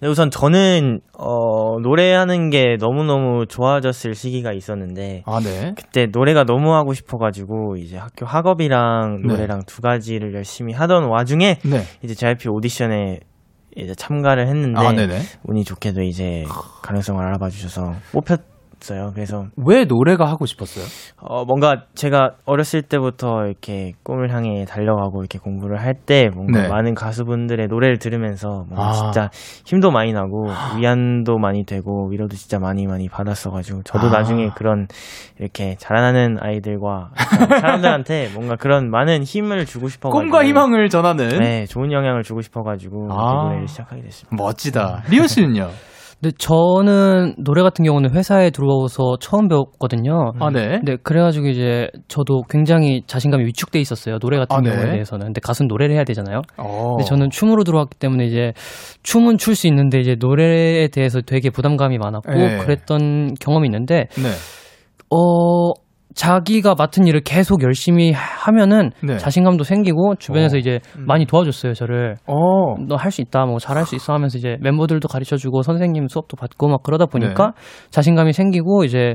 네, 0.00 0.08
우선 0.08 0.30
저는 0.30 1.00
어, 1.16 1.78
노래하는 1.80 2.50
게 2.50 2.76
너무너무 2.80 3.46
좋아졌을 3.46 4.14
시기가 4.14 4.52
있었는데 4.52 5.22
아, 5.26 5.38
네. 5.38 5.74
그때 5.76 6.06
노래가 6.10 6.42
너무 6.42 6.74
하고 6.74 6.92
싶어가지고 6.92 7.76
이제 7.76 7.98
학교 7.98 8.26
학업이랑 8.26 9.20
네. 9.22 9.28
노래랑 9.28 9.60
네. 9.60 9.66
두 9.66 9.80
가지를 9.80 10.34
열심히 10.34 10.72
하던 10.72 11.08
와중에 11.08 11.58
네. 11.64 11.82
이제 12.02 12.14
JYP 12.14 12.48
오디션에 12.48 13.20
이제 13.76 13.94
참가를 13.94 14.46
했는데 14.46 14.78
아. 14.78 15.20
운이 15.44 15.64
좋게도 15.64 16.02
이제 16.02 16.44
가능성을 16.82 17.24
알아봐 17.24 17.50
주셔서 17.50 17.94
뽑혔 18.12 18.51
어요. 18.90 19.12
그래서 19.14 19.46
왜 19.56 19.84
노래가 19.84 20.24
하고 20.26 20.46
싶었어요? 20.46 20.84
어, 21.20 21.44
뭔가 21.44 21.84
제가 21.94 22.32
어렸을 22.44 22.82
때부터 22.82 23.46
이렇게 23.46 23.92
꿈을 24.02 24.32
향해 24.34 24.64
달려가고 24.64 25.20
이렇게 25.20 25.38
공부를 25.38 25.80
할 25.80 25.92
때 26.04 26.30
뭔가 26.34 26.62
네. 26.62 26.68
많은 26.68 26.94
가수분들의 26.94 27.68
노래를 27.68 27.98
들으면서 27.98 28.64
뭔가 28.68 28.88
아. 28.88 28.92
진짜 28.92 29.30
힘도 29.64 29.90
많이 29.90 30.12
나고 30.12 30.48
위안도 30.78 31.38
많이 31.38 31.64
되고 31.64 32.08
위로도 32.08 32.34
진짜 32.34 32.58
많이 32.58 32.86
많이 32.86 33.08
받았어가지고 33.08 33.82
저도 33.84 34.08
아. 34.08 34.10
나중에 34.10 34.48
그런 34.56 34.88
이렇게 35.38 35.76
자라나는 35.78 36.38
아이들과 36.40 37.10
사람들한테 37.60 38.30
뭔가 38.34 38.56
그런 38.56 38.90
많은 38.90 39.22
힘을 39.22 39.64
주고 39.66 39.88
싶어가지고 39.88 40.18
꿈과 40.18 40.44
희망을 40.44 40.88
전하는 40.88 41.28
네 41.38 41.66
좋은 41.66 41.92
영향을 41.92 42.22
주고 42.22 42.40
싶어가지고 42.40 43.08
아. 43.12 43.44
노래를 43.44 43.68
시작하게 43.68 44.02
됐습니다. 44.02 44.34
멋지다. 44.42 45.02
리오 45.10 45.26
씨는요? 45.26 45.68
근데 46.22 46.36
저는 46.38 47.34
노래 47.38 47.62
같은 47.62 47.84
경우는 47.84 48.14
회사에 48.14 48.50
들어와서 48.50 49.16
처음 49.20 49.48
배웠거든요. 49.48 50.32
아, 50.38 50.50
네. 50.50 50.78
네, 50.84 50.96
그래가지고 51.02 51.48
이제 51.48 51.88
저도 52.06 52.42
굉장히 52.48 53.02
자신감이 53.08 53.44
위축돼 53.46 53.80
있었어요. 53.80 54.20
노래 54.20 54.38
같은 54.38 54.56
아, 54.56 54.60
네. 54.60 54.70
경우에 54.70 54.92
대해서는. 54.92 55.26
근데 55.26 55.40
가수는 55.42 55.66
노래를 55.66 55.96
해야 55.96 56.04
되잖아요. 56.04 56.42
어. 56.58 56.90
근데 56.96 57.04
저는 57.04 57.30
춤으로 57.30 57.64
들어왔기 57.64 57.98
때문에 57.98 58.26
이제 58.26 58.52
춤은 59.02 59.38
출 59.38 59.56
수 59.56 59.66
있는데 59.66 59.98
이제 59.98 60.14
노래에 60.18 60.88
대해서 60.88 61.20
되게 61.20 61.50
부담감이 61.50 61.98
많았고 61.98 62.32
네. 62.32 62.58
그랬던 62.58 63.34
경험이 63.40 63.66
있는데 63.66 64.06
네. 64.16 64.28
어 65.10 65.72
자기가 66.14 66.74
맡은 66.76 67.06
일을 67.06 67.20
계속 67.20 67.62
열심히 67.62 68.12
하면은 68.12 68.90
네. 69.02 69.16
자신감도 69.16 69.64
생기고 69.64 70.16
주변에서 70.16 70.56
어. 70.56 70.58
이제 70.58 70.80
많이 70.98 71.26
도와줬어요 71.26 71.74
저를 71.74 72.16
어. 72.26 72.76
너할 72.86 73.10
수 73.10 73.20
있다 73.20 73.46
뭐 73.46 73.58
잘할 73.58 73.86
수 73.86 73.94
있어 73.94 74.12
하면서 74.12 74.38
이제 74.38 74.56
멤버들도 74.60 75.08
가르쳐주고 75.08 75.62
선생님 75.62 76.08
수업도 76.08 76.36
받고 76.36 76.68
막 76.68 76.82
그러다 76.82 77.06
보니까 77.06 77.52
네. 77.56 77.90
자신감이 77.90 78.32
생기고 78.32 78.84
이제 78.84 79.14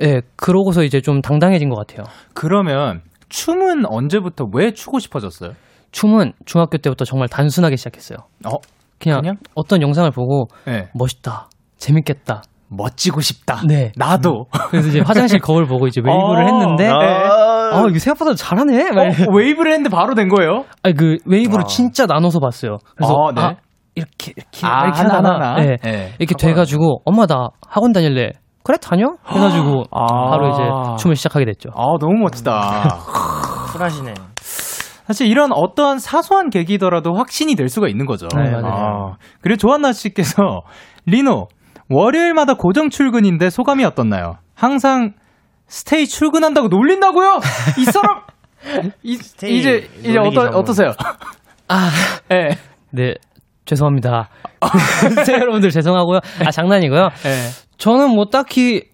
예 0.00 0.20
그러고서 0.36 0.82
이제 0.82 1.00
좀 1.00 1.20
당당해진 1.20 1.68
것 1.68 1.76
같아요 1.76 2.04
그러면 2.34 3.02
춤은 3.28 3.86
언제부터 3.86 4.46
왜 4.52 4.72
추고 4.72 4.98
싶어졌어요? 4.98 5.52
춤은 5.92 6.32
중학교 6.46 6.78
때부터 6.78 7.04
정말 7.04 7.28
단순하게 7.28 7.76
시작했어요 7.76 8.18
어, 8.46 8.56
그냥, 8.98 9.20
그냥? 9.20 9.36
어떤 9.54 9.82
영상을 9.82 10.10
보고 10.10 10.48
네. 10.66 10.88
멋있다 10.94 11.48
재밌겠다 11.76 12.42
멋지고 12.70 13.20
싶다. 13.20 13.62
네 13.66 13.92
나도. 13.96 14.46
그래서 14.70 14.88
이제 14.88 15.00
화장실 15.00 15.40
거울 15.40 15.66
보고 15.66 15.86
이제 15.86 16.00
웨이브를 16.04 16.44
어, 16.44 16.46
했는데 16.46 16.84
네. 16.84 16.90
아 16.92 17.84
이거 17.88 17.98
생각보다 17.98 18.34
잘하네. 18.34 18.90
어, 18.90 19.32
웨이브를 19.34 19.72
했는데 19.72 19.94
바로 19.94 20.14
된 20.14 20.28
거예요? 20.28 20.64
아니 20.82 20.94
그 20.94 21.16
웨이브를 21.26 21.64
아. 21.64 21.66
진짜 21.66 22.06
나눠서 22.06 22.38
봤어요. 22.38 22.78
그래서 22.96 23.14
아, 23.14 23.32
네. 23.32 23.40
아, 23.42 23.54
이렇게 23.94 24.32
이렇게 24.36 24.66
아, 24.66 24.84
이렇게 24.84 24.98
하나, 25.02 25.14
하나, 25.16 25.34
하나. 25.34 25.54
네. 25.56 25.76
네. 25.82 26.12
이렇게 26.18 26.34
돼가지고 26.34 27.02
엄마 27.04 27.26
나 27.26 27.48
학원 27.68 27.92
다닐래. 27.92 28.30
그래 28.62 28.76
다녀? 28.80 29.06
해가지고 29.26 29.84
아. 29.90 30.30
바로 30.30 30.48
이제 30.50 31.02
춤을 31.02 31.16
시작하게 31.16 31.46
됐죠. 31.46 31.70
아, 31.74 31.96
너무 31.98 32.14
멋지다. 32.20 32.88
쿨하시네. 33.72 34.14
사실 35.06 35.26
이런 35.26 35.50
어떠한 35.52 35.98
사소한 35.98 36.50
계기더라도 36.50 37.14
확신이 37.14 37.56
될 37.56 37.68
수가 37.68 37.88
있는 37.88 38.06
거죠. 38.06 38.28
네, 38.36 38.50
맞아요. 38.50 38.66
아, 38.66 39.16
그리고 39.40 39.56
조한나 39.56 39.92
씨께서 39.92 40.60
리노 41.06 41.48
월요일마다 41.90 42.54
고정 42.54 42.88
출근인데 42.88 43.50
소감이 43.50 43.84
어떻나요? 43.84 44.36
항상 44.54 45.12
스테이 45.66 46.06
출근한다고 46.06 46.68
놀린다고요? 46.68 47.40
이 47.78 47.84
사람 47.84 48.20
이, 49.02 49.16
스테이 49.16 49.58
이제 49.58 49.88
어떠. 50.18 50.58
어떠세요? 50.58 50.92
아, 51.68 51.90
예. 52.32 52.56
네 52.90 53.14
죄송합니다. 53.64 54.28
네, 55.26 55.32
여러분들 55.34 55.70
죄송하고요. 55.70 56.20
아 56.44 56.50
장난이고요. 56.50 57.08
예. 57.26 57.50
저는 57.78 58.10
뭐 58.10 58.26
딱히 58.26 58.84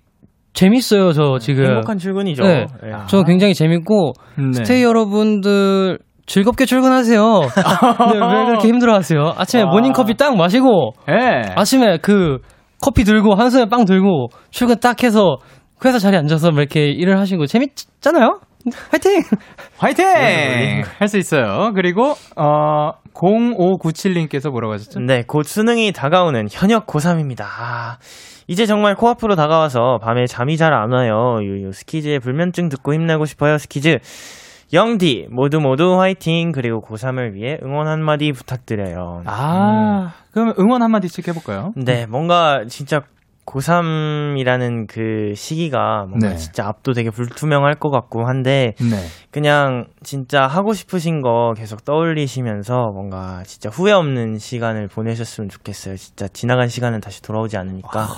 재밌어요. 0.53 1.13
저 1.13 1.39
지금. 1.39 1.65
행복한 1.67 1.99
출근이죠. 1.99 2.43
네. 2.43 2.67
네. 2.83 2.93
저 3.09 3.23
굉장히 3.25 3.55
재밌고 3.55 4.13
네. 4.37 4.53
스테이 4.53 4.83
여러분들 4.83 5.99
즐겁게 6.27 6.67
출근하세요. 6.67 7.23
네, 8.13 8.15
왜 8.15 8.45
그렇게 8.47 8.69
힘들어하세요? 8.69 9.35
아침에 9.37 9.63
아. 9.63 9.67
모닝 9.67 9.93
커피 9.93 10.15
딱 10.15 10.37
마시고 10.37 10.93
예. 11.11 11.43
아침에 11.57 11.99
그 11.99 12.39
커피 12.87 13.03
들고 13.03 13.35
한 13.35 13.51
손에 13.51 13.65
빵 13.69 13.85
들고 13.85 14.29
출근 14.53 14.79
딱 14.79 15.03
해서 15.03 15.39
회사 15.85 15.99
자리에 15.99 16.21
앉아서 16.21 16.53
뭐 16.53 16.61
이렇게 16.61 16.85
일을 16.85 17.19
하시고 17.19 17.47
재밌잖아요? 17.47 18.39
화이팅! 18.91 19.23
화이팅! 19.79 20.05
할 20.99 21.09
수 21.09 21.19
있어요. 21.19 21.73
그리고, 21.75 22.15
어, 22.37 22.93
0597님께서 23.13 24.51
뭐라고 24.51 24.75
하셨죠? 24.75 25.01
네, 25.01 25.25
곧 25.27 25.43
수능이 25.43 25.91
다가오는 25.93 26.47
현역 26.49 26.87
고3입니다. 26.87 27.43
아, 27.43 27.99
이제 28.47 28.67
정말 28.67 28.95
코앞으로 28.95 29.35
다가와서 29.35 29.99
밤에 30.01 30.27
잠이 30.27 30.57
잘 30.57 30.73
안 30.73 30.93
와요. 30.93 31.39
유유 31.43 31.73
스키즈의 31.73 32.21
불면증 32.21 32.69
듣고 32.69 32.95
힘내고 32.95 33.25
싶어요. 33.25 33.59
스키즈. 33.59 33.99
영디 34.73 35.29
모두 35.31 35.61
모두 35.61 36.01
화이팅 36.01 36.53
그리고 36.53 36.81
고3을 36.81 37.35
위해 37.35 37.59
응원 37.63 37.87
한마디 37.87 38.33
부탁드려요. 38.33 39.23
아, 39.27 40.13
그럼 40.33 40.55
응원 40.59 40.83
한마디씩 40.83 41.29
해볼까요? 41.29 41.73
네, 41.77 42.07
뭔가 42.07 42.65
진짜 42.69 43.01
고3이라는 43.47 44.89
그 44.89 45.35
시기가 45.35 46.07
뭔가 46.09 46.31
네. 46.31 46.37
진짜 46.37 46.67
앞도 46.67 46.93
되게 46.93 47.11
불투명할 47.11 47.77
것 47.77 47.91
같고 47.91 48.27
한데 48.27 48.75
네. 48.81 48.97
그냥 49.31 49.87
진짜 50.03 50.47
하고 50.47 50.73
싶으신 50.75 51.23
거 51.23 51.55
계속 51.57 51.85
떠올리시면서 51.85 52.91
뭔가 52.93 53.43
진짜 53.45 53.71
후회 53.71 53.93
없는 53.93 54.39
시간을 54.39 54.89
보내셨으면 54.89 55.49
좋겠어요. 55.49 55.97
진짜 55.97 56.27
지나간 56.29 56.69
시간은 56.69 57.01
다시 57.01 57.23
돌아오지 57.23 57.57
않으니까 57.57 58.09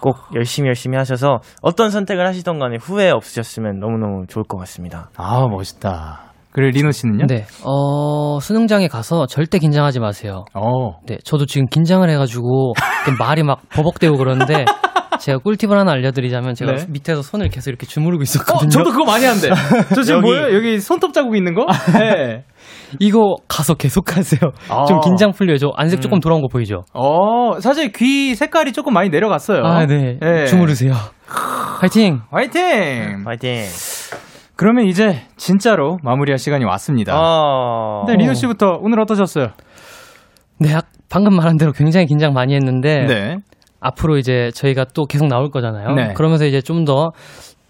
꼭 0.00 0.16
열심히 0.34 0.68
열심히 0.68 0.96
하셔서 0.96 1.40
어떤 1.62 1.90
선택을 1.90 2.26
하시던 2.26 2.58
간에 2.58 2.76
후회 2.80 3.10
없으셨으면 3.10 3.78
너무너무 3.80 4.26
좋을 4.28 4.44
것 4.44 4.58
같습니다. 4.58 5.10
아, 5.16 5.46
멋있다. 5.48 6.20
그리고 6.52 6.70
리노 6.76 6.90
씨는요? 6.90 7.26
네, 7.28 7.46
어, 7.64 8.40
수능장에 8.40 8.88
가서 8.88 9.26
절대 9.26 9.58
긴장하지 9.58 10.00
마세요. 10.00 10.44
어. 10.54 10.98
네, 11.06 11.18
저도 11.24 11.46
지금 11.46 11.66
긴장을 11.68 12.08
해가지고 12.10 12.72
좀 13.04 13.14
말이 13.20 13.44
막 13.44 13.60
버벅대고 13.68 14.16
그러는데 14.16 14.64
제가 15.20 15.38
꿀팁을 15.38 15.78
하나 15.78 15.92
알려드리자면 15.92 16.54
제가 16.54 16.72
네. 16.72 16.86
밑에서 16.88 17.22
손을 17.22 17.50
계속 17.50 17.70
이렇게 17.70 17.86
주무르고 17.86 18.22
어, 18.22 18.24
있었거든요. 18.24 18.70
저도 18.70 18.90
그거 18.90 19.04
많이 19.04 19.24
한대. 19.26 19.48
저 19.94 20.02
지금 20.02 20.18
여기. 20.18 20.30
뭐예요? 20.30 20.56
여기 20.56 20.80
손톱 20.80 21.12
자국 21.12 21.36
있는 21.36 21.54
거? 21.54 21.66
네. 21.98 22.44
이거 22.98 23.36
가서 23.48 23.74
계속 23.74 24.16
하세요. 24.16 24.40
아. 24.68 24.84
좀 24.86 25.00
긴장 25.00 25.32
풀려요. 25.32 25.58
저 25.58 25.68
안색 25.76 26.00
조금 26.00 26.16
음. 26.18 26.20
돌아온 26.20 26.42
거 26.42 26.48
보이죠? 26.48 26.82
어, 26.92 27.60
사실 27.60 27.92
귀 27.92 28.34
색깔이 28.34 28.72
조금 28.72 28.92
많이 28.92 29.08
내려갔어요. 29.10 29.62
아, 29.64 29.86
네. 29.86 30.18
네. 30.20 30.46
주무르세요. 30.46 30.92
화이팅! 31.80 32.20
화이팅! 32.30 33.24
파이팅! 33.24 33.64
그러면 34.56 34.86
이제 34.86 35.22
진짜로 35.36 35.96
마무리할 36.02 36.38
시간이 36.38 36.64
왔습니다. 36.64 37.14
어... 37.18 38.04
네, 38.06 38.16
리노 38.16 38.34
씨부터 38.34 38.78
오늘 38.80 39.00
어떠셨어요? 39.00 39.48
네, 40.58 40.74
아- 40.74 40.82
방금 41.08 41.34
말한 41.34 41.56
대로 41.56 41.72
굉장히 41.72 42.06
긴장 42.06 42.34
많이 42.34 42.54
했는데 42.54 43.06
네. 43.06 43.36
앞으로 43.80 44.18
이제 44.18 44.50
저희가 44.54 44.84
또 44.94 45.04
계속 45.06 45.26
나올 45.28 45.48
거잖아요. 45.50 45.94
네. 45.94 46.12
그러면서 46.14 46.44
이제 46.44 46.60
좀 46.60 46.84
더 46.84 47.12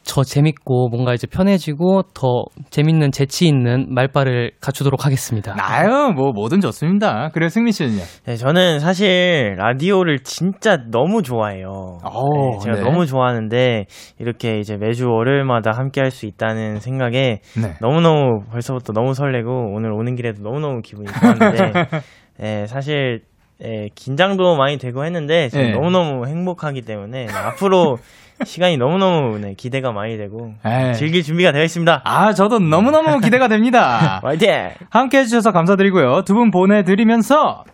저 0.03 0.23
재밌고 0.23 0.89
뭔가 0.91 1.15
이제 1.15 1.27
편해지고 1.27 2.03
더 2.15 2.45
재밌는 2.71 3.13
재치 3.13 3.47
있는 3.47 3.87
말빨을 3.91 4.53
갖추도록 4.61 5.07
하겠습니다. 5.07 5.55
아유, 5.59 6.13
뭐, 6.15 6.33
뭐든 6.33 6.61
좋습니다. 6.61 7.31
그래요, 7.33 7.49
승민 7.49 7.73
씨는요? 7.73 8.03
네, 8.27 8.37
저는 8.37 8.81
사실 8.81 9.55
라디오를 9.57 10.21
진짜 10.21 10.79
너무 10.91 11.23
좋아해요. 11.23 11.99
오, 12.05 12.51
네, 12.53 12.59
제가 12.65 12.77
네. 12.77 12.83
너무 12.83 13.07
좋아하는데 13.07 13.87
이렇게 14.19 14.59
이제 14.59 14.77
매주 14.77 15.09
월요일마다 15.09 15.71
함께 15.75 16.01
할 16.03 16.11
수 16.11 16.27
있다는 16.27 16.81
생각에 16.81 17.39
네. 17.63 17.75
너무 17.81 18.01
너무 18.01 18.43
벌써부터 18.51 18.93
너무 18.93 19.15
설레고 19.15 19.73
오늘 19.75 19.93
오는 19.93 20.17
길에도 20.17 20.43
너무 20.43 20.59
너무 20.59 20.81
기분이 20.83 21.07
좋았는데 21.07 21.73
네, 22.41 22.67
사실 22.67 23.21
예, 23.63 23.89
긴장도 23.95 24.57
많이 24.57 24.77
되고 24.79 25.05
했는데 25.05 25.49
지금 25.51 25.67
네. 25.67 25.73
너무 25.73 25.91
너무 25.91 26.27
행복하기 26.27 26.83
때문에 26.83 27.27
네, 27.27 27.33
앞으로 27.33 27.99
시간이 28.45 28.77
너무너무 28.77 29.39
네, 29.39 29.55
기대가 29.55 29.93
많이 29.93 30.17
되고 30.17 30.53
에이. 30.65 30.95
즐길 30.95 31.23
준비가 31.23 31.53
되어 31.53 31.63
있습니다. 31.65 32.03
아, 32.05 32.33
저도 32.33 32.59
너무너무 32.59 33.19
기대가 33.21 33.49
됩니다. 33.49 34.21
화이팅! 34.25 34.71
함께 34.91 35.19
해주셔서 35.19 35.53
감사드리고요. 35.53 36.23
두 36.25 36.35
분 36.35 36.51
보내드리면서 36.51 37.65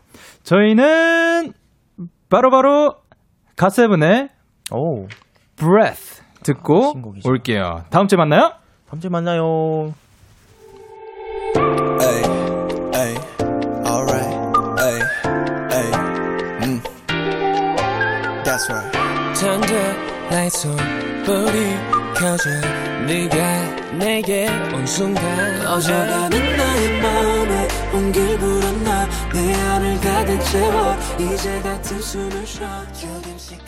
저희는 0.43 1.53
바로바로 2.31 2.95
갓세븐의 3.57 4.29
오, 4.73 5.07
Breath 5.57 6.23
듣고 6.43 6.91
신곡이죠. 6.93 7.29
올게요. 7.29 7.85
다음 7.91 8.09
주에 8.09 8.17
만나요. 8.17 8.53
다음 8.89 9.01
주에 9.01 9.09
만나요. 9.11 9.93
That's 18.45 18.69
right. 18.71 20.06
잔한 20.29 20.51
손불이 20.51 21.77
켜져 22.17 22.51
네가 23.07 23.97
내게 23.97 24.49
온 24.75 24.85
순간 24.85 25.25
꺼져가는 25.65 26.57
나의 26.57 27.01
마음에 27.01 27.69
온길 27.95 28.39
불었나 28.39 29.09
내 29.33 29.55
안을 29.55 30.01
가득 30.01 30.41
채워 30.41 30.95
이제 31.19 31.61
같은 31.63 32.01
숨을 32.01 32.47
쉬어 32.47 32.93
조금씩 32.93 33.59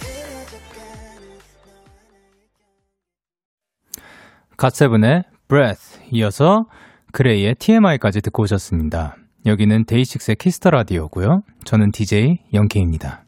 갓세븐의 4.57 5.23
Breath 5.47 6.01
이어서 6.11 6.67
그레이의 7.13 7.55
TMI까지 7.55 8.21
듣고 8.21 8.43
오셨습니다. 8.43 9.17
여기는 9.47 9.85
데이식스의 9.87 10.37
Kiss 10.37 10.56
the 10.56 10.71
Radio고요. 10.71 11.43
저는 11.65 11.93
DJ 11.93 12.41
영케입니다. 12.53 13.28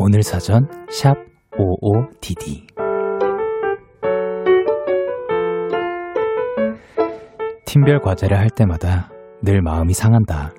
오늘 0.00 0.22
사전 0.22 0.68
샵 0.90 1.16
55DD 1.50 2.68
팀별 7.66 8.00
과제를 8.00 8.38
할 8.38 8.48
때마다 8.48 9.10
늘 9.42 9.60
마음이 9.60 9.92
상한다. 9.94 10.52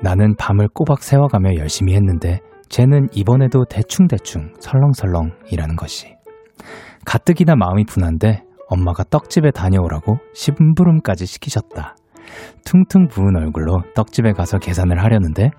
나는 0.00 0.36
밤을 0.36 0.68
꼬박 0.68 1.02
새워가며 1.02 1.56
열심히 1.56 1.94
했는데 1.94 2.38
쟤는 2.68 3.08
이번에도 3.12 3.64
대충대충 3.64 4.52
설렁설렁 4.60 5.32
이라는 5.50 5.74
것이. 5.74 6.14
가뜩이나 7.04 7.56
마음이 7.56 7.84
분한데 7.84 8.44
엄마가 8.68 9.02
떡집에 9.10 9.50
다녀오라고 9.50 10.18
심부름까지 10.34 11.26
시키셨다. 11.26 11.96
퉁퉁 12.64 13.08
부은 13.08 13.36
얼굴로 13.36 13.82
떡집에 13.96 14.34
가서 14.34 14.58
계산을 14.58 15.02
하려는데 15.02 15.50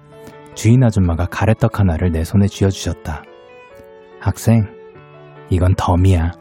주인 0.56 0.84
아줌마가 0.84 1.26
가래떡 1.26 1.80
하나를 1.80 2.12
내 2.12 2.24
손에 2.24 2.47
쥐어주셨다. 2.47 3.24
학생, 4.20 4.68
이건 5.50 5.74
덤이야. 5.78 6.34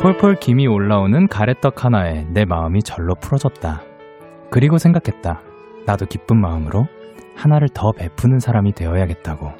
폴폴 0.00 0.36
김이 0.36 0.66
올라오는 0.66 1.26
가래떡 1.28 1.84
하나에 1.84 2.26
내 2.30 2.44
마음이 2.44 2.82
절로 2.82 3.14
풀어졌다. 3.14 3.82
그리고 4.50 4.78
생각했다. 4.78 5.40
나도 5.86 6.06
기쁜 6.06 6.40
마음으로 6.40 6.86
하나를 7.34 7.68
더 7.70 7.92
베푸는 7.92 8.38
사람이 8.38 8.72
되어야겠다고. 8.74 9.50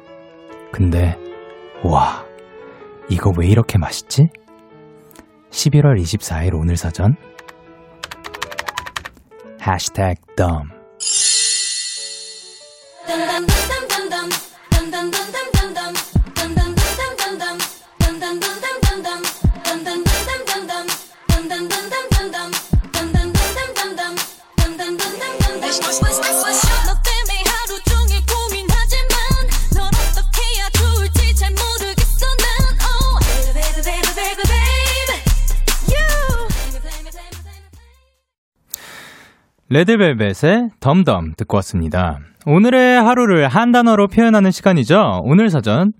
근데, 0.71 1.17
와, 1.83 2.23
이거 3.09 3.33
왜 3.37 3.47
이렇게 3.47 3.77
맛있지? 3.77 4.29
11월 5.49 5.99
24일 5.99 6.53
오늘 6.53 6.77
사전 6.77 7.15
해시 9.67 9.89
레드벨벳의 39.69 40.69
덤덤 40.79 41.33
듣고 41.37 41.57
왔습니다. 41.57 42.19
오늘의 42.45 43.01
하루를 43.01 43.47
한 43.47 43.71
단어로 43.71 44.07
표현하는 44.07 44.51
시간이죠. 44.51 45.21
오늘 45.23 45.49
사전 45.49 45.93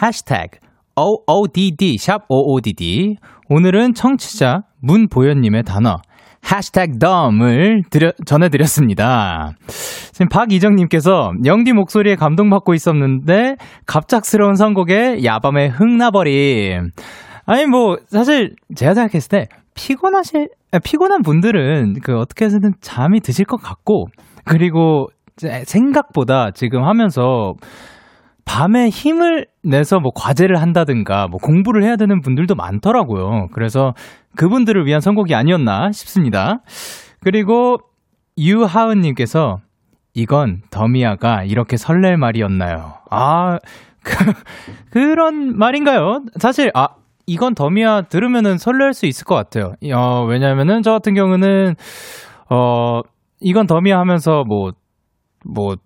해시태그 0.00 0.58
OODD 0.96 1.98
샵 1.98 2.22
OODD 2.28 3.16
오늘은 3.48 3.94
청취자 3.94 4.62
문보현님의 4.80 5.64
단어 5.64 5.96
해시태그 6.52 6.98
덤을 6.98 7.82
드려, 7.90 8.12
전해드렸습니다. 8.24 9.54
지금 10.12 10.28
박이정님께서 10.28 11.32
영디 11.44 11.72
목소리에 11.72 12.14
감동받고 12.14 12.74
있었는데 12.74 13.56
갑작스러운 13.86 14.54
선곡에 14.54 15.24
야밤에 15.24 15.66
흥나버림. 15.66 16.90
아니 17.50 17.66
뭐 17.66 17.96
사실 18.06 18.54
제가 18.76 18.94
생각했을 18.94 19.28
때 19.28 19.48
피곤하실 19.74 20.50
아, 20.70 20.78
피곤한 20.78 21.22
분들은 21.22 21.94
그 22.00 22.16
어떻게 22.16 22.44
해서든 22.44 22.74
잠이 22.80 23.18
드실 23.18 23.44
것 23.44 23.56
같고 23.56 24.06
그리고 24.44 25.08
생각보다 25.64 26.52
지금 26.52 26.84
하면서 26.84 27.54
밤에 28.44 28.88
힘을 28.88 29.48
내서 29.64 29.98
뭐 29.98 30.12
과제를 30.14 30.60
한다든가 30.60 31.26
뭐 31.26 31.40
공부를 31.42 31.82
해야 31.82 31.96
되는 31.96 32.20
분들도 32.20 32.54
많더라고요. 32.54 33.48
그래서 33.52 33.94
그분들을 34.36 34.86
위한 34.86 35.00
선곡이 35.00 35.34
아니었나 35.34 35.90
싶습니다. 35.90 36.60
그리고 37.20 37.78
유하은님께서 38.38 39.58
이건 40.14 40.62
더미아가 40.70 41.42
이렇게 41.42 41.76
설렐 41.76 42.16
말이었나요? 42.16 42.94
아, 43.10 43.58
그, 44.02 44.14
그런 44.90 45.56
말인가요? 45.58 46.22
사실, 46.38 46.70
아, 46.74 46.88
이건 47.30 47.54
더미아 47.54 48.02
들으면은 48.08 48.58
설렐 48.58 48.92
수 48.92 49.06
있을 49.06 49.24
것 49.24 49.36
같아요. 49.36 49.74
어, 49.94 50.24
왜냐면은 50.24 50.82
저 50.82 50.90
같은 50.90 51.14
경우는, 51.14 51.76
어, 52.50 53.02
이건 53.40 53.68
더미아 53.68 54.00
하면서 54.00 54.42
뭐, 54.48 54.72
뭐, 55.44 55.76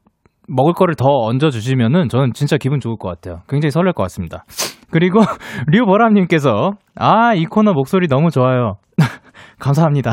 먹을 0.48 0.72
거를 0.72 0.94
더 0.94 1.06
얹어 1.06 1.50
주시면은 1.50 2.08
저는 2.08 2.32
진짜 2.32 2.56
기분 2.56 2.80
좋을 2.80 2.96
것 2.96 3.08
같아요. 3.08 3.42
굉장히 3.46 3.70
설렐 3.72 3.92
것 3.92 4.02
같습니다. 4.04 4.46
그리고 4.90 5.20
류보람 5.68 6.14
님께서 6.14 6.72
아, 6.94 7.34
이 7.34 7.44
코너 7.44 7.74
목소리 7.74 8.08
너무 8.08 8.30
좋아요. 8.30 8.76
감사합니다. 9.60 10.12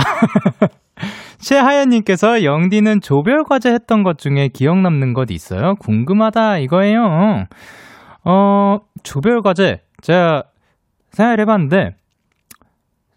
최하연님께서 1.39 2.43
영디는 2.43 2.99
조별 3.01 3.43
과제 3.43 3.71
했던 3.71 4.03
것 4.03 4.17
중에 4.17 4.49
기억 4.53 4.79
남는 4.79 5.13
것 5.13 5.31
있어요? 5.31 5.75
궁금하다 5.79 6.59
이거예요. 6.59 7.45
어, 8.25 8.77
조별 9.03 9.41
과제 9.41 9.79
제가 10.01 10.43
생각을 11.11 11.39
해봤는데 11.41 11.95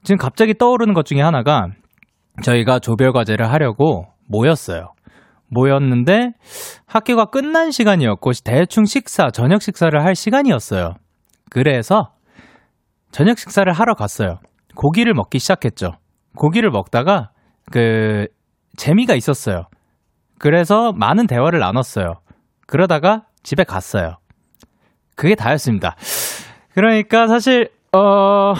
지금 0.03 0.19
갑자기 0.19 0.55
떠오르는 0.55 0.95
것 0.95 1.05
중에 1.07 1.21
하나가 1.21 1.69
저희가 2.43 2.79
조별 2.79 3.13
과제를 3.13 3.51
하려고 3.51 4.07
모였어요. 4.29 4.93
모였는데 5.49 6.33
학교가 6.87 7.27
끝난 7.27 7.71
시간이었고 7.71 8.33
대충 8.45 8.85
식사, 8.85 9.31
저녁 9.31 9.63
식사를 9.63 10.05
할 10.05 10.15
시간이었어요. 10.15 10.95
그래서 11.51 12.13
저녁 13.13 13.39
식사를 13.39 13.73
하러 13.73 13.95
갔어요. 13.95 14.41
고기를 14.75 15.15
먹기 15.15 15.39
시작했죠. 15.39 15.93
고기를 16.37 16.71
먹다가 16.71 17.31
그 17.71 18.27
재미가 18.77 19.15
있었어요. 19.15 19.69
그래서 20.39 20.93
많은 20.93 21.27
대화를 21.27 21.61
나눴어요. 21.61 22.15
그러다가 22.67 23.23
집에 23.45 23.63
갔어요. 23.63 24.17
그게 25.15 25.37
다였습니다. 25.37 25.95
그러니까 26.75 27.29
사실 27.29 27.71
어 27.95 28.55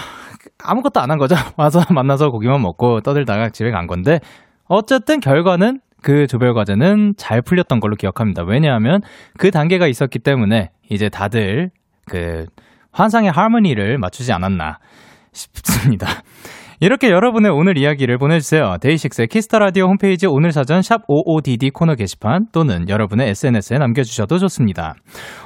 아무것도 0.63 0.99
안 1.01 1.11
한 1.11 1.17
거죠. 1.17 1.35
와서 1.57 1.81
만나서 1.93 2.29
고기만 2.29 2.61
먹고 2.61 3.01
떠들다가 3.01 3.49
집에 3.49 3.71
간 3.71 3.87
건데 3.87 4.19
어쨌든 4.67 5.19
결과는 5.19 5.79
그 6.01 6.27
조별 6.27 6.53
과제는 6.53 7.13
잘 7.17 7.41
풀렸던 7.41 7.79
걸로 7.79 7.95
기억합니다. 7.95 8.43
왜냐하면 8.43 9.01
그 9.37 9.51
단계가 9.51 9.87
있었기 9.87 10.19
때문에 10.19 10.69
이제 10.89 11.09
다들 11.09 11.71
그 12.07 12.45
환상의 12.91 13.31
하모니를 13.31 13.97
맞추지 13.97 14.31
않았나 14.31 14.77
싶습니다. 15.33 16.07
이렇게 16.79 17.09
여러분의 17.09 17.51
오늘 17.51 17.77
이야기를 17.77 18.17
보내주세요. 18.17 18.75
데이식스의 18.81 19.27
Kiss 19.29 19.46
the 19.46 19.59
Radio 19.59 19.85
홈페이지 19.87 20.27
오늘 20.27 20.51
사전 20.51 20.81
샵 20.81 21.07
55DD 21.07 21.73
코너 21.73 21.95
게시판 21.95 22.47
또는 22.51 22.87
여러분의 22.89 23.29
SNS에 23.29 23.77
남겨주셔도 23.77 24.37
좋습니다. 24.39 24.93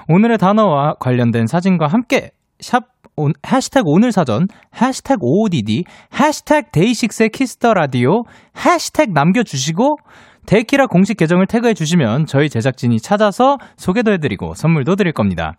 오늘의 0.07 0.39
단어와 0.39 0.95
관련된 0.99 1.45
사진과 1.45 1.87
함께 1.87 2.31
샵 2.59 2.85
온, 3.19 3.33
해시태그 3.45 3.83
오늘 3.85 4.11
사전, 4.11 4.47
해시태그 4.81 5.19
55DD, 5.19 5.83
해시태그 6.19 6.69
데이식스의 6.71 7.29
Kiss 7.29 7.55
the 7.55 7.73
Radio, 7.73 8.23
해시태그 8.65 9.11
남겨주시고 9.13 9.97
데키라 10.45 10.87
공식 10.87 11.17
계정을 11.17 11.45
태그해 11.45 11.73
주시면 11.73 12.25
저희 12.25 12.49
제작진이 12.49 12.99
찾아서 12.99 13.57
소개도 13.77 14.11
해드리고 14.13 14.55
선물도 14.55 14.95
드릴 14.95 15.13
겁니다. 15.13 15.57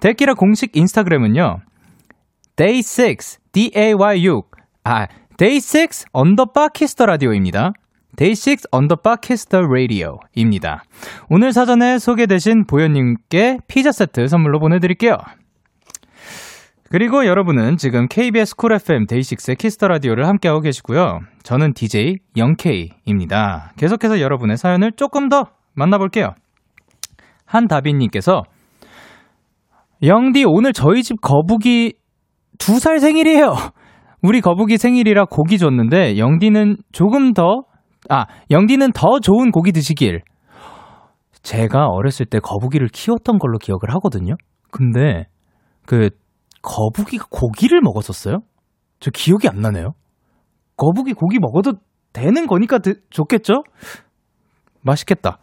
데키라 0.00 0.34
공식 0.34 0.76
인스타그램은요. 0.76 1.56
day6, 2.54 3.38
day6, 3.52 4.42
아, 4.84 5.06
day6 5.36 6.08
underbar 6.12 6.68
Kiss 6.68 6.90
the 6.90 7.06
Radio입니다. 7.06 7.72
day6 8.16 8.68
underbar 8.70 9.16
Kiss 9.16 9.41
the 9.41 9.60
Radio입니다. 9.62 10.82
오늘 11.30 11.52
사전에 11.52 11.98
소개되신 11.98 12.66
보현님께 12.66 13.58
피자 13.66 13.92
세트 13.92 14.26
선물로 14.28 14.60
보내드릴게요. 14.60 15.16
그리고 16.90 17.26
여러분은 17.26 17.76
지금 17.76 18.06
KBS 18.08 18.56
쿨 18.56 18.72
FM 18.72 19.06
데이식스의 19.06 19.56
Kiss 19.56 19.74
the 19.74 19.88
Radio를 19.88 20.26
함께하고 20.26 20.60
계시고요. 20.60 21.20
저는 21.42 21.74
DJ 21.74 22.16
영케이입니다. 22.36 23.72
계속해서 23.76 24.20
여러분의 24.20 24.56
사연을 24.56 24.92
조금 24.96 25.28
더 25.28 25.44
만나볼게요. 25.74 26.32
한다빈님께서 27.44 28.42
영디 30.02 30.44
오늘 30.46 30.72
저희 30.72 31.02
집 31.02 31.20
거북이 31.20 31.94
두 32.58 32.78
살 32.78 32.98
생일이에요. 33.00 33.54
우리 34.22 34.40
거북이 34.40 34.78
생일이라 34.78 35.26
고기 35.26 35.58
줬는데 35.58 36.16
영디는 36.18 36.78
조금 36.92 37.34
더 37.34 37.62
아, 38.08 38.24
영디는 38.50 38.92
더 38.92 39.20
좋은 39.20 39.50
고기 39.50 39.72
드시길. 39.72 40.22
제가 41.42 41.86
어렸을 41.86 42.26
때 42.26 42.38
거북이를 42.40 42.88
키웠던 42.88 43.38
걸로 43.38 43.58
기억을 43.58 43.94
하거든요. 43.94 44.34
근데 44.70 45.26
그 45.86 46.10
거북이가 46.62 47.26
고기를 47.30 47.80
먹었었어요? 47.82 48.40
저 49.00 49.10
기억이 49.10 49.48
안 49.48 49.60
나네요. 49.60 49.92
거북이 50.76 51.12
고기 51.14 51.38
먹어도 51.38 51.74
되는 52.12 52.46
거니까 52.46 52.78
드, 52.78 53.00
좋겠죠? 53.10 53.62
맛있겠다. 54.82 55.38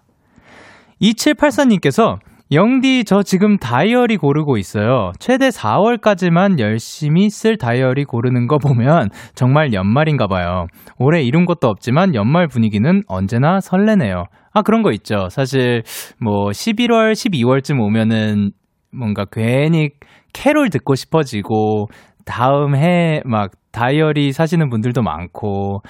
2784님께서 1.02 2.18
영디 2.52 3.06
저 3.06 3.24
지금 3.24 3.58
다이어리 3.58 4.18
고르고 4.18 4.58
있어요. 4.58 5.12
최대 5.20 5.50
4월까지만 5.50 6.60
열심히 6.60 7.30
쓸 7.30 7.58
다이어리 7.58 8.06
고르는 8.06 8.48
거 8.48 8.60
보면 8.60 9.10
정말 9.34 9.74
연말인가 9.74 10.28
봐요. 10.28 10.68
올해 11.00 11.24
이룬 11.24 11.46
것도 11.46 11.68
없지만 11.68 12.14
연말 12.14 12.48
분위기는 12.48 13.02
언제나 13.08 13.60
설레네요. 13.60 14.26
아 14.54 14.62
그런 14.62 14.84
거 14.84 14.92
있죠. 14.92 15.28
사실 15.30 15.82
뭐 16.22 16.50
11월, 16.50 17.14
12월쯤 17.14 17.82
오면은 17.82 18.52
뭔가 18.92 19.26
괜히 19.26 19.90
캐롤 20.36 20.70
듣고 20.70 20.96
싶어지고 20.96 21.88
다음 22.26 22.76
해 22.76 23.22
막 23.26 23.52
다이어리 23.72 24.32
사시는 24.32 24.70
분들도 24.70 25.02
많고 25.02 25.82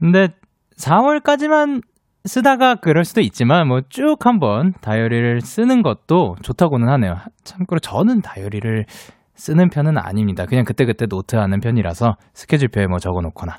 근데 0.00 0.28
4월까지만 0.76 1.82
쓰다가 2.24 2.76
그럴 2.76 3.04
수도 3.04 3.20
있지만 3.20 3.66
뭐 3.68 3.80
쭉 3.88 4.16
한번 4.26 4.72
다이어리를 4.80 5.40
쓰는 5.40 5.82
것도 5.82 6.36
좋다고는 6.42 6.88
하네요. 6.88 7.16
참고로 7.44 7.80
저는 7.80 8.20
다이어리를 8.22 8.84
쓰는 9.34 9.70
편은 9.70 9.98
아닙니다. 9.98 10.46
그냥 10.46 10.64
그때그때 10.64 11.06
노트하는 11.08 11.60
편이라서 11.60 12.16
스케줄표에 12.34 12.86
뭐 12.86 12.98
적어 12.98 13.20
놓거나 13.20 13.56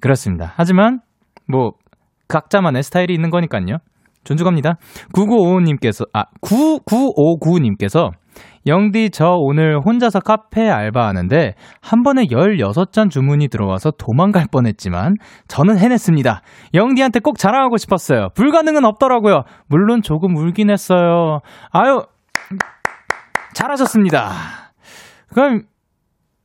그렇습니다. 0.00 0.52
하지만 0.56 1.00
뭐 1.48 1.72
각자만의 2.28 2.82
스타일이 2.82 3.14
있는 3.14 3.30
거니까요. 3.30 3.78
존중합니다. 4.24 4.74
9955님께서 5.14 6.08
아 6.12 6.24
9959님께서 6.42 8.10
영디, 8.66 9.10
저 9.10 9.36
오늘 9.38 9.78
혼자서 9.78 10.20
카페 10.20 10.68
알바하는데 10.68 11.54
한 11.80 12.02
번에 12.02 12.24
16잔 12.24 13.10
주문이 13.10 13.48
들어와서 13.48 13.92
도망갈 13.92 14.46
뻔했지만 14.50 15.14
저는 15.46 15.78
해냈습니다. 15.78 16.42
영디한테 16.74 17.20
꼭 17.20 17.38
자랑하고 17.38 17.76
싶었어요. 17.76 18.30
불가능은 18.34 18.84
없더라고요. 18.84 19.42
물론 19.68 20.02
조금 20.02 20.36
울긴 20.36 20.70
했어요. 20.70 21.40
아유, 21.70 22.02
잘하셨습니다. 23.54 24.30
그럼, 25.32 25.62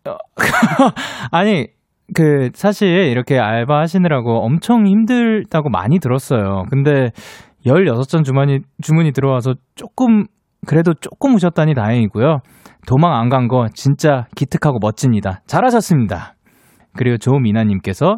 어, 0.07 0.15
아니, 1.31 1.67
그, 2.13 2.49
사실 2.53 2.87
이렇게 2.87 3.39
알바 3.39 3.79
하시느라고 3.79 4.45
엄청 4.45 4.85
힘들다고 4.85 5.69
많이 5.69 5.99
들었어요. 5.99 6.65
근데 6.69 7.09
16잔 7.65 8.23
주문이, 8.23 8.59
주문이 8.81 9.11
들어와서 9.11 9.55
조금 9.75 10.25
그래도 10.67 10.93
조금 10.93 11.33
우셨다니 11.35 11.73
다행이고요. 11.73 12.39
도망 12.87 13.13
안 13.15 13.29
간 13.29 13.47
거 13.47 13.67
진짜 13.73 14.27
기특하고 14.35 14.79
멋집니다. 14.81 15.41
잘하셨습니다. 15.47 16.35
그리고 16.97 17.17
조미나님께서 17.17 18.17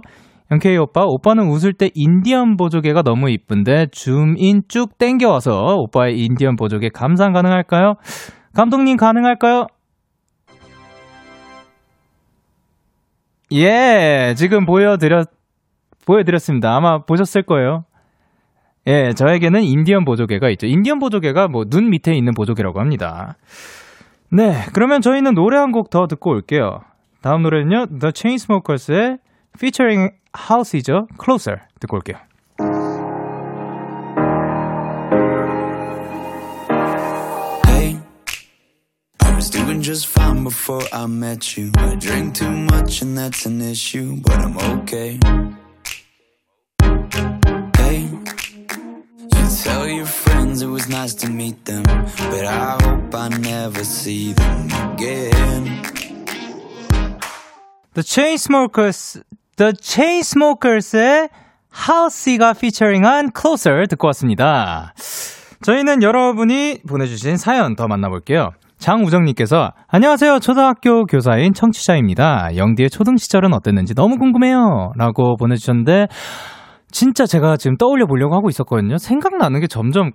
영케이 0.52 0.78
오빠, 0.78 1.04
오빠는 1.06 1.48
웃을 1.48 1.74
때 1.74 1.90
인디언 1.94 2.58
보조개가 2.58 3.02
너무 3.04 3.30
이쁜데 3.30 3.88
줌인 3.92 4.62
쭉 4.68 4.98
땡겨와서 4.98 5.76
오빠의 5.78 6.20
인디언 6.20 6.56
보조개 6.58 6.90
감상 6.94 7.32
가능할까요? 7.34 7.96
감독님 8.56 8.98
가능할까요? 8.98 9.68
예, 13.54 14.34
지금 14.36 14.66
보여드렸, 14.66 15.28
보여드렸습니다. 16.06 16.76
아마 16.76 17.00
보셨을 17.04 17.44
거예요. 17.44 17.84
예, 18.88 19.14
저에게는 19.14 19.64
인디언 19.64 20.04
보조개가 20.06 20.50
있죠. 20.52 20.68
인디언 20.68 21.00
보조개가 21.00 21.48
뭐 21.48 21.66
눈 21.66 21.90
밑에 21.90 22.14
있는 22.14 22.34
보조개라고 22.34 22.80
합니다. 22.80 23.38
네, 24.30 24.66
그러면 24.74 25.02
저희는 25.02 25.34
노래 25.36 25.58
한 25.58 25.72
곡 25.72 25.90
더 25.90 26.08
듣고 26.08 26.32
올게요. 26.32 26.82
다음 27.22 27.44
노래는요, 27.44 27.88
The 28.00 28.12
Chainsmokers의 28.14 29.20
featuring 29.58 30.12
House이죠. 30.50 31.08
Closer 31.24 31.60
듣고 31.80 31.98
올게요. 31.98 32.18
Tell 49.64 49.88
your 49.88 50.06
friends 50.06 50.62
it 50.62 50.70
was 50.70 50.90
nice 50.90 51.16
to 51.16 51.30
meet 51.32 51.64
them, 51.64 51.84
but 51.84 52.46
I 52.46 52.78
hope 52.84 53.16
I 53.16 53.30
never 53.30 53.84
see 53.84 54.34
them 54.34 54.68
again. 54.92 55.82
The 57.94 58.04
Chainsmokers, 58.04 59.24
The 59.56 59.72
Chainsmokers의 59.80 61.30
House가 61.88 62.50
featuring한 62.52 63.32
Closer 63.40 63.88
듣고 63.88 64.08
왔습니다. 64.08 64.94
저희는 65.62 66.04
여러분이 66.04 66.80
보내주신 66.88 67.38
사연 67.38 67.76
더 67.76 67.88
만나볼게요. 67.88 68.50
장우정님께서 68.80 69.72
안녕하세요. 69.88 70.40
초등학교 70.40 71.06
교사인 71.06 71.54
청취자입니다. 71.54 72.58
영디의 72.58 72.90
초등 72.90 73.16
시절은 73.16 73.54
어땠는지 73.54 73.96
너무 73.96 74.18
궁금해요. 74.18 74.92
라고 74.98 75.38
보내주셨는데 75.38 76.08
진짜 76.94 77.26
제가 77.26 77.58
지금 77.58 77.76
떠올려 77.76 78.06
보려고 78.06 78.36
하고 78.36 78.50
있었거든요. 78.50 78.98
생각나는 78.98 79.60
게 79.60 79.68
점점 79.68 80.12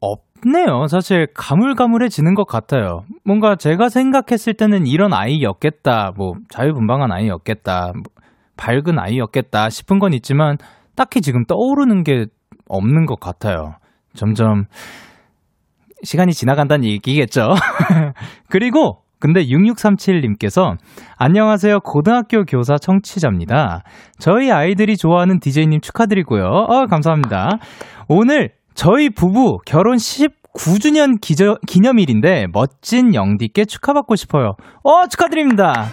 없네요. 0.00 0.86
사실 0.86 1.26
가물가물해지는 1.34 2.34
것 2.34 2.46
같아요. 2.46 3.02
뭔가 3.24 3.56
제가 3.56 3.88
생각했을 3.88 4.54
때는 4.54 4.86
이런 4.86 5.12
아이였겠다. 5.12 6.12
뭐 6.16 6.34
자유분방한 6.50 7.10
아이였겠다. 7.10 7.92
뭐 7.94 8.02
밝은 8.56 8.98
아이였겠다 8.98 9.68
싶은 9.70 9.98
건 9.98 10.12
있지만 10.14 10.56
딱히 10.94 11.20
지금 11.20 11.44
떠오르는 11.46 12.04
게 12.04 12.26
없는 12.68 13.06
것 13.06 13.18
같아요. 13.18 13.74
점점 14.14 14.66
시간이 16.04 16.32
지나간다는 16.32 16.84
얘기겠죠. 16.84 17.54
그리고 18.48 19.03
근데 19.24 19.40
6637님께서 19.46 20.76
안녕하세요. 21.16 21.80
고등학교 21.80 22.44
교사 22.44 22.76
청취자입니다. 22.76 23.82
저희 24.18 24.50
아이들이 24.50 24.98
좋아하는 24.98 25.40
DJ님 25.40 25.80
축하드리고요. 25.80 26.44
어, 26.44 26.84
감사합니다. 26.84 27.56
오늘 28.06 28.50
저희 28.74 29.08
부부 29.08 29.60
결혼 29.64 29.96
19주년 29.96 31.22
기저, 31.22 31.56
기념일인데 31.66 32.48
멋진 32.52 33.14
영디께 33.14 33.64
축하받고 33.64 34.14
싶어요. 34.14 34.56
어, 34.82 35.08
축하드립니다. 35.08 35.86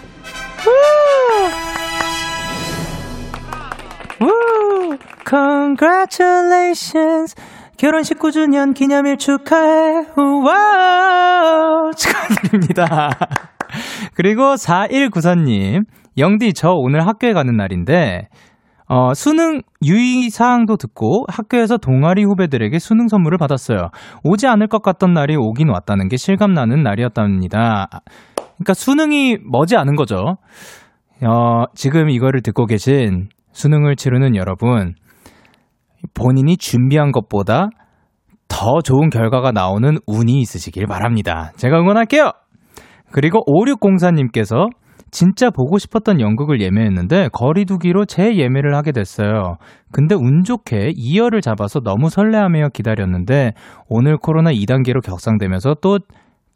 우! 4.20 4.26
우! 4.26 4.98
Congratulations. 5.26 7.34
결혼 7.82 8.02
19주년 8.02 8.74
기념일 8.74 9.16
축하해. 9.16 10.06
우와! 10.16 11.90
축하드립니다. 11.98 13.10
그리고 14.14 14.54
4194님. 14.54 15.82
영디, 16.16 16.52
저 16.52 16.70
오늘 16.70 17.04
학교에 17.04 17.32
가는 17.32 17.56
날인데, 17.56 18.28
어, 18.86 19.14
수능 19.14 19.62
유의사항도 19.84 20.76
듣고 20.76 21.24
학교에서 21.28 21.76
동아리 21.76 22.22
후배들에게 22.22 22.78
수능 22.78 23.08
선물을 23.08 23.36
받았어요. 23.36 23.88
오지 24.22 24.46
않을 24.46 24.68
것 24.68 24.80
같던 24.80 25.12
날이 25.12 25.34
오긴 25.34 25.68
왔다는 25.68 26.06
게 26.06 26.16
실감나는 26.16 26.84
날이었답니다. 26.84 27.88
그러니까 28.36 28.74
수능이 28.74 29.38
머지 29.50 29.76
않은 29.76 29.96
거죠. 29.96 30.36
어, 31.24 31.64
지금 31.74 32.10
이거를 32.10 32.42
듣고 32.42 32.66
계신 32.66 33.28
수능을 33.50 33.96
치르는 33.96 34.36
여러분, 34.36 34.94
본인이 36.14 36.56
준비한 36.56 37.12
것보다 37.12 37.68
더 38.48 38.80
좋은 38.80 39.10
결과가 39.10 39.52
나오는 39.52 39.96
운이 40.06 40.40
있으시길 40.40 40.86
바랍니다. 40.86 41.52
제가 41.56 41.80
응원할게요! 41.80 42.32
그리고 43.10 43.44
5604님께서 43.46 44.68
진짜 45.10 45.50
보고 45.50 45.76
싶었던 45.78 46.20
연극을 46.20 46.60
예매했는데 46.62 47.28
거리두기로 47.32 48.06
재예매를 48.06 48.74
하게 48.74 48.92
됐어요. 48.92 49.56
근데 49.92 50.14
운 50.14 50.42
좋게 50.42 50.92
2열을 50.92 51.42
잡아서 51.42 51.80
너무 51.80 52.08
설레하며 52.08 52.70
기다렸는데 52.72 53.52
오늘 53.88 54.16
코로나 54.16 54.50
2단계로 54.50 55.04
격상되면서 55.04 55.76
또 55.82 55.98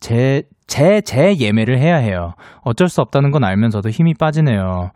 재, 0.00 0.42
재, 0.66 1.02
재예매를 1.02 1.78
해야 1.78 1.96
해요. 1.96 2.32
어쩔 2.62 2.88
수 2.88 3.02
없다는 3.02 3.30
건 3.30 3.44
알면서도 3.44 3.90
힘이 3.90 4.14
빠지네요. 4.14 4.90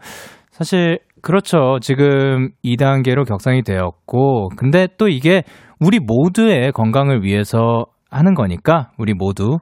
사실 0.51 0.99
그렇죠. 1.23 1.79
지금 1.81 2.51
2단계로 2.65 3.27
격상이 3.27 3.63
되었고, 3.63 4.51
근데 4.57 4.89
또 4.99 5.09
이게 5.09 5.43
우리 5.79 5.99
모두의 5.99 6.73
건강을 6.73 7.23
위해서 7.23 7.87
하는 8.11 8.35
거니까 8.35 8.91
우리 8.99 9.15
모두 9.15 9.59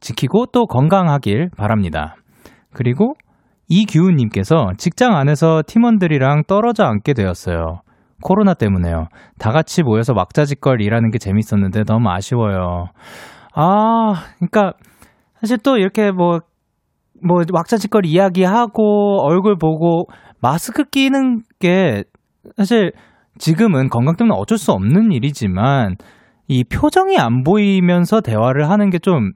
지키고 0.00 0.46
또 0.52 0.66
건강하길 0.66 1.50
바랍니다. 1.56 2.16
그리고 2.72 3.14
이규훈님께서 3.68 4.72
직장 4.76 5.16
안에서 5.16 5.62
팀원들이랑 5.66 6.44
떨어져 6.46 6.84
앉게 6.84 7.14
되었어요. 7.14 7.80
코로나 8.22 8.54
때문에요. 8.54 9.06
다 9.38 9.50
같이 9.50 9.82
모여서 9.82 10.12
막자지껄 10.12 10.80
일하는 10.82 11.10
게 11.10 11.18
재밌었는데 11.18 11.84
너무 11.84 12.10
아쉬워요. 12.10 12.86
아, 13.54 14.14
그러니까 14.36 14.72
사실 15.40 15.58
또 15.58 15.78
이렇게 15.78 16.10
뭐, 16.10 16.40
뭐 17.26 17.42
막자지껄 17.52 18.06
이야기하고 18.06 19.22
얼굴 19.22 19.56
보고 19.56 20.06
마스크 20.44 20.84
끼는 20.84 21.40
게 21.58 22.04
사실 22.58 22.92
지금은 23.38 23.88
건강 23.88 24.16
때문에 24.16 24.36
어쩔 24.38 24.58
수 24.58 24.72
없는 24.72 25.10
일이지만 25.10 25.96
이 26.48 26.64
표정이 26.64 27.16
안 27.18 27.42
보이면서 27.44 28.20
대화를 28.20 28.68
하는 28.68 28.90
게 28.90 28.98
좀 28.98 29.32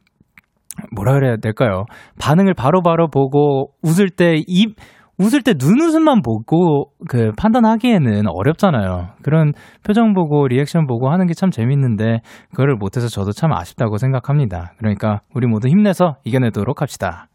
뭐라 0.95 1.15
그래야 1.15 1.37
될까요? 1.37 1.87
반응을 2.21 2.53
바로바로 2.55 2.83
바로 2.83 3.09
보고 3.09 3.73
웃을 3.83 4.11
때 4.11 4.35
입 4.47 4.77
웃을 5.21 5.43
때 5.43 5.55
눈웃음만 5.59 6.23
보고 6.23 6.93
그 7.09 7.33
판단하기에는 7.37 8.29
어렵잖아요. 8.29 9.09
그런 9.25 9.53
표정 9.85 10.13
보고 10.15 10.47
리액션 10.47 10.87
보고 10.87 11.11
하는 11.11 11.27
게 11.27 11.33
참 11.35 11.51
재밌는데 11.51 12.21
그거를 12.51 12.77
못해서 12.77 13.09
저도 13.09 13.33
참 13.33 13.53
아쉽다고 13.53 13.97
생각합니다. 13.97 14.75
그러니까 14.79 15.23
우리 15.35 15.49
모두 15.49 15.67
힘내서 15.69 16.19
이겨내도록 16.25 16.83
합시다. 16.83 17.27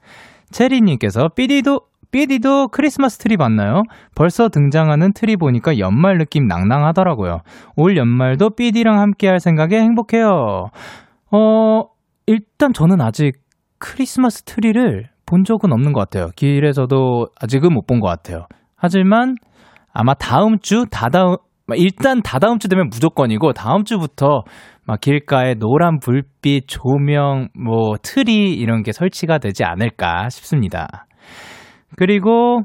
체리님께서 0.52 1.30
삐디도 1.36 1.82
삐디도 2.14 2.68
크리스마스 2.70 3.18
트리 3.18 3.38
봤나요? 3.38 3.82
벌써 4.16 4.48
등장하는 4.48 5.14
트리 5.14 5.36
보니까 5.36 5.80
연말 5.80 6.20
느낌 6.20 6.46
낭낭하더라고요. 6.48 7.40
올 7.76 7.98
연말도 7.98 8.52
삐디랑 8.52 9.00
함께 9.00 9.28
할 9.28 9.40
생각에 9.40 9.82
행복해요. 9.82 10.68
어, 11.32 11.84
일단 12.28 12.72
저는 12.72 13.02
아직 13.02 13.34
크리스마스 13.80 14.44
트리를 14.44 15.10
본 15.26 15.44
적은 15.44 15.74
없는 15.74 15.92
것 15.94 16.00
같아요. 16.02 16.28
길에서도 16.36 17.28
아직은 17.42 17.74
못 17.74 17.88
본 17.88 18.00
것 18.00 18.08
같아요. 18.08 18.46
하지만 18.76 19.36
아마 19.92 20.14
다음 20.14 20.60
주, 20.60 20.86
다다음, 20.92 21.38
일단 21.76 22.22
다다음 22.22 22.60
주 22.60 22.68
되면 22.70 22.90
무조건이고 22.90 23.54
다음 23.54 23.84
주부터 23.86 24.44
막 24.86 25.02
길가에 25.02 25.56
노란 25.56 25.98
불빛, 26.00 26.66
조명, 26.68 27.48
뭐 27.58 27.96
트리 28.04 28.54
이런 28.54 28.84
게 28.84 28.92
설치가 28.92 29.40
되지 29.40 29.64
않을까 29.64 30.30
싶습니다. 30.30 31.08
그리고 31.98 32.62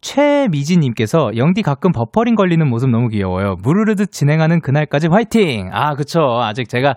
최미지님께서 0.00 1.30
영디 1.36 1.62
가끔 1.62 1.90
버퍼링 1.92 2.34
걸리는 2.34 2.68
모습 2.68 2.90
너무 2.90 3.08
귀여워요. 3.08 3.56
무르르듯 3.62 4.12
진행하는 4.12 4.60
그날까지 4.60 5.08
화이팅! 5.10 5.70
아, 5.72 5.94
그쵸. 5.94 6.20
아직 6.42 6.68
제가 6.68 6.94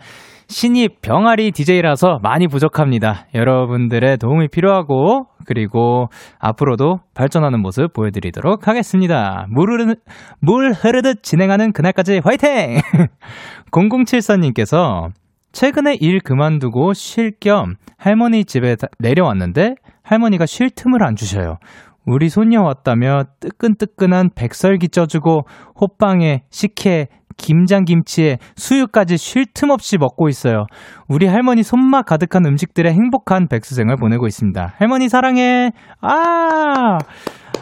신입 0.50 1.02
병아리 1.02 1.52
DJ라서 1.52 2.20
많이 2.22 2.48
부족합니다. 2.48 3.28
여러분들의 3.34 4.18
도움이 4.18 4.50
필요하고, 4.50 5.28
그리고 5.46 6.08
앞으로도 6.40 7.00
발전하는 7.14 7.62
모습 7.62 7.94
보여드리도록 7.94 8.68
하겠습니다. 8.68 9.46
물 9.50 9.72
흐르듯, 9.72 10.00
물 10.42 10.74
흐르듯 10.74 11.24
진행하는 11.24 11.72
그날까지 11.72 12.22
화이팅! 12.24 12.78
0074님께서 13.72 15.10
최근에 15.54 15.96
일 16.02 16.20
그만두고 16.20 16.94
쉴 16.94 17.32
겸 17.40 17.76
할머니 17.98 18.46
집에 18.46 18.76
내려왔는데 19.00 19.76
할머니가 20.08 20.46
쉴 20.46 20.70
틈을 20.70 21.04
안 21.04 21.16
주셔요. 21.16 21.58
우리 22.06 22.30
손녀 22.30 22.62
왔다며 22.62 23.24
뜨끈뜨끈한 23.42 24.30
백설기 24.34 24.88
쪄주고 24.88 25.42
호빵에 25.80 26.44
식혜, 26.50 27.08
김장김치에 27.36 28.38
수육까지 28.56 29.18
쉴 29.18 29.46
틈 29.54 29.70
없이 29.70 29.98
먹고 29.98 30.30
있어요. 30.30 30.66
우리 31.10 31.28
할머니 31.28 31.64
손맛 31.64 32.06
가득한 32.06 32.46
음식들의 32.46 32.92
행복한 32.92 33.48
백수생활 33.48 33.98
보내고 33.98 34.26
있습니다. 34.26 34.74
할머니 34.78 35.10
사랑해. 35.10 35.72
아, 36.02 36.98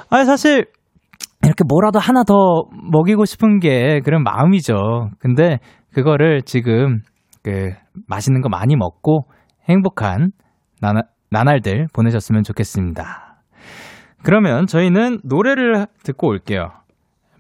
아 0.09 0.23
사실 0.25 0.67
이렇게 1.43 1.63
뭐라도 1.67 1.99
하나 1.99 2.23
더 2.23 2.35
먹이고 2.91 3.25
싶은 3.25 3.59
게 3.59 3.99
그런 4.01 4.23
마음이죠. 4.23 5.09
근데 5.19 5.57
그거를 5.93 6.43
지금 6.43 7.01
그 7.43 7.71
맛있는 8.07 8.41
거 8.41 8.49
많이 8.49 8.75
먹고 8.75 9.25
행복한 9.67 10.31
나나, 10.81 11.01
나날들 11.29 11.87
보내셨으면 11.93 12.43
좋겠습니다. 12.43 13.35
그러면 14.23 14.67
저희는 14.67 15.19
노래를 15.23 15.87
듣고 16.03 16.27
올게요. 16.27 16.71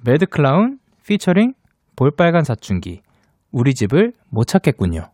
매드클라운 0.03 0.79
피처링 1.05 1.53
볼빨간 1.95 2.43
사춘기 2.43 3.01
우리 3.51 3.73
집을 3.73 4.13
못 4.29 4.45
찾겠군요. 4.45 5.09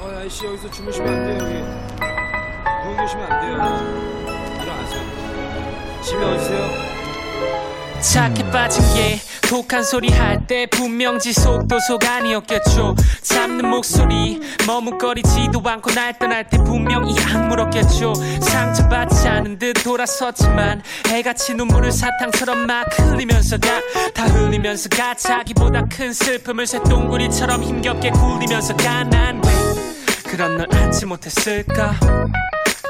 어, 0.00 0.08
아저씨 0.18 0.44
여기서 0.44 0.70
주무시면 0.70 1.08
안 1.08 1.24
돼요, 1.24 1.38
여기. 1.40 1.54
누워 2.84 2.96
계시면 3.00 3.32
안 3.32 3.40
돼요. 3.40 3.54
일어나세요. 4.62 6.02
집에 6.02 6.24
어디세요? 6.24 6.96
착해 8.00 8.50
빠진 8.50 8.82
게 8.94 9.16
독한 9.48 9.82
소리 9.84 10.08
할 10.10 10.46
때 10.46 10.66
분명 10.66 11.18
지속도 11.18 11.78
속 11.80 12.04
아니었겠죠. 12.04 12.94
잡는 13.22 13.68
목소리 13.68 14.40
머뭇거리지도 14.66 15.60
않고 15.64 15.90
날 15.92 16.16
떠날 16.18 16.48
때 16.48 16.58
분명 16.58 17.08
이 17.08 17.14
악 17.34 17.48
물었겠죠. 17.48 18.14
상처받지 18.14 19.28
않은 19.28 19.58
듯 19.58 19.72
돌아섰지만 19.82 20.82
해같이 21.08 21.54
눈물을 21.54 21.90
사탕처럼 21.90 22.66
막 22.66 22.86
흘리면서 22.98 23.58
가다 23.58 24.24
흘리면서 24.26 24.88
가. 24.90 25.14
자기보다 25.14 25.84
큰 25.90 26.12
슬픔을 26.12 26.66
새똥구리처럼 26.66 27.62
힘겹게 27.62 28.10
굴리면서 28.10 28.76
가난 28.76 29.40
왜 29.44 30.22
그런 30.30 30.56
널 30.58 30.66
안지 30.72 31.06
못했을까? 31.06 31.94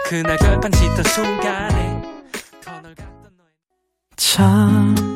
그날 0.07 0.37
결판 0.37 0.73
짓던 0.73 1.05
순간에 1.05 2.03
참 4.17 5.16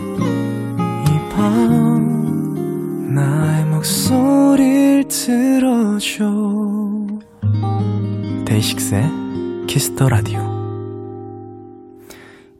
밤 1.51 3.13
나의 3.13 3.65
목소리를 3.65 5.03
들어줘 5.09 6.23
데이식스의 8.45 9.03
Kiss 9.67 9.90
the 9.90 10.07
Radio 10.07 10.39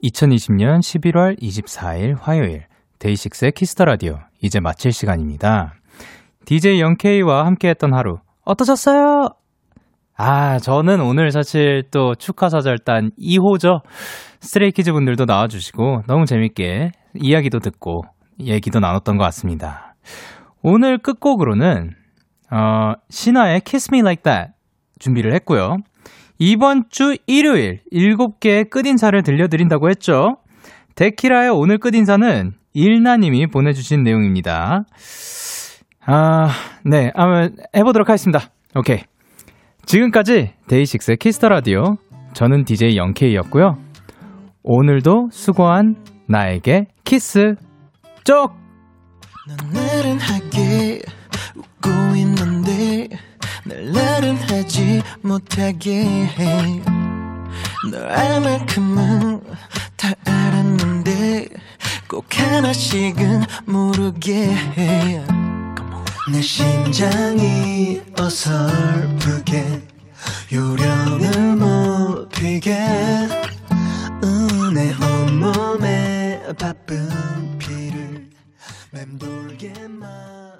2020년 0.03 0.79
11월 0.79 1.41
24일 1.41 2.17
화요일 2.19 2.65
데이식스의 2.99 3.53
Kiss 3.53 3.72
the 3.72 3.85
Radio 3.85 4.19
이제 4.41 4.59
마칠 4.59 4.91
시간입니다. 4.91 5.75
DJ 6.45 6.81
영케이와 6.81 7.45
함께했던 7.45 7.93
하루 7.93 8.17
어떠셨어요? 8.43 9.29
아, 10.17 10.59
저는 10.59 10.99
오늘 10.99 11.31
사실 11.31 11.83
또 11.91 12.13
축하사절단 12.15 13.11
2호죠. 13.17 13.83
스트레이키즈 14.41 14.91
분들도 14.91 15.25
나와주시고 15.25 16.03
너무 16.07 16.25
재밌게 16.25 16.91
이야기도 17.15 17.59
듣고 17.59 18.03
얘기도 18.47 18.79
나눴던 18.79 19.17
것 19.17 19.23
같습니다. 19.25 19.95
오늘 20.61 20.97
끝곡으로는 20.97 21.91
어, 22.51 22.93
신화의 23.09 23.61
Kiss 23.61 23.89
Me 23.93 23.99
Like 23.99 24.23
That 24.23 24.51
준비를 24.99 25.33
했고요. 25.35 25.77
이번 26.37 26.85
주 26.89 27.15
일요일 27.27 27.81
7개의 27.93 28.69
끝인사를 28.69 29.21
들려드린다고 29.21 29.89
했죠. 29.89 30.37
데키라의 30.95 31.49
오늘 31.49 31.77
끝인사는 31.77 32.51
일나님이 32.73 33.47
보내주신 33.47 34.03
내용입니다. 34.03 34.85
아, 36.05 36.47
네, 36.83 37.11
한번 37.15 37.55
해보도록 37.75 38.09
하겠습니다. 38.09 38.49
오케이. 38.75 38.99
지금까지 39.85 40.53
데이식스의 40.67 41.17
Kiss 41.17 41.36
the 41.36 41.49
Radio. 41.49 41.83
저는 42.33 42.63
DJ 42.63 42.97
영케이였고요. 42.97 43.77
오늘도 44.63 45.29
수고한 45.31 45.95
나에게 46.27 46.85
키스 47.03 47.55
못하게 55.21 56.03
해널 56.03 56.83
알만큼은 58.09 59.41
다 59.97 60.13
알았는데 60.25 61.47
꼭 62.07 62.25
하나씩은 62.37 63.43
모르게 63.65 64.53
해 64.77 65.41
내 66.31 66.41
심장이 66.41 68.01
어설프게 68.17 69.81
요령을 70.53 71.55
못 71.57 72.29
피게. 72.29 72.73
내 74.73 74.93
온몸에 74.93 76.41
바쁜 76.57 77.09
맴돌게 78.91 79.87
만든 79.87 80.50